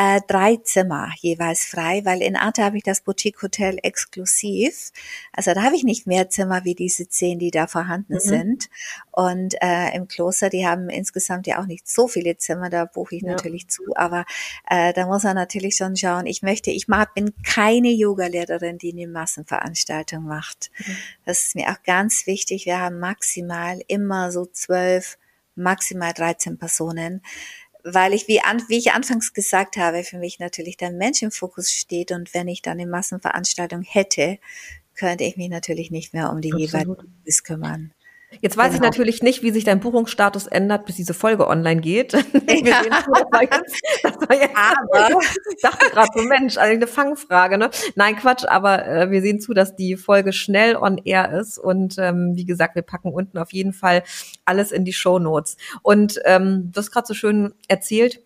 äh, 0.00 0.22
drei 0.26 0.56
Zimmer 0.56 1.12
jeweils 1.18 1.66
frei, 1.66 2.00
weil 2.06 2.22
in 2.22 2.34
Arte 2.34 2.64
habe 2.64 2.78
ich 2.78 2.82
das 2.82 3.02
Boutique 3.02 3.42
Hotel 3.42 3.78
exklusiv. 3.82 4.92
Also 5.30 5.52
da 5.52 5.62
habe 5.62 5.76
ich 5.76 5.84
nicht 5.84 6.06
mehr 6.06 6.30
Zimmer 6.30 6.64
wie 6.64 6.74
diese 6.74 7.06
zehn, 7.06 7.38
die 7.38 7.50
da 7.50 7.66
vorhanden 7.66 8.14
mhm. 8.14 8.20
sind. 8.20 8.70
Und 9.10 9.56
äh, 9.60 9.94
im 9.94 10.08
Kloster, 10.08 10.48
die 10.48 10.66
haben 10.66 10.88
insgesamt 10.88 11.46
ja 11.46 11.60
auch 11.60 11.66
nicht 11.66 11.86
so 11.86 12.08
viele 12.08 12.38
Zimmer, 12.38 12.70
da 12.70 12.86
buche 12.86 13.16
ich 13.16 13.22
ja. 13.22 13.32
natürlich 13.32 13.68
zu, 13.68 13.82
aber 13.94 14.24
äh, 14.70 14.94
da 14.94 15.04
muss 15.04 15.24
man 15.24 15.34
natürlich 15.34 15.76
schon 15.76 15.94
schauen. 15.96 16.24
Ich 16.24 16.40
möchte, 16.40 16.70
ich 16.70 16.88
mag, 16.88 17.12
bin 17.12 17.34
keine 17.42 17.90
Yogalehrerin, 17.90 18.78
die 18.78 18.92
eine 18.92 19.06
Massenveranstaltung 19.06 20.24
macht. 20.24 20.70
Mhm. 20.78 20.96
Das 21.26 21.42
ist 21.42 21.54
mir 21.54 21.68
auch 21.68 21.82
ganz 21.84 22.26
wichtig. 22.26 22.64
Wir 22.64 22.80
haben 22.80 23.00
maximal 23.00 23.82
immer 23.86 24.32
so 24.32 24.46
zwölf, 24.46 25.18
maximal 25.56 26.14
13 26.14 26.56
Personen 26.56 27.20
weil 27.84 28.12
ich, 28.12 28.28
wie, 28.28 28.40
an, 28.40 28.62
wie 28.68 28.78
ich 28.78 28.92
anfangs 28.92 29.32
gesagt 29.32 29.76
habe, 29.76 30.04
für 30.04 30.18
mich 30.18 30.38
natürlich 30.38 30.76
der 30.76 30.90
Mensch 30.90 31.22
im 31.22 31.30
Fokus 31.30 31.70
steht 31.72 32.12
und 32.12 32.34
wenn 32.34 32.48
ich 32.48 32.62
dann 32.62 32.78
eine 32.78 32.90
Massenveranstaltung 32.90 33.82
hätte, 33.82 34.38
könnte 34.94 35.24
ich 35.24 35.36
mich 35.36 35.48
natürlich 35.48 35.90
nicht 35.90 36.12
mehr 36.12 36.30
um 36.30 36.40
die 36.40 36.52
jeweiligen 36.54 37.14
kümmern. 37.44 37.92
Jetzt 38.40 38.56
weiß 38.56 38.72
genau. 38.72 38.76
ich 38.76 38.80
natürlich 38.80 39.22
nicht, 39.22 39.42
wie 39.42 39.50
sich 39.50 39.64
dein 39.64 39.80
Buchungsstatus 39.80 40.46
ändert, 40.46 40.86
bis 40.86 40.96
diese 40.96 41.14
Folge 41.14 41.48
online 41.48 41.80
geht. 41.80 42.12
Ja. 42.60 42.82
Sehen, 42.82 42.90
das 42.90 43.06
war 43.06 43.42
jetzt, 43.42 43.80
das 44.02 44.16
war 44.16 44.36
jetzt, 44.36 44.56
aber 44.56 45.20
ich 45.50 45.62
dachte 45.62 45.90
gerade 45.90 46.08
so, 46.14 46.22
Mensch, 46.24 46.58
also 46.58 46.74
eine 46.74 46.86
Fangfrage, 46.86 47.56
ne? 47.56 47.70
Nein, 47.94 48.16
Quatsch, 48.16 48.44
aber 48.44 48.86
äh, 48.86 49.10
wir 49.10 49.22
sehen 49.22 49.40
zu, 49.40 49.54
dass 49.54 49.76
die 49.76 49.96
Folge 49.96 50.32
schnell 50.32 50.76
on 50.76 50.98
air 50.98 51.32
ist. 51.32 51.58
Und 51.58 51.96
ähm, 51.98 52.32
wie 52.34 52.44
gesagt, 52.44 52.74
wir 52.74 52.82
packen 52.82 53.12
unten 53.12 53.38
auf 53.38 53.52
jeden 53.52 53.72
Fall 53.72 54.02
alles 54.44 54.72
in 54.72 54.84
die 54.84 54.92
Show 54.92 55.18
Notes. 55.18 55.56
Und 55.82 56.20
ähm, 56.24 56.70
du 56.72 56.78
hast 56.78 56.90
gerade 56.90 57.06
so 57.06 57.14
schön 57.14 57.54
erzählt, 57.68 58.20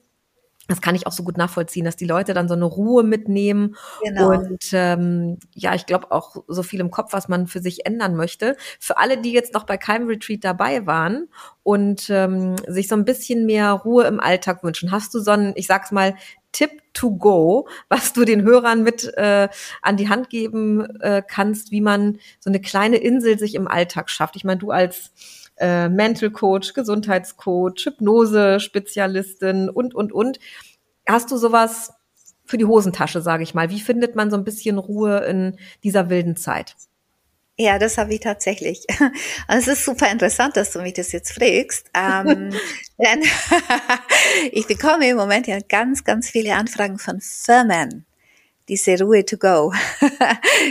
das 0.69 0.81
kann 0.81 0.95
ich 0.95 1.07
auch 1.07 1.12
so 1.12 1.23
gut 1.23 1.37
nachvollziehen, 1.37 1.85
dass 1.85 1.97
die 1.97 2.07
Leute 2.07 2.33
dann 2.33 2.49
so 2.49 2.55
eine 2.55 2.65
Ruhe 2.65 3.03
mitnehmen 3.03 3.77
genau. 4.03 4.31
und 4.31 4.65
ähm, 4.73 5.39
ja, 5.53 5.75
ich 5.75 5.87
glaube 5.87 6.11
auch 6.11 6.37
so 6.49 6.62
viel 6.62 6.81
im 6.81 6.91
Kopf, 6.91 7.12
was 7.12 7.29
man 7.29 7.47
für 7.47 7.61
sich 7.61 7.85
ändern 7.85 8.17
möchte. 8.17 8.57
Für 8.81 8.99
alle, 8.99 9.19
die 9.19 9.33
jetzt 9.33 9.53
noch 9.53 9.65
bei 9.65 9.77
keinem 9.77 10.09
Retreat 10.09 10.43
dabei 10.43 10.87
waren 10.87 11.29
und 11.62 12.09
ähm, 12.09 12.57
sich 12.67 12.89
so 12.89 12.97
ein 12.97 13.05
bisschen 13.05 13.45
mehr 13.47 13.73
Ruhe 13.73 14.05
im 14.05 14.21
Alltag 14.21 14.65
wünschen, 14.65 14.91
hast 14.91 15.12
du 15.15 15.21
so 15.21 15.33
einen, 15.33 15.53
ich 15.57 15.67
sag's 15.67 15.93
mal, 15.93 16.15
Tipp 16.53 16.71
to 16.95 17.11
go, 17.11 17.69
was 17.89 18.12
du 18.12 18.25
den 18.25 18.43
Hörern 18.43 18.83
mit 18.83 19.12
äh, 19.17 19.49
an 19.83 19.97
die 19.97 20.09
Hand 20.09 20.31
geben 20.31 21.01
äh, 21.01 21.21
kannst, 21.27 21.73
wie 21.73 21.81
man 21.81 22.21
so 22.41 22.49
eine 22.49 22.61
kleine 22.61 22.97
Insel 22.97 23.39
sich 23.39 23.55
im 23.55 23.69
Alltag 23.69 24.09
schafft. 24.09 24.37
Ich 24.37 24.45
meine, 24.45 24.61
du 24.61 24.71
als 24.71 25.12
äh, 25.57 25.88
Mental 25.88 26.30
Coach, 26.30 26.74
Gesundheitscoach, 26.74 27.84
Hypnose-Spezialistin 27.84 29.68
und, 29.68 29.94
und, 29.94 30.12
und. 30.12 30.38
Hast 31.07 31.30
du 31.30 31.36
sowas 31.36 31.92
für 32.44 32.59
die 32.59 32.64
Hosentasche, 32.64 33.20
sage 33.20 33.42
ich 33.42 33.55
mal? 33.55 33.70
Wie 33.70 33.80
findet 33.80 34.16
man 34.16 34.30
so 34.30 34.36
ein 34.36 34.44
bisschen 34.44 34.78
Ruhe 34.78 35.24
in 35.24 35.59
dieser 35.82 36.11
wilden 36.11 36.36
Zeit? 36.36 36.76
Ja, 37.57 37.78
das 37.78 37.98
habe 37.98 38.12
ich 38.14 38.20
tatsächlich. 38.20 38.84
Also 39.46 39.70
es 39.72 39.78
ist 39.78 39.84
super 39.84 40.11
interessant, 40.11 40.57
dass 40.57 40.72
du 40.72 40.80
mich 40.80 40.94
das 40.94 41.12
jetzt 41.12 41.32
fragst. 41.32 41.88
Ähm, 41.94 42.50
denn 42.98 43.22
ich 44.52 44.66
bekomme 44.66 45.09
im 45.09 45.16
Moment 45.16 45.46
ja 45.46 45.59
ganz, 45.61 46.02
ganz 46.02 46.30
viele 46.30 46.55
Anfragen 46.55 46.98
von 46.98 47.20
Firmen, 47.20 48.07
diese 48.68 48.98
Ruhe 49.00 49.24
to 49.24 49.36
go. 49.36 49.72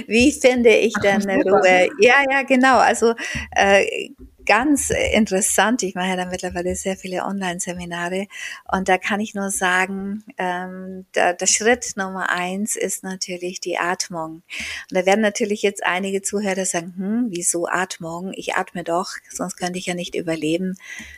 Wie 0.07 0.31
finde 0.34 0.71
ich 0.71 0.93
denn 1.01 1.25
Ach, 1.29 1.45
Ruhe? 1.45 1.89
Ja, 1.99 2.15
ja, 2.29 2.41
genau. 2.41 2.79
Also 2.79 3.13
äh, 3.51 4.09
ganz 4.46 4.89
interessant. 4.89 5.84
Ich 5.84 5.96
mache 5.96 6.10
ja 6.10 6.16
da 6.16 6.26
mittlerweile 6.26 6.76
sehr 6.76 6.98
viele 6.98 7.24
Online-Seminare 7.24 8.28
und 8.72 8.89
da 8.89 8.98
kann 8.98 9.20
ich 9.20 9.34
nur 9.34 9.50
sagen, 9.50 10.24
ähm, 10.38 11.06
der, 11.16 11.34
der 11.34 11.48
Schritt 11.48 11.94
Nummer 11.96 12.30
eins 12.30 12.76
ist 12.76 13.04
natürlich 13.04 13.60
die 13.60 13.78
Atmung. 13.78 14.44
Und 14.89 14.98
da 14.98 15.06
werden 15.06 15.22
natürlich 15.22 15.62
jetzt 15.62 15.86
einige 15.86 16.22
Zuhörer 16.22 16.66
sagen, 16.66 16.94
hm, 16.98 17.28
wieso 17.30 17.68
Atmung? 17.68 18.34
Ich 18.36 18.56
atme 18.56 18.84
doch, 18.84 19.12
sonst 19.30 19.56
könnte 19.56 19.80
ich 19.80 19.86
ja 19.86 19.94
nicht 19.94 20.16
überleben. 20.16 20.76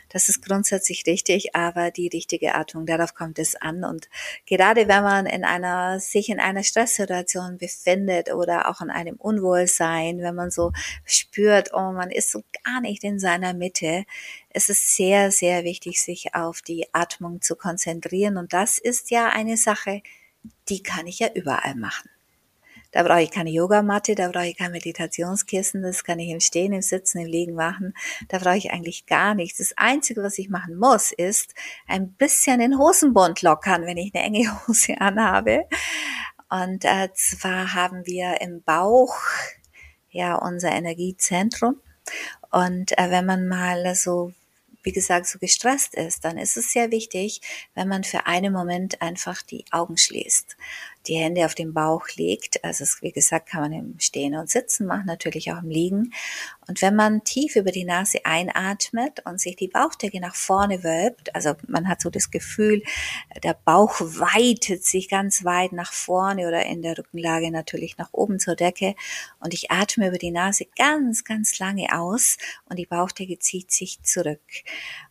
Das 0.08 0.28
ist 0.28 0.44
grundsätzlich 0.44 1.04
richtig, 1.06 1.54
aber 1.54 1.90
die 1.90 2.08
richtige 2.08 2.54
Atmung, 2.54 2.86
darauf 2.86 3.14
kommt 3.14 3.38
es 3.38 3.56
an. 3.56 3.84
Und 3.84 4.08
gerade 4.46 4.88
wenn 4.88 5.02
man 5.02 5.26
in 5.26 5.44
einer, 5.44 6.00
sich 6.00 6.28
in 6.28 6.40
einer 6.40 6.62
Stresssituation 6.62 7.58
befindet 7.58 8.32
oder 8.32 8.68
auch 8.68 8.80
in 8.80 8.90
einem 8.90 9.16
Unwohlsein, 9.16 10.18
wenn 10.20 10.34
man 10.34 10.50
so 10.50 10.72
spürt, 11.04 11.74
oh, 11.74 11.92
man 11.92 12.10
ist 12.10 12.30
so 12.30 12.42
gar 12.64 12.80
nicht 12.80 13.04
in 13.04 13.15
seiner 13.18 13.54
Mitte. 13.54 14.04
Es 14.50 14.68
ist 14.68 14.96
sehr, 14.96 15.30
sehr 15.30 15.64
wichtig, 15.64 16.00
sich 16.00 16.34
auf 16.34 16.62
die 16.62 16.86
Atmung 16.92 17.42
zu 17.42 17.56
konzentrieren. 17.56 18.36
Und 18.36 18.52
das 18.52 18.78
ist 18.78 19.10
ja 19.10 19.28
eine 19.28 19.56
Sache, 19.56 20.02
die 20.68 20.82
kann 20.82 21.06
ich 21.06 21.18
ja 21.18 21.28
überall 21.34 21.74
machen. 21.74 22.10
Da 22.92 23.02
brauche 23.02 23.22
ich 23.22 23.30
keine 23.30 23.50
Yogamatte, 23.50 24.14
da 24.14 24.28
brauche 24.28 24.46
ich 24.46 24.56
kein 24.56 24.72
Meditationskissen, 24.72 25.82
das 25.82 26.02
kann 26.02 26.18
ich 26.18 26.30
im 26.30 26.40
Stehen, 26.40 26.72
im 26.72 26.80
Sitzen, 26.80 27.18
im 27.18 27.26
Liegen 27.26 27.54
machen. 27.54 27.92
Da 28.28 28.38
brauche 28.38 28.56
ich 28.56 28.70
eigentlich 28.70 29.04
gar 29.04 29.34
nichts. 29.34 29.58
Das 29.58 29.74
Einzige, 29.76 30.22
was 30.22 30.38
ich 30.38 30.48
machen 30.48 30.76
muss, 30.76 31.12
ist 31.12 31.54
ein 31.86 32.12
bisschen 32.12 32.60
den 32.60 32.78
Hosenbund 32.78 33.42
lockern, 33.42 33.84
wenn 33.84 33.98
ich 33.98 34.14
eine 34.14 34.24
enge 34.24 34.50
Hose 34.66 34.98
anhabe. 34.98 35.66
Und 36.48 36.84
äh, 36.84 37.10
zwar 37.12 37.74
haben 37.74 38.06
wir 38.06 38.40
im 38.40 38.62
Bauch 38.62 39.16
ja 40.10 40.36
unser 40.36 40.70
Energiezentrum. 40.70 41.80
Und 42.50 42.96
äh, 42.98 43.10
wenn 43.10 43.26
man 43.26 43.48
mal 43.48 43.94
so, 43.94 44.32
wie 44.82 44.92
gesagt, 44.92 45.26
so 45.26 45.38
gestresst 45.38 45.94
ist, 45.94 46.24
dann 46.24 46.38
ist 46.38 46.56
es 46.56 46.72
sehr 46.72 46.90
wichtig, 46.90 47.40
wenn 47.74 47.88
man 47.88 48.04
für 48.04 48.26
einen 48.26 48.52
Moment 48.52 49.02
einfach 49.02 49.42
die 49.42 49.64
Augen 49.72 49.96
schließt 49.96 50.56
die 51.08 51.16
Hände 51.16 51.44
auf 51.44 51.54
den 51.54 51.72
Bauch 51.72 52.06
legt. 52.16 52.62
Also 52.64 52.84
es, 52.84 53.02
wie 53.02 53.12
gesagt, 53.12 53.48
kann 53.48 53.62
man 53.62 53.72
im 53.72 53.98
Stehen 53.98 54.34
und 54.34 54.50
Sitzen 54.50 54.86
machen, 54.86 55.06
natürlich 55.06 55.52
auch 55.52 55.62
im 55.62 55.70
Liegen. 55.70 56.12
Und 56.68 56.82
wenn 56.82 56.96
man 56.96 57.24
tief 57.24 57.56
über 57.56 57.70
die 57.70 57.84
Nase 57.84 58.24
einatmet 58.24 59.22
und 59.24 59.40
sich 59.40 59.56
die 59.56 59.68
Bauchdecke 59.68 60.20
nach 60.20 60.34
vorne 60.34 60.82
wölbt, 60.82 61.34
also 61.34 61.54
man 61.68 61.88
hat 61.88 62.00
so 62.00 62.10
das 62.10 62.30
Gefühl, 62.30 62.82
der 63.42 63.54
Bauch 63.64 64.00
weitet 64.00 64.84
sich 64.84 65.08
ganz 65.08 65.44
weit 65.44 65.72
nach 65.72 65.92
vorne 65.92 66.48
oder 66.48 66.66
in 66.66 66.82
der 66.82 66.98
Rückenlage 66.98 67.50
natürlich 67.50 67.98
nach 67.98 68.12
oben 68.12 68.38
zur 68.38 68.56
Decke. 68.56 68.94
Und 69.38 69.54
ich 69.54 69.70
atme 69.70 70.08
über 70.08 70.18
die 70.18 70.32
Nase 70.32 70.66
ganz, 70.76 71.24
ganz 71.24 71.58
lange 71.58 71.86
aus 71.92 72.36
und 72.68 72.78
die 72.78 72.86
Bauchdecke 72.86 73.38
zieht 73.38 73.70
sich 73.70 74.02
zurück. 74.02 74.40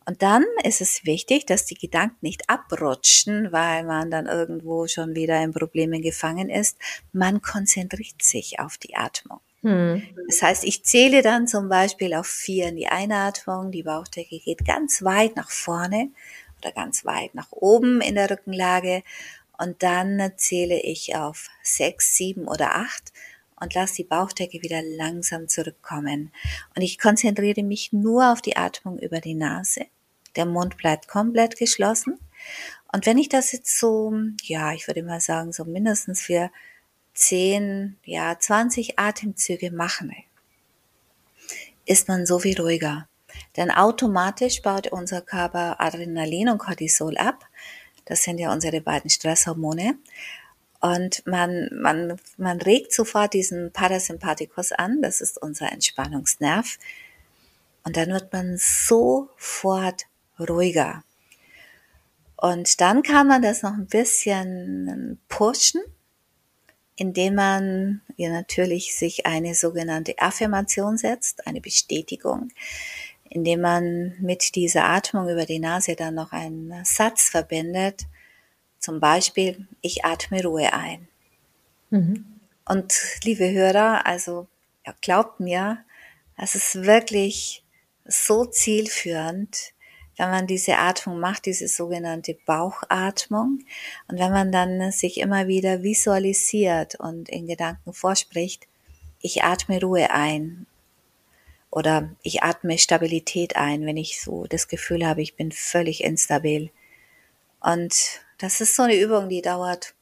Und 0.08 0.22
dann 0.22 0.46
ist 0.64 0.82
es 0.82 1.06
wichtig, 1.06 1.46
dass 1.48 1.66
die 1.66 1.76
Gedanken 1.76 2.18
nicht 2.22 2.50
abrutschen, 2.50 3.52
weil 3.52 3.84
man 3.84 4.12
dann 4.12 4.28
irgendwo 4.28 4.88
schon 4.88 5.16
wieder 5.16 5.42
in 5.42 5.52
Problemen 5.52 6.02
gefangen 6.02 6.50
ist. 6.50 6.78
Man 7.12 7.42
konzentriert 7.42 8.22
sich 8.22 8.60
auf 8.60 8.78
die 8.78 8.96
Atmung. 8.96 9.40
Hm. 9.64 10.04
Das 10.28 10.44
heißt, 10.44 10.64
ich 10.64 10.84
zähle 10.84 11.24
dann 11.24 11.48
zum 11.48 11.70
Beispiel 11.70 12.14
auf 12.14 12.28
vier 12.28 12.68
in 12.68 12.76
die 12.76 12.88
Einatmung, 12.88 13.72
die 13.72 13.82
Bauchdecke 13.82 14.40
geht 14.40 14.64
ganz 14.64 15.02
weit 15.02 15.36
nach 15.36 15.50
vorne 15.50 16.10
oder 16.62 16.72
ganz 16.72 17.04
weit 17.04 17.34
nach 17.34 17.52
oben 17.52 18.00
in 18.00 18.14
der 18.14 18.30
Rückenlage 18.30 19.02
und 19.58 19.82
dann 19.82 20.34
zähle 20.36 20.80
ich 20.82 21.16
auf 21.16 21.50
sechs, 21.64 22.16
sieben 22.16 22.48
oder 22.48 22.76
acht 22.76 23.12
und 23.66 23.74
lasse 23.74 23.96
die 23.96 24.04
Bauchdecke 24.04 24.62
wieder 24.62 24.84
langsam 24.84 25.48
zurückkommen. 25.48 26.32
Und 26.76 26.84
ich 26.84 27.00
konzentriere 27.00 27.64
mich 27.64 27.92
nur 27.92 28.32
auf 28.32 28.42
die 28.44 28.58
Atmung 28.58 29.00
über 29.00 29.20
die 29.22 29.34
Nase. 29.34 29.88
Der 30.36 30.46
Mund 30.46 30.78
bleibt 30.78 31.08
komplett 31.08 31.58
geschlossen. 31.58 32.20
Und 32.94 33.08
wenn 33.08 33.18
ich 33.18 33.28
das 33.28 33.52
jetzt 33.52 33.80
so, 33.80 34.14
ja, 34.44 34.72
ich 34.74 34.88
würde 34.88 35.02
mal 35.02 35.20
sagen, 35.20 35.52
so 35.52 35.66
mindestens 35.66 36.22
für 36.22 36.52
10, 37.16 37.98
ja, 38.04 38.38
20 38.38 39.00
Atemzüge 39.00 39.72
mache, 39.72 40.12
ist 41.88 42.08
man 42.08 42.28
so 42.28 42.38
viel 42.38 42.60
ruhiger. 42.62 43.08
Denn 43.58 43.72
automatisch 43.72 44.62
baut 44.62 44.92
unser 44.92 45.22
Körper 45.22 45.82
Adrenalin 45.82 46.50
und 46.50 46.60
Cortisol 46.60 47.18
ab. 47.18 47.46
Das 48.06 48.22
sind 48.22 48.38
ja 48.38 48.54
unsere 48.54 48.82
beiden 48.82 49.10
Stresshormone. 49.10 49.98
Und 50.86 51.26
man, 51.26 51.68
man, 51.74 52.20
man 52.38 52.62
regt 52.62 52.94
sofort 52.94 53.34
diesen 53.34 53.72
Parasympathikus 53.72 54.72
an. 54.72 55.02
Das 55.02 55.20
ist 55.20 55.42
unser 55.42 55.72
Entspannungsnerv. 55.72 56.78
Und 57.84 57.98
dann 57.98 58.10
wird 58.10 58.32
man 58.32 58.58
sofort 58.60 60.04
ruhiger. 60.40 61.04
Und 62.38 62.82
dann 62.82 63.02
kann 63.02 63.26
man 63.26 63.42
das 63.42 63.64
noch 63.64 63.74
ein 63.74 63.88
bisschen 63.88 65.20
pushen, 65.28 65.82
indem 66.98 67.34
man 67.34 68.02
ja 68.16 68.30
natürlich 68.30 68.96
sich 68.96 69.26
eine 69.26 69.56
sogenannte 69.56 70.20
Affirmation 70.20 71.00
setzt, 71.00 71.48
eine 71.48 71.62
Bestätigung, 71.62 72.50
indem 73.28 73.62
man 73.62 74.14
mit 74.20 74.54
dieser 74.54 74.84
Atmung 74.84 75.30
über 75.30 75.48
die 75.48 75.58
Nase 75.58 75.96
dann 75.96 76.14
noch 76.14 76.32
einen 76.32 76.86
Satz 76.86 77.30
verbindet, 77.30 78.06
zum 78.86 79.00
Beispiel, 79.00 79.68
ich 79.82 80.06
atme 80.06 80.44
Ruhe 80.44 80.72
ein. 80.72 81.08
Mhm. 81.90 82.24
Und 82.66 82.94
liebe 83.24 83.52
Hörer, 83.52 84.06
also 84.06 84.48
ja, 84.86 84.94
glaubt 85.02 85.40
mir, 85.40 85.84
es 86.38 86.54
ist 86.54 86.84
wirklich 86.84 87.64
so 88.06 88.46
zielführend, 88.46 89.74
wenn 90.18 90.30
man 90.30 90.46
diese 90.46 90.78
Atmung 90.78 91.20
macht, 91.20 91.48
diese 91.48 91.68
sogenannte 91.68 92.38
Bauchatmung. 92.46 93.66
Und 94.08 94.20
wenn 94.20 94.32
man 94.32 94.52
dann 94.52 94.92
sich 94.92 95.20
immer 95.20 95.48
wieder 95.48 95.82
visualisiert 95.82 96.94
und 97.00 97.28
in 97.28 97.48
Gedanken 97.48 97.92
vorspricht, 97.92 98.68
ich 99.20 99.44
atme 99.44 99.82
Ruhe 99.82 100.12
ein 100.12 100.68
oder 101.72 102.12
ich 102.22 102.44
atme 102.44 102.78
Stabilität 102.78 103.56
ein, 103.56 103.88
wenn 103.88 103.98
ich 103.98 104.22
so 104.22 104.46
das 104.46 104.68
Gefühl 104.68 105.08
habe, 105.08 105.24
ich 105.24 105.36
bin 105.36 105.52
völlig 105.52 106.04
instabil. 106.04 106.70
Und 107.60 108.25
das 108.38 108.62
ist 108.62 108.76
so 108.76 108.84
eine 108.84 109.00
Übung, 109.00 109.30
die 109.30 109.42
dauert 109.42 109.94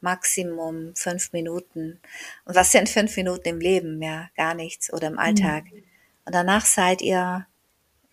Maximum 0.00 0.94
fünf 0.94 1.32
Minuten. 1.32 2.00
Und 2.44 2.54
was 2.54 2.72
sind 2.72 2.88
fünf 2.88 3.16
Minuten 3.16 3.48
im 3.48 3.60
Leben? 3.60 4.00
Ja, 4.02 4.30
gar 4.36 4.54
nichts 4.54 4.92
oder 4.92 5.08
im 5.08 5.18
Alltag. 5.18 5.64
Mhm. 5.64 5.82
Und 6.24 6.34
danach 6.34 6.66
seid 6.66 7.02
ihr 7.02 7.46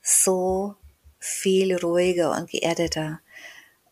so 0.02 0.76
viel 1.20 1.76
ruhiger 1.78 2.32
und 2.32 2.50
geerdeter. 2.50 3.20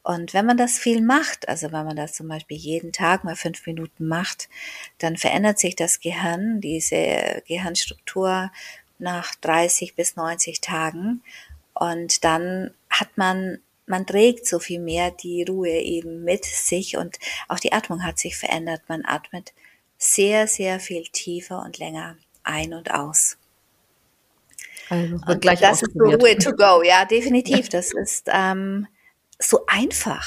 Und 0.03 0.33
wenn 0.33 0.45
man 0.45 0.57
das 0.57 0.79
viel 0.79 1.01
macht, 1.01 1.47
also 1.47 1.71
wenn 1.71 1.85
man 1.85 1.95
das 1.95 2.13
zum 2.13 2.27
Beispiel 2.27 2.57
jeden 2.57 2.91
Tag 2.91 3.23
mal 3.23 3.35
fünf 3.35 3.65
Minuten 3.67 4.07
macht, 4.07 4.49
dann 4.97 5.15
verändert 5.15 5.59
sich 5.59 5.75
das 5.75 5.99
Gehirn, 5.99 6.59
diese 6.59 7.43
Gehirnstruktur 7.47 8.51
nach 8.97 9.35
30 9.35 9.95
bis 9.95 10.15
90 10.15 10.61
Tagen. 10.61 11.21
Und 11.73 12.23
dann 12.23 12.73
hat 12.89 13.09
man, 13.15 13.59
man 13.91 14.07
trägt 14.07 14.47
so 14.47 14.57
viel 14.57 14.79
mehr 14.79 15.11
die 15.11 15.43
Ruhe 15.43 15.69
eben 15.69 16.23
mit 16.23 16.45
sich 16.45 16.97
und 16.97 17.19
auch 17.47 17.59
die 17.59 17.73
Atmung 17.73 18.03
hat 18.03 18.17
sich 18.17 18.37
verändert. 18.37 18.81
Man 18.87 19.03
atmet 19.05 19.53
sehr, 19.97 20.47
sehr 20.47 20.79
viel 20.79 21.03
tiefer 21.11 21.61
und 21.63 21.77
länger 21.77 22.15
ein 22.43 22.73
und 22.73 22.89
aus. 22.91 23.37
Also 24.89 25.19
und 25.27 25.41
gleich 25.41 25.59
das 25.59 25.83
ist 25.83 25.93
so 25.93 25.99
way 25.99 26.35
to 26.37 26.53
go, 26.53 26.81
ja, 26.83 27.05
definitiv. 27.05 27.69
Das 27.69 27.93
ist 27.93 28.27
ähm, 28.31 28.87
so 29.37 29.65
einfach. 29.67 30.25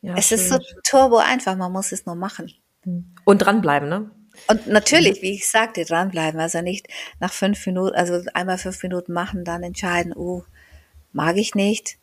Ja, 0.00 0.14
es 0.16 0.28
schön. 0.28 0.38
ist 0.38 0.48
so 0.48 0.58
turbo 0.84 1.18
einfach, 1.18 1.54
man 1.56 1.70
muss 1.70 1.92
es 1.92 2.04
nur 2.06 2.14
machen. 2.14 2.52
Hm. 2.82 3.14
Und 3.24 3.38
dranbleiben, 3.38 3.88
ne? 3.88 4.10
Und 4.48 4.66
natürlich, 4.66 5.22
wie 5.22 5.34
ich 5.34 5.48
sagte, 5.48 5.84
dranbleiben. 5.84 6.40
Also 6.40 6.60
nicht 6.60 6.88
nach 7.20 7.32
fünf 7.32 7.64
Minuten, 7.66 7.94
also 7.94 8.22
einmal 8.34 8.58
fünf 8.58 8.82
Minuten 8.82 9.12
machen, 9.12 9.44
dann 9.44 9.62
entscheiden, 9.62 10.12
oh, 10.14 10.44
mag 11.14 11.36
ich 11.36 11.54
nicht. 11.54 11.98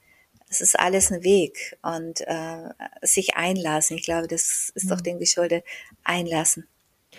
Es 0.50 0.60
ist 0.60 0.78
alles 0.78 1.12
ein 1.12 1.24
Weg 1.24 1.78
und 1.82 2.22
äh, 2.22 2.70
sich 3.02 3.36
einlassen. 3.36 3.98
Ich 3.98 4.04
glaube, 4.04 4.28
das 4.28 4.72
ist 4.76 4.92
doch 4.92 4.98
hm. 4.98 5.04
dem 5.04 5.20
geschuldet. 5.20 5.64
Einlassen, 6.04 6.68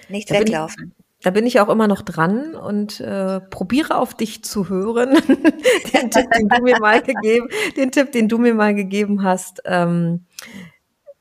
nicht 0.09 0.30
da 0.30 0.34
weglaufen. 0.34 0.95
Da 1.22 1.30
bin 1.30 1.47
ich 1.47 1.61
auch 1.61 1.68
immer 1.68 1.86
noch 1.86 2.03
dran 2.03 2.57
und 2.57 3.01
äh, 3.01 3.40
probiere 3.40 3.97
auf 3.97 4.14
dich 4.14 4.43
zu 4.43 4.68
hören. 4.68 5.14
den 5.95 6.11
Tipp, 6.11 6.30
den 6.32 6.49
du 6.49 6.62
mir 6.62 6.80
mal 6.80 7.01
gegeben, 7.01 7.49
den 7.76 7.93
Tipp, 7.93 8.11
den 8.11 8.28
du 8.28 8.38
mir 8.38 8.55
mal 8.55 8.74
gegeben 8.74 9.22
hast, 9.22 9.62
ähm, 9.64 10.26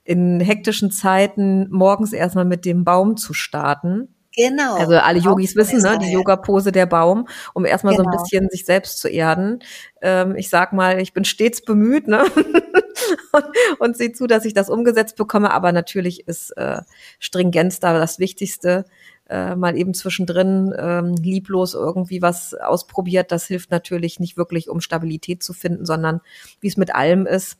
in 0.03 0.39
hektischen 0.39 0.91
Zeiten 0.91 1.69
morgens 1.69 2.13
erstmal 2.13 2.45
mit 2.45 2.65
dem 2.65 2.83
Baum 2.83 3.15
zu 3.15 3.33
starten. 3.33 4.15
Genau. 4.35 4.75
Also 4.75 4.95
alle 4.95 5.19
Yogis 5.19 5.55
wissen, 5.55 5.81
ne, 5.81 5.99
die 5.99 6.11
Yoga-Pose 6.11 6.71
der 6.71 6.85
Baum, 6.85 7.27
um 7.53 7.65
erstmal 7.65 7.95
genau. 7.95 8.03
so 8.03 8.09
ein 8.09 8.11
genau. 8.11 8.23
bisschen 8.23 8.49
sich 8.49 8.65
selbst 8.65 8.99
zu 8.99 9.09
erden. 9.09 9.59
Ähm, 10.01 10.35
ich 10.35 10.49
sag 10.49 10.71
mal, 10.71 11.01
ich 11.01 11.13
bin 11.13 11.25
stets 11.25 11.61
bemüht, 11.61 12.07
ne? 12.07 12.23
und, 13.33 13.45
und 13.79 13.97
sehe 13.97 14.13
zu, 14.13 14.27
dass 14.27 14.45
ich 14.45 14.53
das 14.53 14.69
umgesetzt 14.69 15.17
bekomme. 15.17 15.51
Aber 15.51 15.71
natürlich 15.73 16.27
ist 16.27 16.51
äh, 16.57 16.81
Stringenz 17.19 17.79
da 17.79 17.93
das 17.93 18.19
Wichtigste 18.19 18.85
äh, 19.31 19.55
mal 19.55 19.77
eben 19.77 19.93
zwischendrin 19.93 20.73
ähm, 20.77 21.15
lieblos 21.15 21.73
irgendwie 21.73 22.21
was 22.21 22.53
ausprobiert, 22.53 23.31
das 23.31 23.45
hilft 23.45 23.71
natürlich 23.71 24.19
nicht 24.19 24.37
wirklich, 24.37 24.69
um 24.69 24.81
Stabilität 24.81 25.41
zu 25.41 25.53
finden, 25.53 25.85
sondern 25.85 26.21
wie 26.59 26.67
es 26.67 26.77
mit 26.77 26.93
allem 26.93 27.25
ist, 27.25 27.57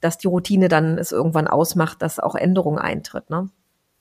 dass 0.00 0.18
die 0.18 0.26
Routine 0.26 0.68
dann 0.68 0.98
es 0.98 1.12
irgendwann 1.12 1.48
ausmacht, 1.48 2.02
dass 2.02 2.20
auch 2.20 2.34
Änderung 2.34 2.78
eintritt. 2.78 3.30
Ne? 3.30 3.48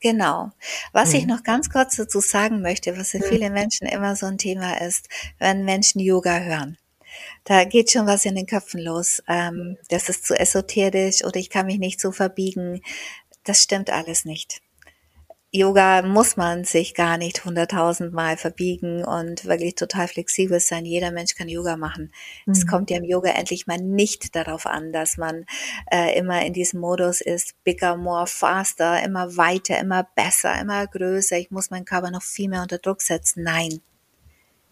Genau. 0.04 0.51
Was 0.91 1.12
mhm. 1.12 1.16
ich 1.16 1.26
noch 1.28 1.43
ganz 1.43 1.70
kurz 1.70 1.95
dazu 1.95 2.20
sagen 2.20 2.62
möchte, 2.62 2.97
was 2.97 3.12
für 3.12 3.20
mhm. 3.20 3.30
viele 3.30 3.49
Menschen 3.49 3.88
immer 3.88 4.18
so 4.18 4.26
ein 4.26 4.38
Thema 4.38 4.82
ist, 4.82 5.08
wenn 5.39 5.64
Menschen 5.64 6.01
Yoga 6.01 6.39
hören. 6.39 6.78
Da 7.45 7.64
geht 7.64 7.91
schon 7.91 8.06
was 8.06 8.26
in 8.26 8.36
den 8.36 8.45
Köpfen 8.45 8.82
los. 8.82 9.24
Ähm, 9.30 9.78
das 9.88 10.10
ist 10.10 10.26
zu 10.26 10.38
esoterisch 10.38 11.24
oder 11.24 11.38
ich 11.38 11.49
kann 11.49 11.68
mich 11.68 11.80
nicht 11.80 12.01
so 12.01 12.12
verbiegen. 12.12 12.82
Das 13.45 13.64
stimmt 13.64 13.91
alles 13.91 14.26
nicht. 14.26 14.62
Yoga 15.56 16.01
muss 16.01 16.36
man 16.36 16.64
sich 16.64 16.95
gar 16.95 17.20
nicht 17.20 17.45
hunderttausendmal 17.45 18.38
verbiegen 18.38 19.06
und 19.06 19.45
wirklich 19.45 19.76
total 19.76 20.08
flexibel 20.08 20.60
sein. 20.60 20.84
Jeder 20.84 21.12
Mensch 21.12 21.36
kann 21.36 21.47
Yoga 21.47 21.78
machen. 21.78 22.12
Mhm. 22.47 22.54
Es 22.54 22.66
kommt 22.66 22.89
ja 22.89 22.97
im 22.97 23.04
Yoga 23.04 23.30
endlich 23.30 23.68
mal 23.68 23.78
nicht 23.78 24.36
darauf 24.36 24.66
an, 24.66 24.91
dass 24.91 25.18
man 25.18 25.45
äh, 25.91 26.18
immer 26.18 26.43
in 26.43 26.54
diesem 26.54 26.80
Modus 26.80 27.22
ist, 27.22 27.54
bigger, 27.64 27.95
more, 27.97 28.26
faster, 28.26 29.04
immer 29.04 29.38
weiter, 29.38 29.78
immer 29.80 30.08
besser, 30.16 30.60
immer 30.60 30.88
größer. 30.88 31.38
Ich 31.38 31.51
muss 31.51 31.70
meinen 31.70 31.86
Körper 31.86 32.10
noch 32.10 32.24
viel 32.24 32.49
mehr 32.49 32.64
unter 32.64 32.80
Druck 32.80 33.04
setzen. 33.04 33.43
Nein, 33.43 33.80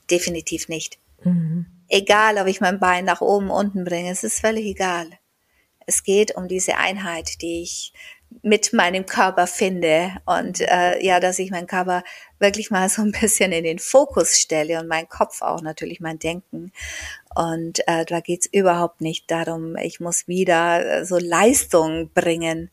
definitiv 0.10 0.68
nicht. 0.68 0.98
Mhm. 1.24 1.68
Egal, 1.90 2.40
ob 2.40 2.48
ich 2.48 2.60
mein 2.60 2.80
Bein 2.80 3.06
nach 3.06 3.22
oben, 3.22 3.52
unten 3.52 3.84
bringe, 3.84 4.10
es 4.10 4.24
ist 4.24 4.40
völlig 4.40 4.66
egal. 4.66 5.06
Es 5.86 6.04
geht 6.04 6.36
um 6.36 6.48
diese 6.48 6.78
Einheit, 6.78 7.44
die 7.44 7.62
ich 7.62 7.94
mit 8.42 8.74
meinem 8.74 9.06
Körper 9.06 9.46
finde 9.46 10.14
und 10.26 10.62
äh, 10.62 11.04
ja, 11.04 11.20
dass 11.20 11.38
ich 11.40 11.52
meinen 11.52 11.68
Körper 11.68 12.04
wirklich 12.40 12.72
mal 12.72 12.90
so 12.90 13.02
ein 13.02 13.12
bisschen 13.12 13.52
in 13.52 13.64
den 13.64 13.80
Fokus 13.80 14.40
stelle 14.40 14.80
und 14.80 14.88
meinen 14.88 15.10
Kopf 15.10 15.42
auch 15.42 15.62
natürlich 15.62 16.00
mein 16.00 16.20
Denken. 16.20 16.72
Und 17.36 17.88
äh, 17.88 18.06
da 18.06 18.20
geht's 18.20 18.48
überhaupt 18.52 19.02
nicht 19.02 19.30
darum, 19.30 19.76
ich 19.78 20.00
muss 20.00 20.28
wieder 20.28 21.00
äh, 21.02 21.06
so 21.06 21.18
Leistung 21.18 22.12
bringen. 22.14 22.72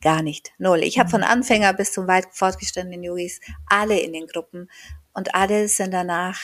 Gar 0.00 0.22
nicht. 0.22 0.52
Null. 0.58 0.82
Ich 0.82 0.98
habe 0.98 1.10
von 1.10 1.22
mhm. 1.22 1.26
Anfänger 1.26 1.72
bis 1.72 1.92
zum 1.92 2.06
weit 2.06 2.26
fortgeschrittenen 2.30 3.02
Yogis 3.02 3.40
alle 3.68 3.98
in 3.98 4.12
den 4.12 4.26
Gruppen 4.26 4.70
und 5.12 5.34
alle 5.34 5.68
sind 5.68 5.92
danach 5.92 6.38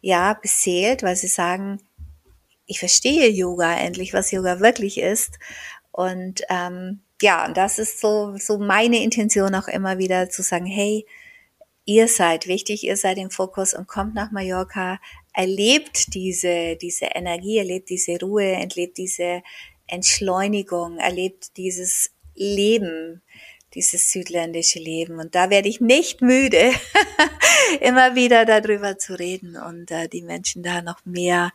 ja 0.00 0.34
beseelt, 0.34 1.02
weil 1.02 1.16
sie 1.16 1.28
sagen, 1.28 1.80
ich 2.66 2.78
verstehe 2.78 3.28
Yoga 3.28 3.74
endlich, 3.76 4.12
was 4.12 4.32
Yoga 4.32 4.60
wirklich 4.60 4.98
ist. 4.98 5.38
Und 5.92 6.42
ähm, 6.48 7.00
ja, 7.22 7.46
und 7.46 7.56
das 7.56 7.78
ist 7.78 8.00
so, 8.00 8.36
so 8.36 8.58
meine 8.58 9.02
Intention 9.02 9.54
auch 9.54 9.68
immer 9.68 9.98
wieder 9.98 10.28
zu 10.28 10.42
sagen, 10.42 10.66
hey, 10.66 11.06
ihr 11.86 12.08
seid 12.08 12.46
wichtig, 12.46 12.84
ihr 12.84 12.96
seid 12.96 13.16
im 13.16 13.30
Fokus 13.30 13.72
und 13.72 13.86
kommt 13.88 14.14
nach 14.14 14.32
Mallorca, 14.32 15.00
erlebt 15.32 16.14
diese, 16.14 16.76
diese 16.76 17.06
Energie, 17.06 17.58
erlebt 17.58 17.88
diese 17.88 18.18
Ruhe, 18.20 18.44
erlebt 18.44 18.98
diese 18.98 19.42
Entschleunigung, 19.86 20.98
erlebt 20.98 21.56
dieses 21.56 22.10
Leben, 22.34 23.22
dieses 23.74 24.10
südländische 24.10 24.78
Leben. 24.78 25.18
Und 25.20 25.34
da 25.34 25.48
werde 25.48 25.68
ich 25.68 25.80
nicht 25.80 26.22
müde, 26.22 26.72
immer 27.80 28.14
wieder 28.14 28.44
darüber 28.44 28.98
zu 28.98 29.18
reden 29.18 29.56
und 29.56 29.90
äh, 29.90 30.08
die 30.08 30.22
Menschen 30.22 30.62
da 30.62 30.82
noch 30.82 31.04
mehr, 31.04 31.52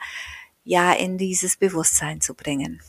ja, 0.63 0.93
in 0.93 1.17
dieses 1.17 1.57
Bewusstsein 1.57 2.21
zu 2.21 2.35
bringen. 2.35 2.81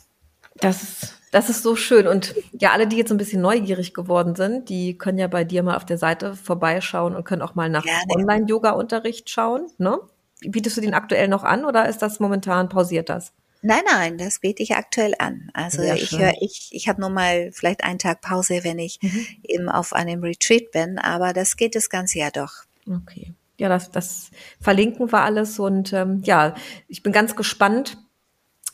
Das 0.62 0.82
ist 0.82 1.22
das 1.32 1.48
ist 1.48 1.62
so 1.62 1.76
schön. 1.76 2.06
Und 2.06 2.34
ja, 2.52 2.72
alle, 2.72 2.86
die 2.86 2.96
jetzt 2.96 3.10
ein 3.10 3.16
bisschen 3.16 3.40
neugierig 3.40 3.94
geworden 3.94 4.36
sind, 4.36 4.68
die 4.68 4.98
können 4.98 5.16
ja 5.16 5.28
bei 5.28 5.44
dir 5.44 5.62
mal 5.62 5.76
auf 5.76 5.86
der 5.86 5.96
Seite 5.96 6.36
vorbeischauen 6.36 7.16
und 7.16 7.24
können 7.24 7.40
auch 7.40 7.54
mal 7.54 7.70
nach 7.70 7.86
Online-Yoga-Unterricht 8.14 9.30
schauen. 9.30 9.66
Ne? 9.78 9.98
Bietest 10.42 10.76
du 10.76 10.82
den 10.82 10.92
aktuell 10.92 11.28
noch 11.28 11.42
an 11.42 11.64
oder 11.64 11.88
ist 11.88 12.02
das 12.02 12.20
momentan 12.20 12.68
pausiert 12.68 13.08
das? 13.08 13.32
Nein, 13.62 13.80
nein, 13.90 14.18
das 14.18 14.40
biete 14.40 14.62
ich 14.62 14.74
aktuell 14.74 15.14
an. 15.18 15.48
Also 15.54 15.80
Sehr 15.80 15.94
ich 15.94 16.12
höre, 16.12 16.34
ich, 16.40 16.68
ich 16.72 16.86
habe 16.88 17.00
nur 17.00 17.10
mal 17.10 17.50
vielleicht 17.52 17.82
einen 17.82 17.98
Tag 17.98 18.20
Pause, 18.20 18.62
wenn 18.62 18.78
ich 18.78 18.98
mhm. 19.00 19.26
eben 19.44 19.68
auf 19.70 19.94
einem 19.94 20.22
Retreat 20.22 20.70
bin, 20.70 20.98
aber 20.98 21.32
das 21.32 21.56
geht 21.56 21.74
das 21.74 21.88
ganze 21.88 22.18
Jahr 22.18 22.32
doch. 22.32 22.52
Okay. 22.86 23.32
Ja, 23.56 23.70
das, 23.70 23.90
das 23.90 24.30
verlinken 24.60 25.10
wir 25.10 25.22
alles 25.22 25.58
und 25.58 25.94
ähm, 25.94 26.20
ja, 26.24 26.54
ich 26.88 27.02
bin 27.02 27.12
ganz 27.12 27.36
gespannt, 27.36 27.96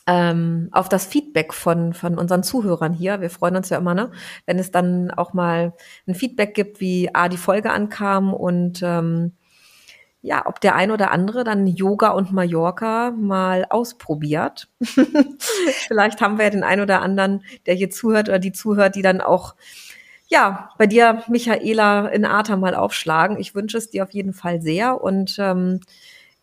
ähm, 0.08 0.70
auf 0.72 0.88
das 0.88 1.04
Feedback 1.04 1.52
von, 1.52 1.92
von 1.92 2.18
unseren 2.18 2.42
Zuhörern 2.42 2.94
hier. 2.94 3.20
Wir 3.20 3.28
freuen 3.28 3.56
uns 3.56 3.68
ja 3.68 3.76
immer, 3.76 3.94
ne? 3.94 4.10
wenn 4.46 4.58
es 4.58 4.70
dann 4.70 5.10
auch 5.10 5.34
mal 5.34 5.74
ein 6.06 6.14
Feedback 6.14 6.54
gibt, 6.54 6.80
wie 6.80 7.14
A, 7.14 7.28
die 7.28 7.36
Folge 7.36 7.70
ankam 7.70 8.32
und 8.32 8.80
ähm, 8.82 9.32
ja, 10.22 10.46
ob 10.46 10.62
der 10.62 10.74
ein 10.76 10.90
oder 10.90 11.10
andere 11.10 11.44
dann 11.44 11.66
Yoga 11.66 12.08
und 12.08 12.32
Mallorca 12.32 13.12
mal 13.12 13.66
ausprobiert. 13.68 14.68
Vielleicht 14.80 16.22
haben 16.22 16.38
wir 16.38 16.46
ja 16.46 16.50
den 16.50 16.64
ein 16.64 16.80
oder 16.80 17.02
anderen, 17.02 17.44
der 17.66 17.74
hier 17.74 17.90
zuhört 17.90 18.30
oder 18.30 18.38
die 18.38 18.52
zuhört, 18.52 18.96
die 18.96 19.02
dann 19.02 19.20
auch 19.20 19.54
ja, 20.26 20.70
bei 20.78 20.86
dir, 20.86 21.22
Michaela, 21.28 22.08
in 22.08 22.24
Arta 22.24 22.56
mal 22.56 22.74
aufschlagen. 22.74 23.38
Ich 23.38 23.54
wünsche 23.54 23.78
es 23.78 23.90
dir 23.90 24.02
auf 24.02 24.10
jeden 24.10 24.32
Fall 24.32 24.60
sehr 24.60 25.00
und 25.02 25.36
ähm, 25.38 25.80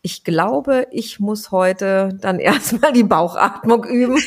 ich 0.06 0.22
glaube, 0.22 0.86
ich 0.92 1.18
muss 1.18 1.50
heute 1.50 2.16
dann 2.20 2.38
erstmal 2.52 2.92
die 2.92 3.02
Bauchatmung 3.02 3.84
üben, 3.84 4.22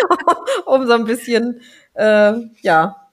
um 0.66 0.86
so 0.86 0.94
ein 0.94 1.04
bisschen, 1.04 1.60
äh, 1.92 2.32
ja, 2.62 3.10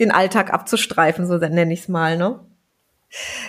den 0.00 0.10
Alltag 0.10 0.50
abzustreifen, 0.50 1.26
so 1.26 1.36
nenne 1.36 1.74
ich 1.74 1.80
es 1.80 1.88
mal, 1.88 2.16
ne? 2.16 2.40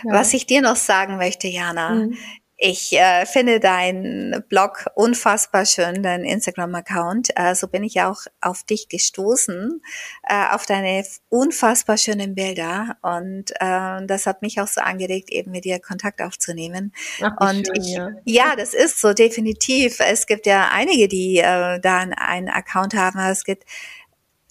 Ja. 0.04 0.14
Was 0.14 0.34
ich 0.34 0.46
dir 0.46 0.62
noch 0.62 0.76
sagen 0.76 1.16
möchte, 1.16 1.48
Jana, 1.48 1.92
mhm. 1.92 2.18
Ich 2.60 2.92
äh, 2.94 3.28
finde 3.28 3.60
deinen 3.60 4.44
Blog 4.50 4.88
unfassbar 4.96 5.68
schön, 5.68 6.02
dein 6.02 6.24
Instagram-Account. 6.24 7.30
Äh, 7.36 7.54
so 7.54 7.68
bin 7.68 7.84
ich 7.84 8.02
auch 8.02 8.22
auf 8.42 8.64
dich 8.64 8.90
gestoßen, 8.90 9.80
äh, 10.24 10.48
auf 10.50 10.66
deine 10.66 11.06
unfassbar 11.30 12.00
schönen 12.00 12.34
Bilder. 12.34 12.98
Und 13.04 13.52
äh, 13.60 14.04
das 14.08 14.26
hat 14.26 14.42
mich 14.42 14.60
auch 14.60 14.68
so 14.68 14.82
angeregt, 14.82 15.30
eben 15.30 15.52
mit 15.52 15.66
dir 15.66 15.80
Kontakt 15.80 16.20
aufzunehmen. 16.20 16.94
Ach, 17.22 17.40
und 17.40 17.68
schön, 17.68 17.76
ich, 17.76 17.90
ja. 17.94 18.10
ja. 18.26 18.56
das 18.56 18.74
ist 18.74 19.00
so 19.02 19.14
definitiv. 19.14 20.00
Es 20.00 20.26
gibt 20.26 20.48
ja 20.48 20.70
einige, 20.72 21.08
die 21.08 21.38
äh, 21.38 21.80
da 21.80 21.98
einen 22.00 22.50
Account 22.50 22.96
haben. 22.96 23.20
Es 23.20 23.44
gibt, 23.44 23.66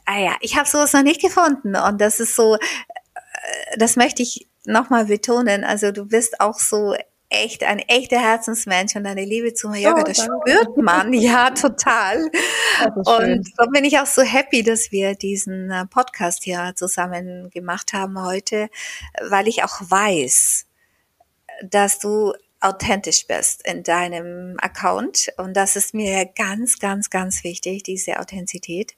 ah 0.05 0.21
ja, 0.21 0.37
ich 0.43 0.57
habe 0.57 0.69
sowas 0.69 0.93
noch 0.93 1.03
nicht 1.03 1.21
gefunden. 1.21 1.75
Und 1.75 2.01
das 2.01 2.21
ist 2.21 2.37
so, 2.37 2.55
äh, 2.55 2.59
das 3.79 3.97
möchte 3.97 4.23
ich 4.23 4.47
nochmal 4.65 5.07
betonen. 5.07 5.65
Also 5.65 5.91
du 5.91 6.07
bist 6.07 6.41
auch 6.41 6.61
so 6.61 6.95
echt 7.29 7.65
ein 7.65 7.79
echter 7.81 8.21
Herzensmensch 8.21 8.95
und 8.97 9.05
deine 9.05 9.25
Liebe 9.25 9.53
zu 9.55 9.69
Mallorca, 9.69 10.01
oh, 10.01 10.05
das 10.05 10.19
spürt 10.19 10.77
man, 10.77 11.13
ja, 11.15 11.51
total. 11.51 12.31
Und 12.95 13.47
so 13.57 13.67
bin 13.73 13.85
ich 13.85 13.99
auch 13.99 14.07
so 14.07 14.23
happy, 14.23 14.63
dass 14.63 14.93
wir 14.93 15.15
diesen 15.15 15.71
äh, 15.71 15.87
Podcast 15.87 16.45
hier 16.45 16.73
zusammen 16.77 17.51
gemacht 17.51 17.93
haben 17.93 18.23
heute, 18.23 18.69
weil 19.29 19.49
ich 19.49 19.65
auch 19.65 19.81
weiß, 19.81 20.67
dass 21.63 21.99
du 21.99 22.33
authentisch 22.61 23.27
bist 23.27 23.67
in 23.67 23.83
deinem 23.83 24.57
Account. 24.61 25.29
Und 25.37 25.57
das 25.57 25.77
ist 25.77 25.95
mir 25.95 26.27
ganz, 26.27 26.79
ganz, 26.79 27.11
ganz 27.11 27.45
wichtig, 27.45 27.83
diese 27.83 28.19
Authentizität. 28.19 28.95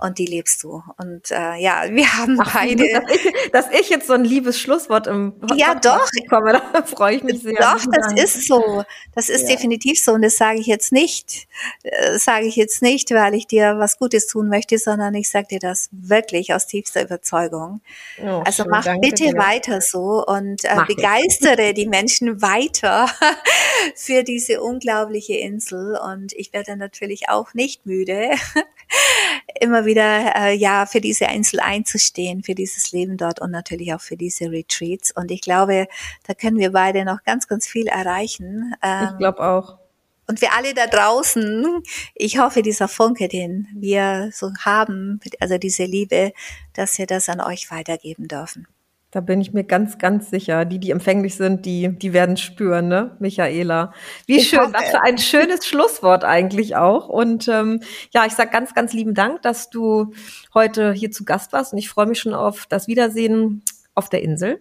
Und 0.00 0.18
die 0.18 0.26
lebst 0.26 0.62
du. 0.62 0.82
Und 0.96 1.30
äh, 1.30 1.56
ja, 1.56 1.84
wir 1.90 2.12
haben 2.16 2.38
Ach, 2.40 2.54
beide. 2.54 2.84
Dass 2.88 3.10
ich, 3.10 3.50
dass 3.52 3.70
ich, 3.70 3.90
jetzt 3.90 4.06
so 4.06 4.14
ein 4.14 4.24
liebes 4.24 4.58
Schlusswort 4.58 5.06
im 5.06 5.38
Podcast 5.38 5.60
Ja, 5.60 5.74
doch. 5.74 6.08
Bekomme, 6.12 6.62
da 6.72 6.82
freue 6.82 7.16
ich 7.16 7.22
mich 7.22 7.42
sehr. 7.42 7.54
Doch, 7.54 7.84
das 7.92 8.12
ist 8.14 8.46
so. 8.46 8.84
Das 9.14 9.28
ist 9.28 9.42
ja. 9.42 9.56
definitiv 9.56 10.02
so. 10.02 10.12
Und 10.12 10.22
das 10.22 10.36
sage 10.36 10.58
ich 10.58 10.66
jetzt 10.66 10.92
nicht, 10.92 11.46
äh, 11.82 12.18
sage 12.18 12.46
ich 12.46 12.56
jetzt 12.56 12.82
nicht, 12.82 13.10
weil 13.10 13.34
ich 13.34 13.46
dir 13.46 13.78
was 13.78 13.98
Gutes 13.98 14.26
tun 14.26 14.48
möchte, 14.48 14.78
sondern 14.78 15.14
ich 15.14 15.28
sage 15.28 15.48
dir 15.50 15.60
das 15.60 15.88
wirklich 15.92 16.54
aus 16.54 16.66
tiefster 16.66 17.02
Überzeugung. 17.02 17.80
Oh, 18.22 18.42
also 18.44 18.62
schön, 18.62 18.70
mach 18.70 18.86
bitte 19.00 19.24
dir. 19.24 19.34
weiter 19.34 19.80
so 19.80 20.24
und 20.24 20.64
äh, 20.64 20.76
begeistere 20.86 21.74
die 21.74 21.86
Menschen 21.86 22.40
weiter 22.40 23.08
für 23.94 24.22
diese 24.22 24.62
unglaubliche 24.62 25.34
Insel. 25.34 25.98
Und 25.98 26.32
ich 26.32 26.52
werde 26.52 26.76
natürlich 26.76 27.28
auch 27.28 27.52
nicht 27.54 27.84
müde, 27.84 28.30
immer 29.60 29.84
wieder 29.84 29.89
äh, 29.96 30.52
ja 30.52 30.86
für 30.86 31.00
diese 31.00 31.24
Insel 31.26 31.60
einzustehen, 31.60 32.42
für 32.42 32.54
dieses 32.54 32.92
Leben 32.92 33.16
dort 33.16 33.40
und 33.40 33.50
natürlich 33.50 33.92
auch 33.94 34.00
für 34.00 34.16
diese 34.16 34.50
Retreats. 34.50 35.12
Und 35.12 35.30
ich 35.30 35.40
glaube, 35.40 35.88
da 36.26 36.34
können 36.34 36.58
wir 36.58 36.72
beide 36.72 37.04
noch 37.04 37.22
ganz, 37.24 37.48
ganz 37.48 37.66
viel 37.66 37.86
erreichen. 37.86 38.74
Ähm, 38.82 39.08
ich 39.12 39.18
glaube 39.18 39.40
auch. 39.40 39.78
Und 40.26 40.38
für 40.38 40.52
alle 40.52 40.74
da 40.74 40.86
draußen, 40.86 41.82
ich 42.14 42.38
hoffe, 42.38 42.62
dieser 42.62 42.86
Funke, 42.86 43.26
den 43.26 43.66
wir 43.74 44.30
so 44.32 44.52
haben, 44.60 45.18
also 45.40 45.58
diese 45.58 45.84
Liebe, 45.84 46.32
dass 46.72 46.98
wir 46.98 47.06
das 47.06 47.28
an 47.28 47.40
euch 47.40 47.70
weitergeben 47.72 48.28
dürfen. 48.28 48.68
Da 49.12 49.20
bin 49.20 49.40
ich 49.40 49.52
mir 49.52 49.64
ganz, 49.64 49.98
ganz 49.98 50.30
sicher. 50.30 50.64
Die, 50.64 50.78
die 50.78 50.92
empfänglich 50.92 51.34
sind, 51.34 51.66
die, 51.66 51.88
die 51.88 52.12
werden 52.12 52.36
spüren, 52.36 52.86
ne, 52.86 53.16
Michaela. 53.18 53.92
Wie 54.26 54.36
ich 54.36 54.48
schön, 54.50 54.72
was 54.72 54.90
für 54.90 55.02
ein 55.02 55.18
schönes 55.18 55.66
Schlusswort 55.66 56.24
eigentlich 56.24 56.76
auch. 56.76 57.08
Und 57.08 57.48
ähm, 57.48 57.80
ja, 58.12 58.24
ich 58.26 58.34
sag 58.34 58.52
ganz, 58.52 58.72
ganz 58.72 58.92
lieben 58.92 59.14
Dank, 59.14 59.42
dass 59.42 59.68
du 59.68 60.12
heute 60.54 60.92
hier 60.92 61.10
zu 61.10 61.24
Gast 61.24 61.52
warst. 61.52 61.72
Und 61.72 61.78
ich 61.78 61.88
freue 61.88 62.06
mich 62.06 62.20
schon 62.20 62.34
auf 62.34 62.66
das 62.66 62.86
Wiedersehen 62.86 63.62
auf 63.94 64.08
der 64.08 64.22
Insel. 64.22 64.60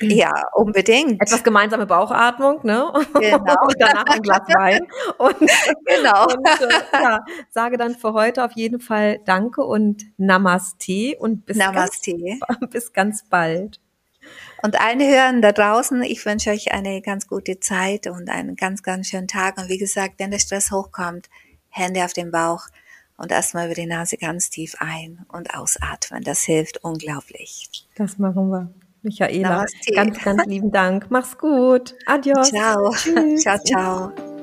Ja, 0.00 0.44
unbedingt. 0.54 1.20
Etwas 1.20 1.42
gemeinsame 1.42 1.86
Bauchatmung, 1.86 2.60
ne? 2.62 2.92
Genau. 3.14 3.54
und 3.66 3.76
danach 3.78 4.04
ein 4.06 4.22
Glas 4.22 4.42
Wein. 4.54 4.86
Und, 5.18 5.36
genau. 5.38 6.24
Und, 6.26 6.46
äh, 6.46 7.02
ja, 7.02 7.20
sage 7.50 7.76
dann 7.76 7.96
für 7.96 8.12
heute 8.12 8.44
auf 8.44 8.52
jeden 8.52 8.80
Fall 8.80 9.18
Danke 9.24 9.62
und 9.62 10.04
Namaste 10.16 11.16
und 11.18 11.44
bis, 11.44 11.56
Namaste. 11.56 12.14
Ganz, 12.14 12.60
bis 12.70 12.92
ganz 12.92 13.24
bald. 13.28 13.80
Und 14.62 14.80
allen 14.80 15.00
Hörern 15.00 15.42
da 15.42 15.52
draußen, 15.52 16.02
ich 16.02 16.24
wünsche 16.26 16.50
euch 16.50 16.72
eine 16.72 17.00
ganz 17.00 17.26
gute 17.26 17.60
Zeit 17.60 18.06
und 18.06 18.28
einen 18.28 18.56
ganz, 18.56 18.82
ganz 18.82 19.08
schönen 19.08 19.28
Tag. 19.28 19.58
Und 19.58 19.68
wie 19.68 19.78
gesagt, 19.78 20.14
wenn 20.18 20.30
der 20.30 20.38
Stress 20.38 20.70
hochkommt, 20.70 21.28
Hände 21.68 22.04
auf 22.04 22.12
den 22.12 22.30
Bauch 22.30 22.66
und 23.16 23.30
erstmal 23.32 23.66
über 23.66 23.74
die 23.74 23.86
Nase 23.86 24.16
ganz 24.16 24.50
tief 24.50 24.76
ein 24.78 25.24
und 25.28 25.54
ausatmen. 25.54 26.24
Das 26.24 26.42
hilft 26.42 26.84
unglaublich. 26.84 27.86
Das 27.94 28.18
machen 28.18 28.50
wir. 28.50 28.70
Michaela, 29.02 29.48
Namaste. 29.48 29.92
ganz, 29.94 30.22
ganz 30.22 30.44
lieben 30.46 30.70
Dank. 30.70 31.06
Mach's 31.10 31.38
gut. 31.38 31.94
Adios. 32.06 32.50
Ciao. 32.50 32.90
Tschüss. 32.92 33.42
Ciao, 33.42 33.58
ciao. 33.58 34.39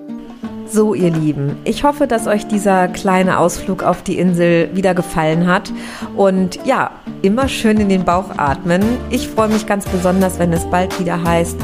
So, 0.70 0.94
ihr 0.94 1.12
Lieben, 1.12 1.56
ich 1.64 1.84
hoffe, 1.84 2.08
dass 2.08 2.28
euch 2.28 2.46
dieser 2.46 2.90
kleine 2.90 3.40
Ausflug 3.40 3.84
auf 3.84 4.04
die 4.04 4.18
Insel 4.18 4.70
wieder 4.76 4.94
gefallen 4.94 5.48
hat. 5.48 5.72
Und 6.16 6.60
ja, 6.66 6.92
immer 7.22 7.48
schön 7.48 7.80
in 7.80 7.90
den 7.90 8.04
Bauch 8.04 8.38
atmen. 8.38 8.84
Ich 9.10 9.30
freue 9.30 9.48
mich 9.48 9.66
ganz 9.66 9.86
besonders, 9.86 10.40
wenn 10.40 10.52
es 10.52 10.66
bald 10.66 11.00
wieder 11.00 11.24
heißt 11.24 11.58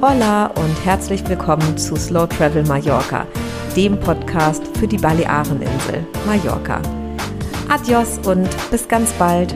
Hola 0.00 0.46
und 0.46 0.84
herzlich 0.84 1.28
willkommen 1.28 1.76
zu 1.76 1.96
Slow 1.96 2.28
Travel 2.28 2.64
Mallorca, 2.64 3.26
dem 3.76 3.98
Podcast 3.98 4.62
für 4.78 4.86
die 4.86 4.98
Baleareninsel 4.98 6.06
Mallorca. 6.26 6.80
Adios 7.68 8.18
und 8.24 8.48
bis 8.70 8.86
ganz 8.86 9.10
bald. 9.12 9.54